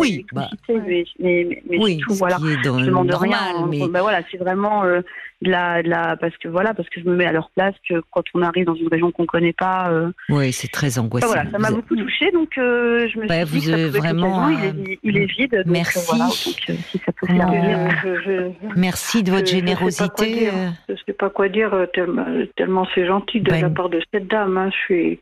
oui, 0.00 0.26
bah, 0.32 0.48
mais, 0.68 1.98
tout, 1.98 2.14
voilà. 2.14 2.36
Qui 2.36 2.48
est 2.48 2.62
dans 2.64 2.78
je 2.80 2.86
demande 2.86 3.11
normal, 3.12 3.38
rien. 3.56 3.66
Mais... 3.68 3.88
Ben 3.88 4.00
voilà, 4.00 4.20
c'est 4.30 4.36
vraiment 4.36 4.84
euh, 4.84 5.00
de 5.42 5.50
la, 5.50 5.82
de 5.82 5.88
la, 5.88 6.16
parce 6.16 6.36
que 6.38 6.48
voilà, 6.48 6.74
parce 6.74 6.88
que 6.88 7.00
je 7.00 7.06
me 7.08 7.16
mets 7.16 7.26
à 7.26 7.32
leur 7.32 7.50
place 7.50 7.74
que 7.88 8.02
quand 8.10 8.22
on 8.34 8.42
arrive 8.42 8.66
dans 8.66 8.74
une 8.74 8.88
région 8.88 9.10
qu'on 9.12 9.26
connaît 9.26 9.52
pas. 9.52 9.90
Euh, 9.90 10.10
oui, 10.28 10.52
c'est 10.52 10.68
très 10.68 10.98
angoissant. 10.98 11.26
voilà, 11.26 11.50
ça 11.50 11.58
m'a 11.58 11.70
beaucoup 11.70 11.96
touché, 11.96 12.30
donc 12.32 12.56
euh, 12.58 13.08
je 13.08 13.18
me 13.18 13.28
suis 13.28 13.60
dit 13.60 13.66
que 13.70 13.90
ça 13.92 13.98
vraiment. 13.98 14.48
Il 14.48 14.64
est, 14.64 14.98
il, 15.02 15.16
est, 15.16 15.26
vide. 15.26 15.62
Donc, 15.64 15.66
merci. 15.66 16.06
Voilà, 16.08 16.24
donc, 16.24 16.32
si 16.34 16.98
ça 17.04 17.12
peut 17.12 17.26
faire 17.26 18.52
Merci 18.76 19.22
de 19.22 19.30
votre 19.30 19.46
générosité. 19.46 20.50
Je 20.88 20.92
ne 20.92 20.98
sais 21.06 21.12
pas 21.12 21.30
quoi 21.30 21.48
dire, 21.48 21.86
tellement, 21.94 22.26
tellement 22.56 22.86
c'est 22.94 23.06
gentil 23.06 23.40
de 23.40 23.50
ben 23.50 23.62
la 23.62 23.70
part 23.70 23.88
de 23.88 24.00
cette 24.12 24.28
dame. 24.28 24.56
Hein. 24.56 24.70
Je 24.70 24.76
suis, 24.76 25.20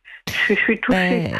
je, 0.48 0.54
suis 0.54 0.80
touchée. 0.80 1.30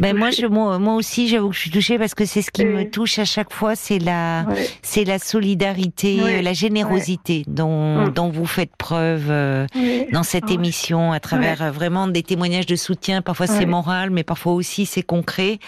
Ben, 0.00 0.16
moi, 0.16 0.30
je, 0.30 0.46
moi, 0.46 0.78
moi 0.78 0.94
aussi, 0.94 1.28
j'avoue 1.28 1.50
que 1.50 1.54
je 1.54 1.60
suis 1.60 1.70
touchée 1.70 1.98
parce 1.98 2.14
que 2.14 2.24
c'est 2.24 2.42
ce 2.42 2.50
qui 2.50 2.64
me 2.64 2.88
touche 2.88 3.18
à 3.18 3.24
chaque 3.24 3.52
fois, 3.52 3.74
c'est 3.74 3.98
la, 3.98 4.46
c'est 4.82 5.04
la 5.04 5.18
solidarité, 5.18 6.42
la 6.42 6.52
générosité 6.52 7.44
dont, 7.46 8.06
mm. 8.06 8.12
dont 8.12 8.28
vous 8.28 8.46
faites 8.46 8.74
preuve 8.76 9.26
euh, 9.30 9.66
dans 10.12 10.22
cette 10.22 10.50
émission 10.50 11.12
à 11.12 11.20
travers 11.20 11.62
euh, 11.62 11.70
vraiment 11.70 12.06
des 12.06 12.22
témoignages 12.22 12.66
de 12.66 12.76
soutien. 12.76 13.22
Parfois 13.22 13.46
c'est 13.46 13.66
moral, 13.66 14.10
mais 14.10 14.24
parfois 14.24 14.52
aussi 14.52 14.86
c'est 14.86 15.02
concret. 15.02 15.58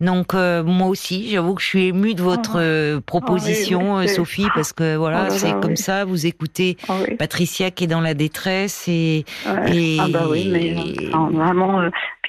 Donc 0.00 0.34
euh, 0.34 0.62
moi 0.62 0.88
aussi, 0.88 1.30
j'avoue 1.30 1.54
que 1.54 1.62
je 1.62 1.66
suis 1.66 1.86
émue 1.88 2.14
de 2.14 2.22
votre 2.22 2.58
ah. 2.58 3.00
proposition, 3.04 3.96
ah 3.96 4.06
Sophie, 4.06 4.46
parce 4.54 4.72
que 4.72 4.96
voilà, 4.96 5.28
oh 5.30 5.34
c'est 5.36 5.58
comme 5.60 5.76
ça. 5.76 6.04
Vous 6.04 6.26
écoutez 6.26 6.76
ah 6.88 6.94
Patricia 7.18 7.70
qui 7.70 7.84
est 7.84 7.88
dans 7.88 8.00
la 8.00 8.14
détresse 8.14 8.86
et, 8.88 9.24
et... 9.68 9.96
ah 10.00 10.06
bah 10.08 10.26
oui, 10.28 10.48
mais 10.50 10.74
vraiment. 11.12 11.82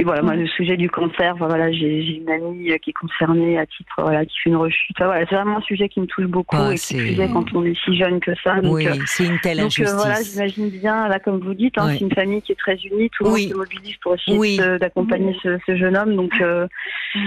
Puis 0.04 0.10
voilà, 0.10 0.22
moi 0.22 0.36
le 0.36 0.48
sujet 0.48 0.76
du 0.76 0.90
cancer 0.90 1.34
voilà, 1.38 1.72
j'ai 1.72 2.18
une 2.18 2.30
amie 2.30 2.78
qui 2.82 2.90
est 2.90 2.94
concernée 2.94 3.58
à 3.58 3.66
titre, 3.66 3.94
voilà, 3.98 4.26
qui 4.26 4.36
fait 4.44 4.50
une 4.50 4.58
rechute. 4.58 4.98
voilà, 5.00 5.26
c'est 5.30 5.36
vraiment 5.36 5.60
un 5.60 5.62
sujet 5.62 5.88
qui 5.88 6.02
me 6.02 6.08
touche 6.08 6.26
beaucoup. 6.26 6.58
Et 6.72 6.76
qui 6.76 6.96
plus 6.96 7.16
quand 7.32 7.46
on 7.54 7.64
est 7.64 7.78
si 7.86 7.98
jeune 7.98 8.20
que 8.20 8.32
ça. 8.44 8.60
Donc, 8.60 8.74
oui, 8.74 8.88
euh, 8.88 8.96
c'est 9.06 9.26
une 9.26 9.40
telle 9.40 9.60
donc, 9.60 9.72
euh, 9.80 9.96
voilà, 9.96 10.22
j'imagine 10.22 10.70
bien, 10.70 11.08
là, 11.08 11.20
comme 11.20 11.40
vous 11.40 11.54
dites, 11.54 11.78
hein, 11.78 11.90
c'est 11.92 12.02
une 12.02 12.14
famille 12.14 12.42
qui 12.42 12.52
est 12.52 12.60
très 12.60 12.76
unie, 12.76 13.10
tout 13.12 13.24
le 13.24 13.30
monde 13.30 13.40
se 13.40 13.54
mobilise 13.54 13.96
pour 14.02 14.16
essayer 14.16 14.58
d'accompagner 14.78 15.36
ce, 15.42 15.58
ce, 15.66 15.78
jeune 15.78 15.96
homme. 15.96 16.18
Donc, 16.18 16.34
euh, 16.42 16.68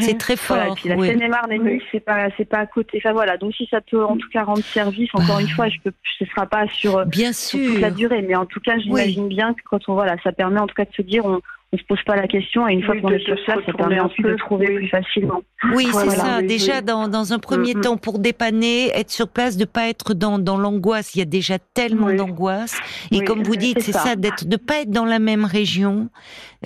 c'est 0.00 0.18
très 0.18 0.36
fort. 0.36 0.58
et 0.58 0.74
puis 0.74 0.90
la 0.90 0.98
Seine-et-Marne 0.98 1.52
et 1.52 1.80
c'est 1.90 2.00
pas, 2.00 2.28
c'est 2.36 2.44
pas 2.44 2.58
à 2.58 2.66
côté. 2.66 3.00
Enfin 3.02 3.12
voilà, 3.12 3.38
donc 3.38 3.54
si 3.54 3.66
ça 3.70 3.80
peut 3.80 4.04
en 4.04 4.16
tout 4.16 4.28
cas 4.28 4.44
rendre 4.44 4.62
service, 4.62 5.08
encore 5.14 5.40
une 5.40 5.48
fois, 5.48 5.68
je 5.68 5.78
peux, 5.82 5.92
ce 6.18 6.26
sera 6.26 6.44
pas 6.44 6.66
sur, 6.68 7.06
bien 7.06 7.32
sur 7.32 7.58
toute 7.58 7.80
la 7.80 7.90
durée, 7.90 8.20
mais 8.22 8.34
en 8.34 8.44
tout 8.44 8.60
cas, 8.60 8.78
j'imagine 8.78 9.28
bien 9.28 9.54
que 9.54 9.60
quand 9.64 9.80
on 9.88 9.94
voilà, 9.94 10.16
ça 10.22 10.32
permet 10.32 10.60
en 10.60 10.66
tout 10.66 10.74
cas 10.74 10.84
de 10.84 10.92
se 10.94 11.02
dire 11.02 11.24
on 11.24 11.40
on 11.72 11.78
se 11.78 11.82
pose 11.84 12.02
pas 12.06 12.14
la 12.14 12.28
question 12.28 12.68
et 12.68 12.74
une 12.74 12.82
fois 12.82 12.96
qu'on 13.00 13.10
est 13.10 13.24
sur 13.24 13.34
place, 13.44 13.58
ça 13.66 13.72
permet 13.72 13.98
ensuite 13.98 14.24
de 14.24 14.36
trouver 14.36 14.66
plus 14.66 14.88
facilement. 14.88 15.42
Oui, 15.74 15.88
c'est 15.92 16.10
ça. 16.10 16.40
Déjà, 16.40 16.80
dans, 16.80 17.08
dans 17.08 17.32
un 17.32 17.38
premier 17.40 17.74
mm, 17.74 17.78
mm. 17.78 17.80
temps, 17.82 17.96
pour 17.96 18.18
dépanner, 18.20 18.90
être 18.94 19.10
sur 19.10 19.28
place, 19.28 19.56
de 19.56 19.64
pas 19.64 19.88
être 19.88 20.14
dans, 20.14 20.38
dans 20.38 20.58
l'angoisse. 20.58 21.14
Il 21.14 21.18
y 21.18 21.22
a 21.22 21.26
déjà 21.26 21.58
tellement 21.58 22.12
d'angoisse. 22.12 22.78
Et 23.10 23.24
comme 23.24 23.42
vous 23.42 23.56
dites, 23.56 23.80
c'est 23.80 23.92
ça, 23.92 24.14
d'être, 24.14 24.46
de 24.46 24.56
pas 24.56 24.82
être 24.82 24.90
dans 24.90 25.04
la 25.04 25.18
même 25.18 25.44
région. 25.44 26.08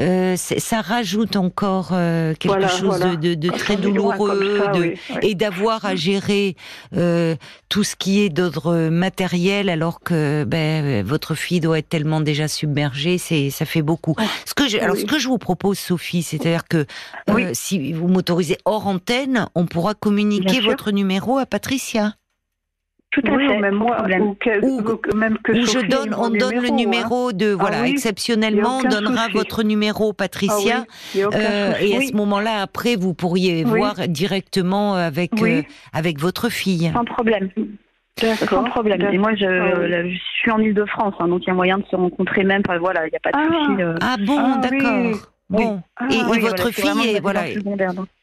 Euh, 0.00 0.36
ça 0.36 0.80
rajoute 0.80 1.36
encore 1.36 1.90
euh, 1.92 2.34
quelque 2.34 2.68
chose 2.68 3.00
de, 3.00 3.34
de, 3.34 3.48
très 3.50 3.76
douloureux 3.76 4.62
de, 4.74 4.94
et 5.22 5.34
d'avoir 5.34 5.84
à 5.84 5.94
gérer 5.94 6.56
euh, 6.96 7.36
tout 7.68 7.84
ce 7.84 7.96
qui 7.96 8.20
est 8.20 8.30
d'ordre 8.30 8.88
matériel 8.88 9.68
alors 9.68 10.00
que 10.00 10.44
ben, 10.44 11.04
votre 11.04 11.34
fille 11.34 11.60
doit 11.60 11.78
être 11.78 11.88
tellement 11.88 12.20
déjà 12.20 12.48
submergée, 12.48 13.18
c'est 13.18 13.50
ça 13.50 13.66
fait 13.66 13.82
beaucoup. 13.82 14.16
Ce 14.46 14.54
que 14.54 14.68
je, 14.68 14.78
alors 14.78 14.96
ce 14.96 15.04
que 15.04 15.18
je 15.18 15.28
vous 15.28 15.38
propose, 15.38 15.78
Sophie, 15.78 16.22
c'est-à-dire 16.22 16.66
que 16.66 16.86
euh, 17.28 17.50
si 17.52 17.92
vous 17.92 18.08
m'autorisez 18.08 18.56
hors 18.64 18.86
antenne, 18.86 19.46
on 19.54 19.66
pourra 19.66 19.94
communiquer 19.94 20.60
votre 20.60 20.92
numéro 20.92 21.38
à 21.38 21.46
Patricia. 21.46 22.14
Tout 23.10 23.22
à 23.26 23.38
fait. 23.38 23.58
Même 23.58 23.74
moi, 23.74 23.96
ou, 24.62 24.82
même 25.16 25.38
que 25.38 25.52
je 25.54 25.86
donne, 25.86 26.14
on 26.14 26.30
donne 26.30 26.62
le 26.62 26.68
numéro 26.68 27.32
de, 27.32 27.54
ah 27.54 27.56
voilà, 27.58 27.86
exceptionnellement, 27.88 28.78
on 28.84 28.88
donnera 28.88 29.26
votre 29.32 29.64
numéro, 29.64 30.12
Patricia, 30.12 30.84
ah 30.86 31.18
euh, 31.18 31.72
et 31.80 31.96
à 31.96 32.00
ce 32.02 32.14
moment-là, 32.14 32.62
après, 32.62 32.94
vous 32.94 33.12
pourriez 33.12 33.64
voir 33.64 33.94
directement 34.06 34.94
avec 34.94 35.42
euh, 35.42 35.62
avec 35.92 36.20
votre 36.20 36.50
fille. 36.50 36.92
Sans 36.92 37.04
problème. 37.04 37.50
Sans 38.16 38.64
problème. 38.64 39.00
Et 39.12 39.18
moi, 39.18 39.34
je, 39.34 39.46
ah 39.46 40.08
je 40.08 40.18
suis 40.38 40.50
en 40.50 40.58
Ile-de-France, 40.58 41.14
hein, 41.18 41.28
donc 41.28 41.42
il 41.44 41.48
y 41.48 41.50
a 41.50 41.54
moyen 41.54 41.78
de 41.78 41.84
se 41.90 41.96
rencontrer 41.96 42.44
même. 42.44 42.62
Enfin, 42.66 42.78
voilà, 42.78 43.06
il 43.06 43.10
n'y 43.10 43.16
a 43.16 43.20
pas 43.20 43.32
de 43.32 43.38
ah. 43.38 43.48
souci. 43.48 43.82
Euh. 43.82 43.94
Ah 44.00 44.16
bon, 44.24 44.56
d'accord. 44.60 45.32
Bon, 45.50 45.82
et, 46.08 46.38
votre 46.38 46.70
fille, 46.70 47.18
voilà. 47.20 47.42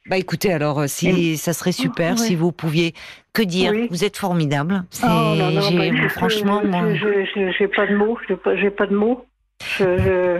Bah 0.09 0.17
écoutez, 0.17 0.53
alors 0.53 0.79
euh, 0.79 0.87
si 0.87 1.35
ça 1.35 1.51
serait 1.51 1.73
super 1.73 2.17
si 2.17 2.35
vous 2.35 2.53
pouviez 2.53 2.93
que 3.33 3.41
dire. 3.41 3.73
Vous 3.89 4.05
êtes 4.05 4.15
formidable. 4.15 4.83
C'est, 4.89 5.05
oh, 5.05 5.35
bah, 5.37 6.09
franchement, 6.09 6.61
j'ai 6.63 7.67
pas 7.67 7.85
de 7.85 7.95
mots. 7.95 8.17
J'ai 8.55 8.69
pas, 8.69 8.87
de 8.87 8.95
mots. 8.95 9.25
Je, 9.77 10.39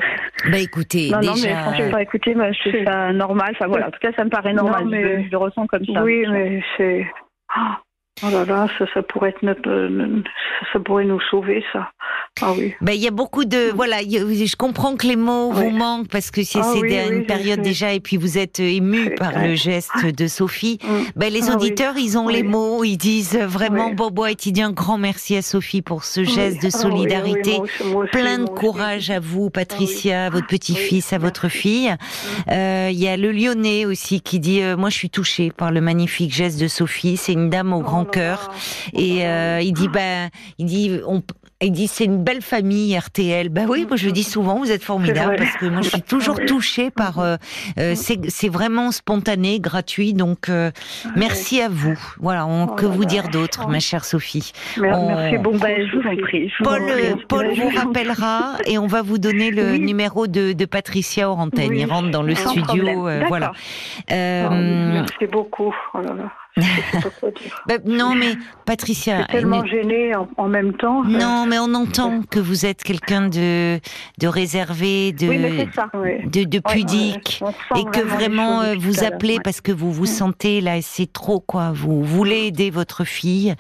Bah 0.50 0.60
écoutez, 0.60 1.10
non, 1.10 1.19
déjà... 1.19 1.32
non, 1.32 1.41
mais 1.43 1.56
franchement, 1.56 1.97
écoutez, 1.97 2.36
moi, 2.36 2.52
je 2.54 2.69
trouve 2.69 2.86
ça 2.86 3.12
normal. 3.12 3.50
Enfin 3.52 3.67
voilà, 3.67 3.88
en 3.88 3.91
tout 3.91 4.00
cas, 4.00 4.12
ça 4.15 4.23
me 4.23 4.30
paraît 4.30 4.54
normal. 4.54 4.86
Non, 4.86 4.89
mais... 4.89 5.26
je, 5.26 5.30
le 5.30 5.38
ressens 5.38 5.67
comme 5.67 5.86
ça. 5.86 6.04
Oui, 6.04 6.26
mais 6.32 6.63
c'est. 6.78 7.06
Ah. 7.54 7.82
Oh 8.23 8.30
là 8.32 8.45
là, 8.45 8.67
ça, 8.80 8.86
ça 8.93 9.03
pourrait 9.03 9.30
être 9.30 9.43
notre, 9.43 9.69
euh, 9.69 10.23
ça 10.73 10.80
pourrait 10.80 11.06
nous 11.06 11.21
sauver, 11.30 11.63
ça. 11.71 11.91
Ah 12.41 12.53
oui. 12.58 12.73
Ben, 12.82 12.93
il 12.93 13.01
y 13.01 13.08
a 13.08 13.12
beaucoup 13.12 13.45
de, 13.45 13.71
voilà, 13.73 13.97
je 14.01 14.56
comprends 14.56 14.95
que 14.95 15.08
les 15.08 15.15
mots 15.15 15.51
vous 15.51 15.69
manquent 15.69 16.08
parce 16.08 16.32
que 16.32 16.43
c'est 16.43 16.60
ah 16.62 16.73
une 17.10 17.25
période 17.25 17.62
déjà 17.62 17.93
et 17.93 17.99
puis 17.99 18.17
vous 18.17 18.38
êtes 18.38 18.60
ému 18.60 19.15
par 19.15 19.39
le 19.39 19.56
geste 19.56 20.06
de 20.06 20.27
Sophie. 20.27 20.80
Mm. 20.84 20.88
Ben, 21.15 21.34
les 21.34 21.49
ah 21.49 21.56
auditeurs, 21.56 21.97
ils 21.97 22.17
ont 22.17 22.27
les 22.27 22.43
mots, 22.43 22.84
ils 22.84 22.97
disent 22.97 23.38
vraiment, 23.38 23.91
Bobo 23.91 24.25
et 24.25 24.36
un 24.62 24.71
grand 24.71 24.97
merci 24.97 25.36
à 25.36 25.41
Sophie 25.41 25.82
pour 25.82 26.03
ce 26.03 26.23
geste 26.23 26.63
de 26.63 26.69
solidarité. 26.69 27.60
Plein 28.12 28.39
de 28.39 28.49
courage 28.49 29.10
à 29.10 29.19
vous, 29.19 29.49
Patricia, 29.49 30.25
à 30.25 30.30
votre 30.30 30.47
petit-fils, 30.47 31.13
à 31.13 31.17
votre 31.17 31.49
fille. 31.49 31.89
Mm. 31.89 32.51
Euh, 32.51 32.89
il 32.91 32.99
y 32.99 33.08
a 33.08 33.17
le 33.17 33.32
Lyonnais 33.32 33.86
aussi 33.86 34.21
qui 34.21 34.39
dit, 34.39 34.62
euh, 34.62 34.75
moi 34.75 34.89
je 34.89 34.95
suis 34.95 35.10
touché 35.10 35.51
par 35.51 35.71
le 35.71 35.82
magnifique 35.82 36.34
geste 36.34 36.60
de 36.60 36.67
Sophie. 36.67 37.17
C'est 37.17 37.34
une 37.34 37.49
dame 37.49 37.73
au 37.73 37.82
grand 37.82 38.06
cœur. 38.07 38.51
Et 38.93 39.25
euh, 39.25 39.59
il 39.61 39.73
dit, 39.73 39.87
ben, 39.87 40.29
il 40.57 40.65
dit, 40.65 40.99
on, 41.05 41.21
il 41.61 41.71
dit 41.71 41.87
c'est 41.87 42.05
une 42.05 42.23
belle 42.23 42.41
famille 42.41 42.97
RTL. 42.97 43.49
Ben 43.49 43.65
oui, 43.67 43.85
moi 43.87 43.97
je 43.97 44.05
le 44.05 44.11
dis 44.11 44.23
souvent, 44.23 44.59
vous 44.59 44.71
êtes 44.71 44.83
formidable 44.83 45.37
parce 45.37 45.57
que 45.57 45.65
moi 45.65 45.81
je 45.81 45.89
suis 45.89 46.01
toujours 46.03 46.39
touchée 46.45 46.91
par. 46.91 47.19
Euh, 47.19 47.37
euh 47.79 47.95
c'est 47.95 48.49
vraiment 48.49 48.91
spontané, 48.91 49.59
gratuit. 49.59 50.13
Donc 50.13 50.49
euh, 50.49 50.71
merci 51.15 51.61
à 51.61 51.67
vous. 51.67 51.97
Voilà, 52.19 52.45
on, 52.45 52.65
oh 52.65 52.75
que 52.75 52.85
vous 52.85 53.05
dire 53.05 53.29
d'autre, 53.29 53.67
ma 53.69 53.79
chère 53.79 54.05
Sophie. 54.05 54.51
Merci 54.77 55.37
beaucoup. 55.39 55.57
Ben, 55.57 55.87
je 55.87 55.97
vous 55.97 56.07
en 56.07 56.15
prie. 56.17 56.51
Paul, 56.63 56.83
Paul 57.27 57.53
vous 57.55 57.69
rappellera 57.75 58.57
et 58.65 58.77
on 58.77 58.87
va 58.87 59.01
vous 59.01 59.17
donner 59.17 59.49
le 59.49 59.77
numéro 59.77 60.27
de, 60.27 60.53
de 60.53 60.65
Patricia 60.65 61.29
Orantène. 61.29 61.73
Il 61.73 61.85
rentre 61.85 62.11
dans 62.11 62.23
le 62.23 62.35
studio. 62.35 63.09
Voilà. 63.27 63.51
Oh, 64.11 64.53
merci 64.53 65.25
beaucoup. 65.31 65.73
Oh 65.93 66.01
là 66.01 66.13
là. 66.13 66.31
Ben, 67.67 67.81
non, 67.85 68.15
mais 68.15 68.35
Patricia. 68.65 69.25
tellement 69.25 69.65
gênée 69.65 70.13
en, 70.37 70.47
même 70.47 70.73
temps. 70.73 71.03
Non, 71.03 71.45
mais 71.47 71.59
on 71.59 71.73
entend 71.73 72.21
que 72.29 72.39
vous 72.39 72.65
êtes 72.65 72.83
quelqu'un 72.83 73.27
de, 73.27 73.79
de 74.17 74.27
réservé, 74.27 75.11
de, 75.11 75.27
de, 76.27 76.43
de, 76.43 76.59
pudique, 76.59 77.41
et 77.75 77.83
que 77.85 78.01
vraiment 78.01 78.61
euh, 78.61 78.75
vous 78.79 79.03
appelez 79.03 79.39
parce 79.43 79.61
que 79.61 79.71
vous 79.71 79.91
vous 79.91 80.03
mm. 80.03 80.07
sentez 80.07 80.61
là, 80.61 80.81
c'est 80.81 81.11
trop 81.11 81.39
quoi. 81.39 81.71
Vous 81.73 82.03
voulez 82.03 82.47
aider 82.47 82.69
votre 82.69 83.03
fille 83.03 83.55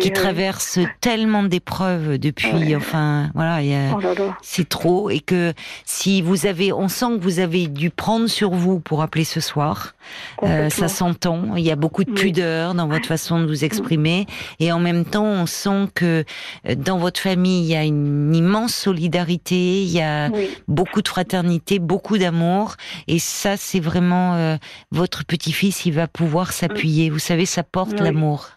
qui 0.00 0.12
traverse 0.12 0.78
tellement 1.00 1.42
d'épreuves 1.42 2.18
depuis. 2.18 2.74
Enfin, 2.74 3.30
voilà, 3.34 3.60
oh 3.94 4.00
c'est 4.42 4.68
trop, 4.68 5.10
et 5.10 5.20
que 5.20 5.52
si 5.84 6.22
vous 6.22 6.46
avez, 6.46 6.72
on 6.72 6.88
sent 6.88 7.18
que 7.18 7.22
vous 7.22 7.38
avez 7.38 7.66
dû 7.68 7.90
prendre 7.90 8.26
sur 8.26 8.50
vous 8.50 8.80
pour 8.80 9.02
appeler 9.02 9.24
ce 9.24 9.40
soir. 9.40 9.94
Euh, 10.42 10.68
ça 10.68 10.88
s'entend. 10.88 11.56
Il 11.56 11.64
y 11.64 11.70
a 11.70 11.76
beaucoup 11.76 12.04
de 12.04 12.10
pudeur 12.10 12.41
dans 12.74 12.88
votre 12.88 13.06
façon 13.06 13.40
de 13.40 13.46
vous 13.46 13.64
exprimer. 13.64 14.26
Et 14.60 14.72
en 14.72 14.78
même 14.78 15.04
temps, 15.04 15.24
on 15.24 15.46
sent 15.46 15.88
que 15.94 16.24
euh, 16.68 16.74
dans 16.74 16.98
votre 16.98 17.20
famille, 17.20 17.64
il 17.64 17.70
y 17.70 17.76
a 17.76 17.84
une 17.84 18.34
immense 18.34 18.74
solidarité, 18.74 19.82
il 19.82 19.90
y 19.90 20.00
a 20.00 20.30
beaucoup 20.68 21.02
de 21.02 21.08
fraternité, 21.08 21.78
beaucoup 21.78 22.18
d'amour. 22.18 22.74
Et 23.08 23.18
ça, 23.18 23.56
c'est 23.56 23.80
vraiment 23.80 24.34
euh, 24.34 24.56
votre 24.90 25.24
petit-fils, 25.24 25.86
il 25.86 25.92
va 25.92 26.06
pouvoir 26.08 26.52
s'appuyer. 26.52 27.10
Vous 27.10 27.18
savez, 27.18 27.46
ça 27.46 27.62
porte 27.62 28.00
l'amour. 28.00 28.50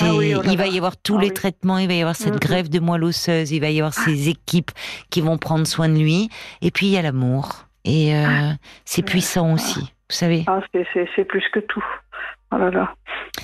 Ah 0.00 0.06
oh 0.12 0.20
il 0.20 0.56
va 0.56 0.66
y 0.66 0.76
avoir 0.76 0.96
tous 0.96 1.16
ah 1.16 1.22
les 1.22 1.30
traitements, 1.30 1.78
il 1.78 1.86
va 1.86 1.94
y 1.94 2.00
avoir 2.00 2.16
cette 2.16 2.32
mm, 2.32 2.36
mm. 2.36 2.40
grève 2.40 2.68
de 2.68 2.80
moelle 2.80 3.04
osseuse, 3.04 3.52
il 3.52 3.60
va 3.60 3.70
y 3.70 3.80
avoir 3.80 3.94
ah. 3.96 4.02
ces 4.04 4.28
équipes 4.28 4.72
qui 5.10 5.20
vont 5.20 5.38
prendre 5.38 5.64
soin 5.66 5.88
de 5.88 5.96
lui. 5.96 6.28
Et 6.60 6.72
puis 6.72 6.86
il 6.86 6.92
y 6.92 6.96
a 6.96 7.02
l'amour. 7.02 7.66
Et 7.84 8.16
euh, 8.16 8.50
c'est 8.84 9.02
puissant 9.02 9.54
aussi, 9.54 9.78
vous 9.78 10.16
savez. 10.16 10.44
c'est 11.14 11.24
plus 11.24 11.44
que 11.52 11.60
tout. 11.60 11.84
Oh 12.52 12.58
là 12.58 12.70
là. 12.70 12.94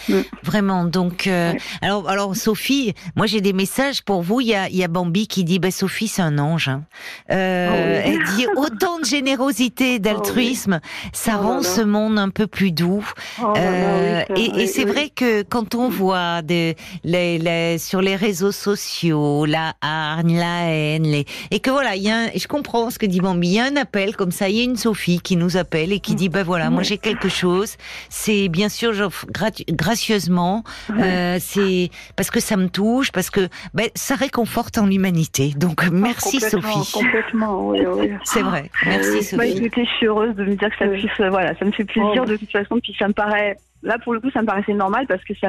Mm. 0.08 0.20
Vraiment. 0.42 0.84
Donc, 0.84 1.26
euh, 1.26 1.52
alors, 1.80 2.08
alors 2.08 2.36
Sophie, 2.36 2.94
moi 3.16 3.26
j'ai 3.26 3.40
des 3.40 3.52
messages 3.52 4.02
pour 4.02 4.22
vous. 4.22 4.40
Il 4.40 4.48
y 4.48 4.54
a, 4.54 4.68
il 4.68 4.76
y 4.76 4.84
a 4.84 4.88
Bambi 4.88 5.26
qui 5.26 5.44
dit, 5.44 5.58
bah, 5.58 5.70
Sophie 5.70 6.08
c'est 6.08 6.22
un 6.22 6.38
ange. 6.38 6.68
Hein. 6.68 6.84
Euh, 7.30 7.68
oh 7.70 8.02
elle 8.04 8.24
dit 8.36 8.46
autant 8.56 8.98
de 8.98 9.04
générosité, 9.04 9.98
d'altruisme, 9.98 10.80
ça 11.12 11.38
oh 11.40 11.46
rend 11.46 11.62
ce 11.62 11.80
monde 11.80 12.18
un 12.18 12.30
peu 12.30 12.46
plus 12.46 12.72
doux. 12.72 13.04
Oh 13.42 13.52
euh, 13.56 14.22
et, 14.36 14.62
et 14.62 14.66
c'est 14.66 14.84
vrai 14.84 15.10
que 15.10 15.42
quand 15.42 15.74
on 15.74 15.88
voit 15.88 16.42
de, 16.42 16.74
les, 17.04 17.38
les, 17.38 17.78
sur 17.78 18.00
les 18.00 18.16
réseaux 18.16 18.52
sociaux 18.52 19.44
la 19.46 19.74
hargne, 19.80 20.38
la 20.38 20.70
haine, 20.70 21.04
les, 21.04 21.26
et 21.50 21.60
que 21.60 21.70
voilà, 21.70 21.96
il 21.96 22.02
y 22.02 22.10
a, 22.10 22.16
un, 22.16 22.28
je 22.34 22.46
comprends 22.46 22.90
ce 22.90 22.98
que 22.98 23.06
dit 23.06 23.20
Bambi. 23.20 23.48
Il 23.48 23.54
y 23.54 23.60
a 23.60 23.64
un 23.64 23.76
appel 23.76 24.16
comme 24.16 24.30
ça. 24.30 24.48
Il 24.48 24.56
y 24.56 24.60
a 24.60 24.64
une 24.64 24.76
Sophie 24.76 25.20
qui 25.20 25.36
nous 25.36 25.56
appelle 25.56 25.92
et 25.92 26.00
qui 26.00 26.12
mm. 26.12 26.16
dit, 26.16 26.28
ben 26.28 26.42
voilà, 26.42 26.70
moi 26.70 26.82
j'ai 26.82 26.98
quelque 26.98 27.28
chose. 27.28 27.76
C'est 28.08 28.48
bien 28.48 28.68
sûr, 28.68 28.91
j'offre 28.92 29.26
gracieusement. 29.70 30.64
Euh, 30.90 31.36
c'est 31.40 31.90
parce 32.16 32.30
que 32.30 32.40
ça 32.40 32.56
me 32.56 32.68
touche, 32.68 33.12
parce 33.12 33.30
que 33.30 33.48
ben, 33.74 33.88
ça 33.94 34.14
réconforte 34.14 34.78
en 34.78 34.86
l'humanité. 34.86 35.52
Donc 35.56 35.88
merci 35.90 36.40
Sophie. 36.40 36.92
Complètement, 36.92 37.68
oui, 37.68 37.80
oui. 37.86 38.10
C'est 38.24 38.42
vrai. 38.42 38.70
Merci 38.86 39.22
Sophie. 39.22 39.36
Bah, 39.36 39.46
écoutez, 39.46 39.84
je 39.84 39.90
suis 39.96 40.06
heureuse 40.06 40.34
de 40.34 40.44
me 40.44 40.54
dire 40.54 40.70
que 40.70 40.78
ça 40.78 40.86
puisse, 40.86 41.28
voilà, 41.30 41.54
ça 41.56 41.64
me 41.64 41.72
fait 41.72 41.84
plaisir 41.84 42.22
oh. 42.22 42.26
de 42.26 42.36
toute 42.36 42.50
façon. 42.50 42.78
Puis 42.82 42.94
ça 42.98 43.08
me 43.08 43.12
paraît, 43.12 43.56
là 43.82 43.98
pour 43.98 44.14
le 44.14 44.20
coup, 44.20 44.30
ça 44.30 44.42
me 44.42 44.46
paraissait 44.46 44.74
normal 44.74 45.06
parce 45.06 45.24
que 45.24 45.34
ça 45.40 45.48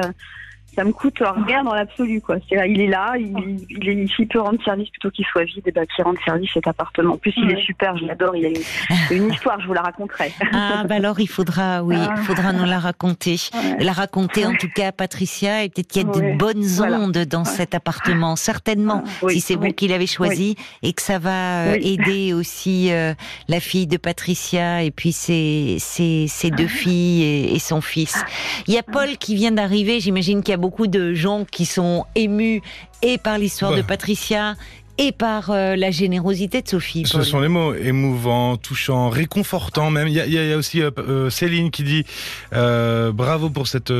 ça 0.74 0.84
me 0.84 0.92
coûte 0.92 1.22
rien 1.46 1.64
dans 1.64 1.74
l'absolu 1.74 2.20
quoi. 2.20 2.36
C'est 2.48 2.56
là, 2.56 2.66
il 2.66 2.80
est 2.80 2.86
là, 2.86 3.14
il, 3.18 3.66
il, 3.70 3.88
est, 3.88 4.06
il 4.18 4.28
peut 4.28 4.40
rendre 4.40 4.62
service 4.64 4.90
plutôt 4.90 5.10
qu'il 5.10 5.24
soit 5.26 5.44
vide, 5.44 5.62
et 5.66 5.72
bah 5.72 5.86
qu'il 5.86 6.04
rende 6.04 6.16
service 6.24 6.50
cet 6.52 6.66
appartement. 6.66 7.14
En 7.14 7.18
plus, 7.18 7.34
il 7.36 7.50
est 7.50 7.62
super, 7.62 7.96
je 7.96 8.04
l'adore. 8.06 8.36
Il 8.36 8.46
a 8.46 8.48
une, 8.48 9.22
une, 9.24 9.32
histoire, 9.32 9.60
je 9.60 9.66
vous 9.66 9.74
la 9.74 9.82
raconterai. 9.82 10.32
Ah 10.56 10.84
bah 10.84 10.96
alors 10.96 11.20
il 11.20 11.28
faudra, 11.28 11.82
oui, 11.82 11.96
il 11.96 12.22
faudra 12.22 12.52
nous 12.52 12.64
la 12.64 12.78
raconter, 12.78 13.36
la 13.80 13.92
raconter 13.92 14.46
en 14.46 14.54
tout 14.54 14.68
cas, 14.74 14.92
Patricia, 14.92 15.64
et 15.64 15.68
peut-être 15.68 15.88
qu'il 15.88 16.02
y 16.02 16.04
a 16.04 16.08
de 16.08 16.38
bonnes 16.38 16.64
ondes 16.80 17.24
dans 17.24 17.44
cet 17.44 17.74
appartement, 17.74 18.36
certainement, 18.36 19.02
si 19.28 19.40
c'est 19.40 19.56
vous 19.56 19.72
qui 19.72 19.88
l'avez 19.88 20.06
choisi, 20.06 20.56
et 20.82 20.92
que 20.92 21.02
ça 21.02 21.18
va 21.18 21.64
euh, 21.64 21.78
aider 21.80 22.32
aussi 22.32 22.92
euh, 22.92 23.14
la 23.48 23.60
fille 23.60 23.86
de 23.86 23.96
Patricia 23.96 24.82
et 24.82 24.90
puis 24.90 25.12
ses, 25.12 25.76
ses, 25.80 26.26
ses 26.28 26.50
deux 26.50 26.66
filles 26.66 27.22
et, 27.22 27.54
et, 27.54 27.58
son 27.58 27.80
fils. 27.80 28.22
Il 28.66 28.74
y 28.74 28.78
a 28.78 28.82
Paul 28.82 29.16
qui 29.18 29.34
vient 29.34 29.52
d'arriver, 29.52 30.00
j'imagine 30.00 30.42
qu'il 30.42 30.52
y 30.52 30.54
a 30.54 30.58
beaucoup 30.64 30.86
de 30.86 31.12
gens 31.12 31.44
qui 31.44 31.66
sont 31.66 32.06
émus 32.14 32.62
et 33.02 33.18
par 33.18 33.36
l'histoire 33.36 33.76
de 33.76 33.82
Patricia 33.82 34.54
et 34.98 35.12
par 35.12 35.50
euh, 35.50 35.74
la 35.76 35.90
générosité 35.90 36.62
de 36.62 36.68
Sophie. 36.68 37.04
Ce 37.06 37.22
sont 37.22 37.40
les 37.40 37.48
mots 37.48 37.74
émouvants, 37.74 38.56
touchants, 38.56 39.08
réconfortants 39.08 39.90
même. 39.90 40.08
Il 40.08 40.14
y 40.14 40.20
a, 40.20 40.26
y 40.26 40.52
a, 40.52 40.56
aussi 40.56 40.82
euh, 40.82 40.90
euh, 40.98 41.30
Céline 41.30 41.70
qui 41.70 41.82
dit 41.82 42.04
bravo 42.52 43.50
pour 43.50 43.66
cette 43.66 43.92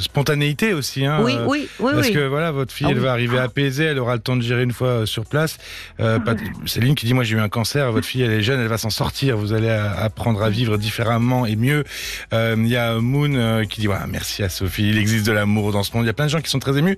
spontanéité 0.00 0.72
aussi. 0.72 1.04
Hein, 1.04 1.20
oui, 1.22 1.34
oui, 1.46 1.68
oui. 1.80 1.92
Parce 1.94 2.10
que 2.10 2.26
voilà, 2.26 2.50
votre 2.50 2.72
fille, 2.72 2.86
ah 2.88 2.92
elle 2.92 2.98
va 2.98 3.12
arriver 3.12 3.38
apaisée, 3.38 3.84
elle 3.84 3.98
aura 3.98 4.14
le 4.14 4.20
temps 4.20 4.36
de 4.36 4.42
gérer 4.42 4.62
une 4.62 4.72
fois 4.72 5.06
sur 5.06 5.26
place. 5.26 5.58
Céline 6.66 6.94
qui 6.94 7.06
dit 7.06 7.14
moi 7.14 7.24
j'ai 7.24 7.36
eu 7.36 7.40
un 7.40 7.48
cancer, 7.48 7.92
votre 7.92 8.06
fille 8.06 8.22
elle 8.22 8.32
est 8.32 8.42
jeune, 8.42 8.60
elle 8.60 8.68
va 8.68 8.78
s'en 8.78 8.90
sortir, 8.90 9.36
vous 9.36 9.52
allez 9.52 9.68
apprendre 9.68 10.42
à 10.42 10.50
vivre 10.50 10.78
différemment 10.78 11.46
et 11.46 11.56
mieux. 11.56 11.84
Il 12.32 12.68
y 12.68 12.76
a 12.76 12.98
Moon 12.98 13.64
qui 13.68 13.80
dit 13.80 13.86
voilà, 13.86 14.06
merci 14.06 14.42
à 14.42 14.48
Sophie, 14.48 14.88
il 14.88 14.98
existe 14.98 15.26
de 15.26 15.32
l'amour 15.32 15.72
dans 15.72 15.82
ce 15.82 15.94
monde. 15.94 16.04
Il 16.04 16.08
y 16.08 16.10
a 16.10 16.14
plein 16.14 16.26
de 16.26 16.30
gens 16.30 16.40
qui 16.40 16.50
sont 16.50 16.58
très 16.58 16.78
émus. 16.78 16.96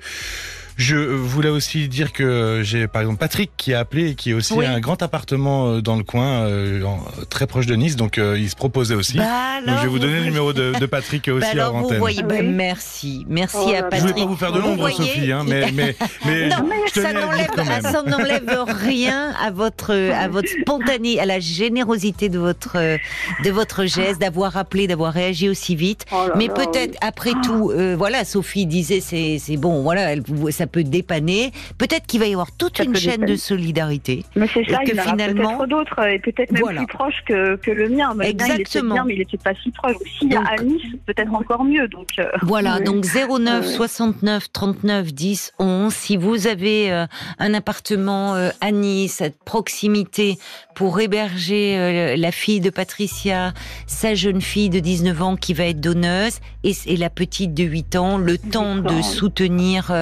Je 0.81 0.97
voulais 0.97 1.51
aussi 1.51 1.89
dire 1.89 2.11
que 2.11 2.63
j'ai 2.65 2.89
par 2.89 3.03
exemple 3.03 3.19
Patrick 3.19 3.51
qui 3.59 3.75
a 3.75 3.81
appelé 3.81 4.13
et 4.13 4.15
qui 4.15 4.31
est 4.31 4.33
aussi 4.33 4.55
un 4.65 4.81
grand 4.81 5.03
appartement 5.03 5.67
euh, 5.67 5.83
dans 5.83 5.97
le 5.97 6.05
coin, 6.05 6.45
euh, 6.47 6.83
très 7.29 7.47
proche 7.47 7.67
de 7.67 7.75
Nice, 7.75 7.97
donc 7.97 8.17
euh, 8.17 8.39
il 8.39 8.49
se 8.49 8.57
proposait 8.57 8.95
aussi. 8.95 9.19
Bah 9.19 9.61
donc 9.67 9.77
je 9.77 9.83
vais 9.83 9.89
vous 9.89 9.99
donner 9.99 10.21
le 10.21 10.25
numéro 10.25 10.55
de, 10.55 10.73
de 10.81 10.87
Patrick 10.87 11.29
aussi 11.29 11.41
bah 11.41 11.49
alors, 11.53 11.77
vous 11.77 11.91
voyez, 11.99 12.23
bah, 12.23 12.37
merci, 12.43 13.27
merci 13.29 13.59
oh 13.61 13.75
à 13.77 13.83
Patrick. 13.83 14.01
Je 14.01 14.07
voulais 14.07 14.23
pas 14.23 14.27
vous 14.27 14.37
faire 14.37 14.53
de 14.53 14.59
l'ombre, 14.59 14.89
Sophie, 14.91 15.31
hein, 15.31 15.45
mais, 15.47 15.71
mais, 15.75 15.95
mais, 16.25 16.49
non, 16.49 16.67
mais 16.67 17.03
ça 17.03 17.13
n'enlève 17.13 18.51
rien 18.67 19.35
à 19.39 19.51
votre 19.51 19.93
à 19.93 20.29
votre 20.29 20.49
spontané, 20.49 21.21
à 21.21 21.27
la 21.27 21.41
générosité 21.41 22.31
de 22.31 22.39
votre 22.39 22.79
de 22.79 23.51
votre 23.51 23.85
geste, 23.85 24.19
d'avoir 24.19 24.57
appelé, 24.57 24.87
d'avoir 24.87 25.13
réagi 25.13 25.51
aussi 25.51 25.77
vite. 25.77 26.07
Oh 26.11 26.29
mais 26.37 26.49
peut-être 26.49 26.97
après 27.03 27.33
tout, 27.45 27.71
voilà, 27.99 28.25
Sophie 28.25 28.65
disait 28.65 29.01
c'est 29.01 29.37
c'est 29.39 29.59
bon, 29.59 29.83
voilà, 29.83 30.13
elle, 30.13 30.23
ça 30.51 30.67
peut 30.71 30.85
dépanner. 30.85 31.53
Peut-être 31.79 32.07
qu'il 32.07 32.21
va 32.21 32.27
y 32.27 32.33
avoir 32.33 32.53
toute 32.53 32.79
une 32.79 32.95
chaîne 32.97 33.25
de 33.25 33.37
solidarité. 33.37 34.25
Mais 34.37 34.47
c'est 34.47 34.65
ça, 34.71 34.79
il 34.83 34.91
y 34.91 34.93
peut-être 34.93 35.67
d'autres, 35.67 36.07
et 36.07 36.19
peut-être 36.19 36.53
même 36.53 36.77
plus 36.77 36.87
proches 36.87 37.23
que, 37.27 37.57
que, 37.57 37.71
le 37.71 37.89
mien. 37.89 38.15
Exactement. 38.21 38.97
il 38.97 39.07
mais 39.07 39.15
il 39.15 39.19
n'était 39.19 39.37
pas 39.39 39.55
si 39.63 39.71
proche. 39.71 39.97
S'il 40.19 40.33
y 40.33 40.37
a 40.37 40.43
à 40.43 40.63
Nice, 40.63 40.83
peut-être 41.07 41.35
encore 41.35 41.65
mieux. 41.65 41.89
Donc, 41.89 42.09
euh, 42.19 42.27
voilà, 42.43 42.81
donc 42.81 43.05
09 43.05 43.67
69 43.67 44.53
39 44.53 45.13
10 45.13 45.53
11. 45.59 45.93
Si 45.93 46.17
vous 46.17 46.47
avez 46.47 46.93
euh, 46.93 47.07
un 47.39 47.55
appartement 47.55 48.35
euh, 48.35 48.51
à 48.61 48.71
Nice, 48.71 49.21
à 49.21 49.31
proximité, 49.45 50.39
pour 50.81 50.99
héberger 50.99 52.17
la 52.17 52.33
fille 52.33 52.61
de 52.61 52.71
Patricia, 52.71 53.53
sa 53.87 54.15
jeune 54.15 54.41
fille 54.41 54.71
de 54.71 54.81
19 54.81 55.21
ans 55.21 55.37
qui 55.37 55.53
va 55.53 55.65
être 55.65 55.79
donneuse, 55.79 56.41
et, 56.65 56.73
et 56.87 56.97
la 56.97 57.11
petite 57.11 57.53
de 57.53 57.65
8 57.65 57.97
ans, 57.97 58.17
le 58.17 58.39
temps 58.39 58.77
de 58.77 59.03
soutenir 59.03 59.93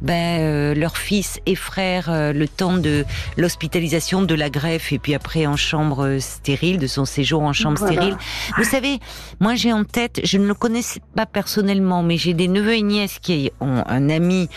ben, 0.00 0.40
euh, 0.40 0.74
leur 0.74 0.96
fils 0.96 1.40
et 1.46 1.54
frère 1.54 2.08
euh, 2.08 2.32
le 2.32 2.48
temps 2.48 2.76
de 2.76 3.04
l'hospitalisation, 3.36 4.22
de 4.22 4.34
la 4.34 4.50
greffe 4.50 4.92
et 4.92 4.98
puis 4.98 5.14
après 5.14 5.46
en 5.46 5.56
chambre 5.56 6.06
euh, 6.06 6.20
stérile, 6.20 6.78
de 6.78 6.86
son 6.86 7.04
séjour 7.04 7.42
en 7.42 7.52
chambre 7.52 7.78
stérile. 7.78 8.16
Vous 8.56 8.64
savez, 8.64 8.98
moi 9.40 9.54
j'ai 9.54 9.72
en 9.72 9.84
tête, 9.84 10.20
je 10.24 10.38
ne 10.38 10.46
le 10.46 10.54
connais 10.54 10.82
pas 11.14 11.26
personnellement, 11.26 12.02
mais 12.02 12.16
j'ai 12.16 12.34
des 12.34 12.48
neveux 12.48 12.74
et 12.74 12.82
nièces 12.82 13.18
qui 13.18 13.50
ont 13.60 13.82
un 13.86 14.08
ami 14.08 14.48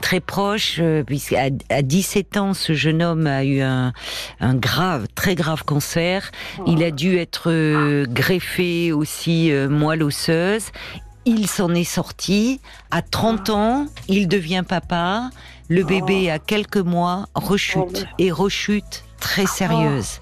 très 0.00 0.20
proche, 0.20 0.80
puisqu'à 1.06 1.48
à 1.68 1.82
17 1.82 2.36
ans, 2.36 2.54
ce 2.54 2.72
jeune 2.72 3.02
homme 3.02 3.26
a 3.26 3.44
eu 3.44 3.60
un, 3.60 3.92
un 4.40 4.54
grave, 4.54 4.99
très 5.14 5.34
grave 5.34 5.64
cancer. 5.64 6.30
Il 6.66 6.82
a 6.82 6.90
dû 6.90 7.16
être 7.16 8.04
greffé 8.06 8.92
aussi 8.92 9.52
moelle 9.68 10.02
osseuse 10.02 10.70
il 11.24 11.46
s'en 11.46 11.74
est 11.74 11.84
sorti. 11.84 12.60
À 12.90 13.02
30 13.02 13.50
ans, 13.50 13.86
il 14.08 14.28
devient 14.28 14.64
papa. 14.66 15.30
Le 15.68 15.84
bébé, 15.84 16.30
à 16.30 16.38
quelques 16.38 16.78
mois, 16.78 17.26
rechute. 17.34 18.06
Et 18.18 18.32
rechute 18.32 19.04
très 19.20 19.46
sérieuse. 19.46 20.20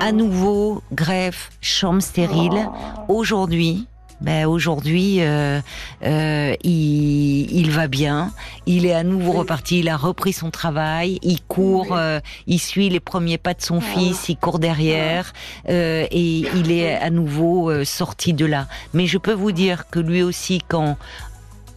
À 0.00 0.12
nouveau, 0.12 0.82
greffe, 0.92 1.50
chambre 1.60 2.00
stérile. 2.00 2.68
Aujourd'hui, 3.08 3.86
ben 4.20 4.46
aujourd'hui, 4.46 5.18
euh, 5.20 5.60
euh, 6.04 6.54
il, 6.64 7.50
il, 7.52 7.70
va 7.70 7.86
bien. 7.86 8.32
Il 8.66 8.86
est 8.86 8.94
à 8.94 9.02
nouveau 9.02 9.32
reparti. 9.32 9.80
Il 9.80 9.88
a 9.88 9.96
repris 9.96 10.32
son 10.32 10.50
travail. 10.50 11.18
Il 11.22 11.42
court. 11.42 11.96
Euh, 11.96 12.20
il 12.46 12.58
suit 12.58 12.88
les 12.88 13.00
premiers 13.00 13.38
pas 13.38 13.54
de 13.54 13.62
son 13.62 13.80
fils. 13.80 14.28
Il 14.28 14.36
court 14.36 14.58
derrière 14.58 15.32
euh, 15.68 16.06
et 16.10 16.44
il 16.54 16.72
est 16.72 16.94
à 16.94 17.10
nouveau 17.10 17.84
sorti 17.84 18.32
de 18.32 18.46
là. 18.46 18.66
Mais 18.94 19.06
je 19.06 19.18
peux 19.18 19.34
vous 19.34 19.52
dire 19.52 19.88
que 19.90 19.98
lui 19.98 20.22
aussi, 20.22 20.62
quand 20.66 20.96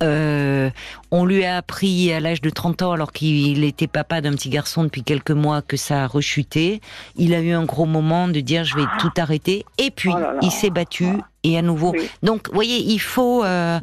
euh, 0.01 0.69
on 1.11 1.25
lui 1.25 1.43
a 1.45 1.57
appris 1.57 2.11
à 2.13 2.19
l'âge 2.19 2.41
de 2.41 2.49
30 2.49 2.81
ans, 2.83 2.91
alors 2.93 3.11
qu'il 3.11 3.63
était 3.63 3.87
papa 3.87 4.21
d'un 4.21 4.31
petit 4.31 4.49
garçon 4.49 4.83
depuis 4.83 5.03
quelques 5.03 5.31
mois, 5.31 5.61
que 5.61 5.77
ça 5.77 6.03
a 6.03 6.07
rechuté. 6.07 6.81
Il 7.15 7.33
a 7.33 7.41
eu 7.41 7.51
un 7.51 7.65
gros 7.65 7.85
moment 7.85 8.27
de 8.27 8.39
dire 8.39 8.63
je 8.63 8.75
vais 8.75 8.85
tout 8.99 9.11
arrêter. 9.17 9.65
Et 9.77 9.91
puis, 9.91 10.11
oh 10.13 10.37
il 10.41 10.51
s'est 10.51 10.69
battu 10.69 11.07
et 11.43 11.57
à 11.57 11.61
nouveau. 11.61 11.93
Donc, 12.21 12.47
vous 12.47 12.53
voyez, 12.53 12.77
il 12.77 12.99
faut, 12.99 13.43
euh, 13.43 13.79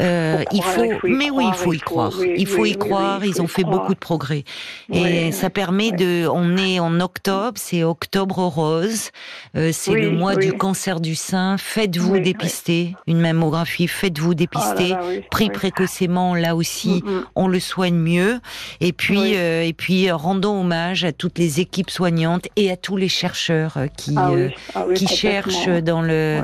euh, 0.00 0.42
il 0.52 0.62
faut, 0.62 0.92
mais 1.04 1.30
oui, 1.30 1.44
il 1.48 1.54
faut 1.54 1.72
y 1.72 1.78
croire. 1.78 2.12
il 2.22 2.46
faut 2.46 2.64
y 2.64 2.76
croire. 2.76 3.24
Ils 3.24 3.40
ont 3.40 3.46
fait 3.46 3.64
beaucoup 3.64 3.94
de 3.94 3.98
progrès 3.98 4.44
et 4.92 5.32
ça 5.32 5.50
permet 5.50 5.92
de. 5.92 6.26
On 6.26 6.56
est 6.56 6.80
en 6.80 7.00
octobre, 7.00 7.54
c'est 7.56 7.84
octobre 7.84 8.38
rose, 8.40 9.10
euh, 9.56 9.70
c'est 9.72 9.92
le 9.92 10.10
mois 10.10 10.36
du 10.36 10.52
cancer 10.52 11.00
du 11.00 11.14
sein. 11.14 11.56
Faites-vous 11.58 12.18
dépister 12.18 12.96
une 13.06 13.20
mammographie. 13.20 13.88
Faites-vous 13.88 14.34
dépister. 14.34 14.94
Pris 15.30 15.50
précocement, 15.50 16.34
là 16.34 16.56
aussi, 16.56 17.02
mm, 17.04 17.10
mm. 17.10 17.24
on 17.36 17.48
le 17.48 17.60
soigne 17.60 17.96
mieux. 17.96 18.40
Et 18.80 18.92
puis, 18.92 19.34
et 19.34 19.74
puis, 19.76 20.10
rendons 20.10 20.60
hommage 20.60 21.04
à 21.04 21.12
toutes 21.12 21.38
les 21.38 21.60
équipes 21.60 21.90
soignantes 21.90 22.48
et 22.56 22.70
à 22.70 22.76
tous 22.76 22.96
les 22.96 23.08
chercheurs 23.08 23.78
qui 23.96 24.14
ah 24.16 24.30
ah 24.74 24.84
qui 24.94 25.06
cherchent 25.06 25.68
dans 25.68 26.02
le 26.02 26.42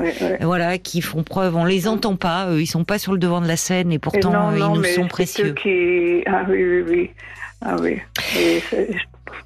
voilà, 0.55 0.77
qui 0.77 1.01
font 1.01 1.23
preuve. 1.23 1.55
On 1.55 1.65
les 1.65 1.87
entend 1.87 2.15
pas, 2.15 2.47
eux, 2.51 2.61
ils 2.61 2.67
sont 2.67 2.83
pas 2.83 2.99
sur 2.99 3.11
le 3.11 3.17
devant 3.17 3.41
de 3.41 3.47
la 3.47 3.57
scène 3.57 3.91
et 3.91 3.97
pourtant 3.97 4.51
ils 4.51 4.63
nous 4.63 4.83
sont 4.83 5.07
précieux. 5.07 5.53
Qui... 5.53 6.21
Ah 6.27 6.45
oui, 6.47 6.63
oui, 6.63 6.83
oui. 6.87 7.11
Ah 7.65 7.75
oui. 7.81 7.99
Et, 8.37 8.57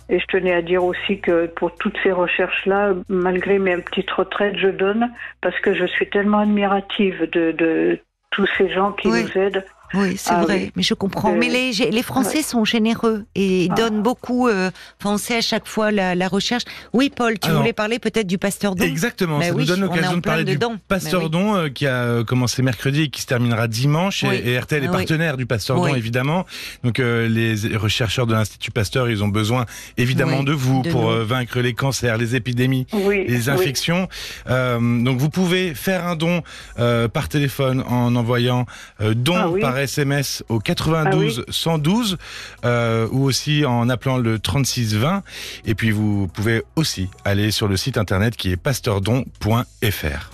et, 0.10 0.20
je 0.20 0.26
tenais 0.26 0.54
à 0.54 0.62
dire 0.62 0.84
aussi 0.84 1.20
que 1.22 1.46
pour 1.46 1.74
toutes 1.76 1.96
ces 2.04 2.12
recherches-là, 2.12 2.94
malgré 3.08 3.58
mes 3.58 3.78
petites 3.78 4.12
retraites, 4.12 4.58
je 4.58 4.68
donne 4.68 5.10
parce 5.40 5.58
que 5.62 5.74
je 5.74 5.86
suis 5.86 6.10
tellement 6.10 6.40
admirative 6.40 7.30
de, 7.32 7.54
de 7.54 8.00
tous 8.32 8.50
ces 8.58 8.70
gens 8.70 8.92
qui 8.92 9.08
nous 9.08 9.38
aident. 9.38 9.64
Oui, 9.94 10.16
c'est 10.18 10.32
ah 10.32 10.42
vrai, 10.42 10.72
mais 10.76 10.84
je 10.84 10.94
comprends. 10.94 11.34
Mais 11.34 11.48
les, 11.48 11.72
les 11.72 12.04
Français 12.04 12.42
sont 12.42 12.66
généreux 12.66 13.26
et 13.36 13.68
ah. 13.72 13.76
donnent 13.76 14.02
beaucoup. 14.02 14.48
Euh, 14.48 14.70
enfin, 15.00 15.14
on 15.14 15.18
sait 15.18 15.38
à 15.38 15.42
chaque 15.42 15.68
fois 15.68 15.92
la, 15.92 16.14
la 16.14 16.28
recherche. 16.28 16.64
Oui, 16.94 17.12
Paul, 17.14 17.40
tu 17.40 17.50
voulais 17.52 17.74
parler 17.74 18.00
peut-être 18.00 18.28
du 18.28 18.38
Pasteur 18.38 18.76
Don 18.76 18.84
Exactement, 18.84 19.42
ça 19.42 19.52
nous 19.52 19.66
donne 19.66 19.82
l'occasion 19.82 20.18
de 20.18 20.22
parler 20.22 20.44
du 20.44 20.60
Pasteur 20.88 21.30
Don 21.30 21.56
euh, 21.56 21.70
qui 21.70 21.88
a 21.88 22.04
euh, 22.04 22.24
commencé 22.24 22.62
mercredi 22.62 23.04
et 23.04 23.10
qui 23.10 23.22
se 23.22 23.28
terminera 23.28 23.68
dimanche. 23.68 24.24
Et, 24.24 24.58
RTL 24.58 24.84
est 24.84 24.88
ah 24.88 24.92
partenaire 24.92 25.38
du 25.38 25.46
Pasteur 25.46 25.78
Don, 25.78 25.96
évidemment. 25.96 26.46
Donc 26.84 26.98
les 26.98 27.56
rechercheurs 27.76 28.28
de 28.28 28.34
l'Institut 28.34 28.72
Pasteur, 28.72 29.10
ils 29.10 29.24
ont 29.24 29.28
besoin 29.28 29.66
évidemment 29.98 30.44
de 30.44 30.54
vous 30.54 30.82
pour 30.82 31.12
vaincre 31.12 31.60
les 31.60 31.74
cancers, 31.74 32.18
les 32.18 32.36
épidémies, 32.36 32.88
les 33.10 33.50
infections. 33.50 34.08
donc 34.48 35.18
vous 35.18 35.30
pouvez 35.30 35.74
faire 35.74 36.06
un 36.06 36.16
don 36.16 36.44
par 36.76 37.30
téléphone 37.30 37.84
en 37.88 38.16
envoyant 38.16 38.66
don 39.00 39.60
par 39.60 39.77
SMS 39.82 40.44
au 40.50 40.60
92 40.60 41.46
112 41.50 42.18
ah 42.64 42.68
euh, 42.68 43.08
ou 43.12 43.24
aussi 43.24 43.66
en 43.66 43.90
appelant 43.90 44.18
le 44.18 44.40
36 44.40 44.96
20. 44.96 45.24
Et 45.66 45.76
puis 45.76 45.92
vous 45.92 46.28
pouvez 46.28 46.64
aussi 46.76 47.10
aller 47.26 47.52
sur 47.52 47.68
le 47.68 47.78
site 47.78 47.98
internet 47.98 48.36
qui 48.36 48.52
est 48.52 48.58
pasteurdon.fr. 48.58 50.32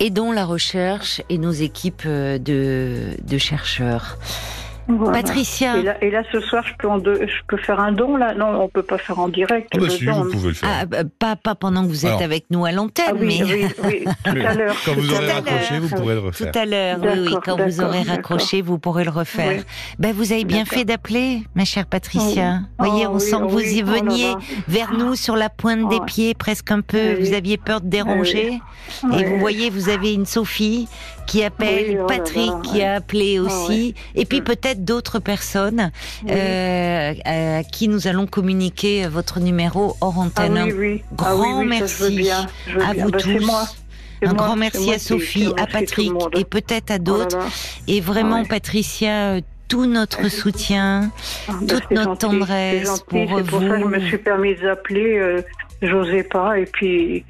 Aidons 0.00 0.32
la 0.32 0.44
recherche 0.44 1.22
et 1.28 1.38
nos 1.38 1.52
équipes 1.52 2.02
euh, 2.06 2.38
de, 2.38 3.16
de 3.22 3.38
chercheurs. 3.38 4.18
Patricia. 5.12 5.76
Et 6.00 6.10
là, 6.10 6.22
ce 6.32 6.40
soir, 6.40 6.64
je 6.66 6.74
peux, 6.78 6.88
je 7.26 7.42
peux 7.46 7.56
faire 7.56 7.80
un 7.80 7.92
don 7.92 8.16
là 8.16 8.34
Non, 8.34 8.62
on 8.62 8.68
peut 8.68 8.82
pas 8.82 8.98
faire 8.98 9.18
en 9.18 9.28
direct. 9.28 9.68
Ah 9.74 9.78
bah 9.78 9.90
si, 9.90 10.04
vous 10.06 10.30
pouvez 10.30 10.48
le 10.48 10.54
faire. 10.54 10.68
Ah, 10.72 10.86
bah, 10.86 10.98
pas, 11.18 11.36
pas 11.36 11.54
pendant 11.54 11.82
que 11.82 11.88
vous 11.88 12.06
êtes 12.06 12.22
avec 12.22 12.46
nous 12.50 12.64
à 12.64 12.72
l'antenne, 12.72 13.06
ah 13.08 13.14
oui, 13.18 13.42
mais... 13.42 13.44
Oui, 13.44 13.74
oui, 13.84 14.04
tout 14.24 14.30
à 14.30 14.54
l'heure. 14.54 14.76
Quand 14.84 14.94
vous 14.94 15.12
aurez 15.12 15.32
raccroché, 15.32 15.78
vous 15.78 15.88
pourrez 15.88 16.14
le 16.14 16.20
refaire. 16.20 16.52
Tout 16.52 16.58
à 16.58 16.64
l'heure, 16.64 16.98
oui, 17.02 17.08
oui. 17.26 17.34
Quand 17.44 17.56
vous 17.56 17.80
aurez 17.80 18.02
raccroché, 18.02 18.62
vous 18.62 18.78
pourrez 18.78 19.04
le 19.04 19.10
refaire. 19.10 19.62
Ben, 19.98 20.12
vous 20.12 20.32
avez 20.32 20.44
bien 20.44 20.64
fait 20.64 20.84
d'appeler, 20.84 21.42
ma 21.54 21.64
chère 21.64 21.86
Patricia. 21.86 22.60
Vous 22.78 22.86
voyez, 22.86 23.06
on 23.06 23.18
sent 23.18 23.36
que 23.36 23.50
vous 23.50 23.60
y 23.60 23.82
veniez 23.82 24.34
vers 24.68 24.92
nous 24.92 25.14
sur 25.14 25.36
la 25.36 25.48
pointe 25.48 25.88
des 25.88 26.00
pieds, 26.00 26.34
presque 26.34 26.70
un 26.70 26.80
peu. 26.80 27.14
Vous 27.20 27.32
aviez 27.32 27.56
peur 27.56 27.80
de 27.80 27.88
déranger. 27.88 28.60
Et 29.16 29.24
vous 29.24 29.38
voyez, 29.38 29.70
vous 29.70 29.88
avez 29.88 30.12
une 30.12 30.26
Sophie 30.26 30.88
qui 31.26 31.42
appelle, 31.42 32.00
oh 32.02 32.06
Patrick 32.06 32.52
qui 32.62 32.82
a 32.82 32.94
appelé 32.94 33.38
aussi, 33.38 33.94
et 34.14 34.24
puis 34.24 34.42
peut-être 34.42 34.84
d'autres 34.84 35.18
personnes 35.18 35.90
euh, 36.28 37.14
à 37.24 37.64
qui 37.64 37.88
nous 37.88 38.06
allons 38.06 38.26
communiquer 38.26 39.06
votre 39.06 39.40
numéro 39.40 39.96
hors 40.00 40.18
antenne. 40.18 40.58
Ah 40.58 40.66
oui, 40.74 41.02
Grand 41.12 41.64
merci 41.64 42.30
à 42.30 42.92
vous 42.94 43.10
bah, 43.10 43.18
tous. 43.18 43.76
Un 44.22 44.32
grand 44.32 44.56
merci 44.56 44.92
à 44.92 44.98
Sophie, 44.98 45.52
à 45.58 45.66
Patrick 45.66 46.12
et 46.34 46.44
peut-être 46.44 46.90
à 46.90 46.96
oh 46.96 46.98
d'autres. 46.98 47.38
et 47.86 48.00
vraiment, 48.00 48.44
Patricia, 48.44 49.34
euh, 49.34 49.40
tout 49.68 49.86
notre 49.86 50.28
soutien, 50.28 51.10
ah, 51.48 51.52
bah, 51.60 51.74
toute 51.74 51.90
notre 51.90 52.16
tendresse 52.16 53.00
pour 53.00 53.26
vous. 53.26 53.38
C'est 53.38 53.46
pour 53.46 53.60
ça 53.60 53.68
que 53.68 53.80
je 53.80 53.84
me 53.84 54.00
suis 54.00 54.18
permise 54.18 54.60
d'appeler. 54.60 55.18
Euh, 55.18 55.42
J'osais 55.82 56.22
pas. 56.22 56.58
Et 56.58 56.64
puis 56.64 57.24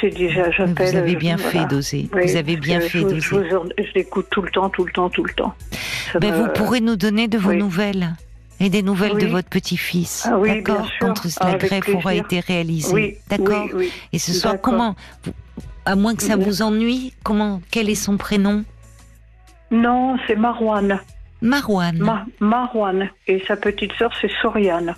j'ai 0.00 0.10
déjà, 0.10 0.50
j'appelle. 0.50 0.90
Vous 0.90 0.96
avez 0.96 1.16
bien 1.16 1.36
fait 1.36 1.66
d'oser. 1.66 2.08
vous 2.12 2.36
avez 2.36 2.56
bien 2.56 2.80
fait 2.80 3.02
d'oser. 3.02 3.20
Je, 3.20 3.94
l'écoute 3.94 4.26
tout 4.30 4.42
le 4.42 4.50
temps, 4.50 4.70
tout 4.70 4.84
le 4.84 4.92
temps, 4.92 5.10
tout 5.10 5.24
le 5.24 5.32
temps. 5.32 5.54
Ben, 6.20 6.32
Vous 6.34 6.48
pourrez 6.48 6.80
nous 6.80 6.96
donner 6.96 7.28
de 7.28 7.38
vos 7.38 7.52
nouvelles 7.52 8.14
et 8.60 8.70
des 8.70 8.82
nouvelles 8.82 9.18
de 9.18 9.26
votre 9.26 9.48
petit-fils. 9.48 10.28
Ah, 10.30 10.38
D'accord 10.44 10.88
Quand 11.00 11.14
la 11.42 11.54
greffe 11.56 11.94
aura 11.94 12.14
été 12.14 12.40
réalisée. 12.40 13.18
D'accord 13.28 13.68
Et 14.12 14.18
ce 14.18 14.32
soir, 14.32 14.56
comment 14.60 14.96
À 15.84 15.96
moins 15.96 16.14
que 16.14 16.22
ça 16.22 16.36
vous 16.36 16.62
ennuie, 16.62 17.12
comment 17.22 17.60
Quel 17.70 17.90
est 17.90 17.94
son 17.94 18.16
prénom? 18.16 18.64
Non, 19.70 20.16
c'est 20.26 20.36
Marouane. 20.36 21.00
Marouane. 21.40 22.24
Marouane. 22.40 23.08
Et 23.26 23.42
sa 23.46 23.56
petite 23.56 23.92
sœur, 23.94 24.12
c'est 24.20 24.30
Soriane 24.40 24.94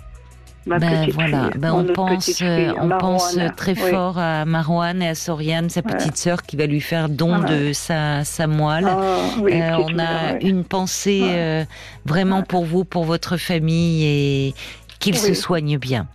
ben 0.65 1.09
voilà, 1.11 1.49
ben 1.57 1.73
on 1.73 1.93
pense, 1.93 2.41
euh, 2.41 2.73
on 2.79 2.89
pense 2.89 3.37
très 3.55 3.75
fort 3.75 4.17
à 4.17 4.45
Marouane 4.45 5.01
et 5.01 5.09
à 5.09 5.15
Soriane, 5.15 5.69
sa 5.69 5.81
petite 5.81 6.17
sœur, 6.17 6.43
qui 6.43 6.55
va 6.55 6.65
lui 6.65 6.81
faire 6.81 7.09
don 7.09 7.39
de 7.39 7.71
sa, 7.73 8.23
sa 8.23 8.47
moelle. 8.47 8.87
Ah, 8.87 8.97
euh, 9.39 9.77
on 9.77 9.99
a 9.99 10.39
une 10.41 10.63
pensée 10.63 11.21
euh, 11.23 11.65
vraiment 12.05 12.41
pour 12.41 12.65
vous, 12.65 12.83
pour 12.83 13.03
votre 13.03 13.37
famille 13.37 14.05
et 14.05 14.53
qu'il 14.99 15.17
se 15.17 15.33
soigne 15.33 15.77
bien. 15.77 16.07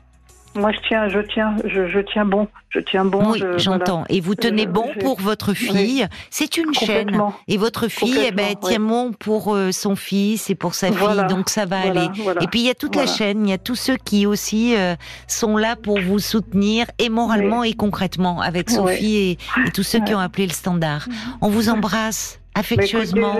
Moi, 0.56 0.72
je 0.72 0.78
tiens, 0.88 1.08
je 1.08 1.20
tiens, 1.20 1.54
je, 1.64 2.00
tiens 2.00 2.24
bon, 2.24 2.48
je 2.70 2.80
tiens 2.80 3.04
bon. 3.04 3.30
Oui, 3.30 3.42
j'entends. 3.56 4.04
Et 4.08 4.20
vous 4.20 4.34
tenez 4.34 4.66
bon 4.66 4.90
pour 4.98 5.20
votre 5.20 5.54
fille. 5.54 6.08
C'est 6.28 6.56
une 6.56 6.74
chaîne. 6.74 7.20
Et 7.46 7.56
votre 7.56 7.86
fille, 7.86 8.18
eh 8.26 8.32
ben, 8.32 8.56
tient 8.56 8.80
bon 8.80 9.12
pour 9.12 9.54
euh, 9.54 9.70
son 9.70 9.94
fils 9.94 10.50
et 10.50 10.56
pour 10.56 10.74
sa 10.74 10.90
fille. 10.90 11.26
Donc 11.28 11.48
ça 11.48 11.66
va 11.66 11.80
aller. 11.80 12.08
Et 12.40 12.48
puis 12.48 12.60
il 12.60 12.66
y 12.66 12.70
a 12.70 12.74
toute 12.74 12.96
la 12.96 13.06
chaîne. 13.06 13.46
Il 13.46 13.50
y 13.50 13.54
a 13.54 13.58
tous 13.58 13.76
ceux 13.76 13.96
qui 13.96 14.26
aussi 14.26 14.74
euh, 14.76 14.96
sont 15.28 15.56
là 15.56 15.76
pour 15.76 16.00
vous 16.00 16.18
soutenir 16.18 16.86
et 16.98 17.08
moralement 17.08 17.62
et 17.62 17.74
concrètement 17.74 18.40
avec 18.40 18.70
Sophie 18.70 19.16
et, 19.16 19.70
tous 19.72 19.84
ceux 19.84 20.00
qui 20.00 20.14
ont 20.14 20.20
appelé 20.20 20.46
le 20.46 20.52
standard. 20.52 21.06
On 21.40 21.48
vous 21.48 21.68
embrasse 21.68 22.40
affectueusement. 22.54 23.36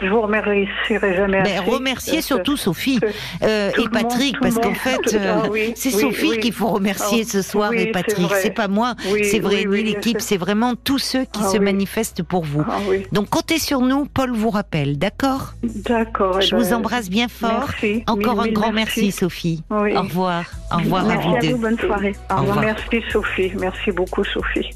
Je 0.00 0.08
vous 0.08 0.20
remercierai 0.20 1.16
jamais 1.16 1.42
ben, 1.42 1.58
assez. 1.58 1.70
Remercier 1.70 2.22
surtout 2.22 2.56
Sophie 2.56 3.00
euh, 3.42 3.70
et 3.78 3.88
Patrick, 3.88 4.38
parce 4.40 4.56
qu'en 4.56 4.74
fait, 4.74 4.98
euh, 5.14 5.34
ah 5.44 5.48
c'est 5.76 5.90
Sophie 5.90 6.38
qu'il 6.38 6.52
faut 6.52 6.68
remercier 6.68 7.22
ah 7.26 7.30
ce 7.30 7.42
soir 7.42 7.72
et 7.72 7.90
Patrick. 7.92 8.30
C'est 8.42 8.50
pas 8.50 8.68
moi, 8.68 8.94
c'est 9.22 9.38
vrai, 9.38 9.64
ni 9.64 9.82
l'équipe, 9.82 10.20
c'est 10.20 10.36
vraiment 10.36 10.74
tous 10.74 10.98
ceux 10.98 11.24
qui 11.24 11.42
ah 11.44 11.48
se 11.48 11.58
manifestent 11.58 12.22
pour 12.22 12.44
vous. 12.44 12.64
Donc 13.12 13.30
comptez 13.30 13.58
sur 13.58 13.80
nous, 13.80 14.06
Paul 14.06 14.32
vous 14.32 14.50
rappelle, 14.50 14.98
d'accord? 14.98 15.54
D'accord. 15.62 16.40
Je 16.40 16.56
vous 16.56 16.70
ben, 16.70 16.74
embrasse 16.74 17.08
bien 17.08 17.28
fort. 17.28 17.70
Encore 18.06 18.40
un 18.40 18.48
grand 18.48 18.72
merci, 18.72 19.12
Sophie. 19.12 19.62
Au 19.70 20.02
revoir. 20.02 20.44
Au 20.72 20.78
revoir 20.78 21.08
à 21.08 21.16
vous 21.16 21.38
deux. 21.40 21.54
bonne 21.54 21.78
soirée. 21.78 22.14
Au 22.30 22.40
revoir. 22.40 22.60
Merci 22.60 23.02
Sophie. 23.10 23.52
Merci 23.58 23.92
beaucoup 23.92 24.24
Sophie. 24.24 24.70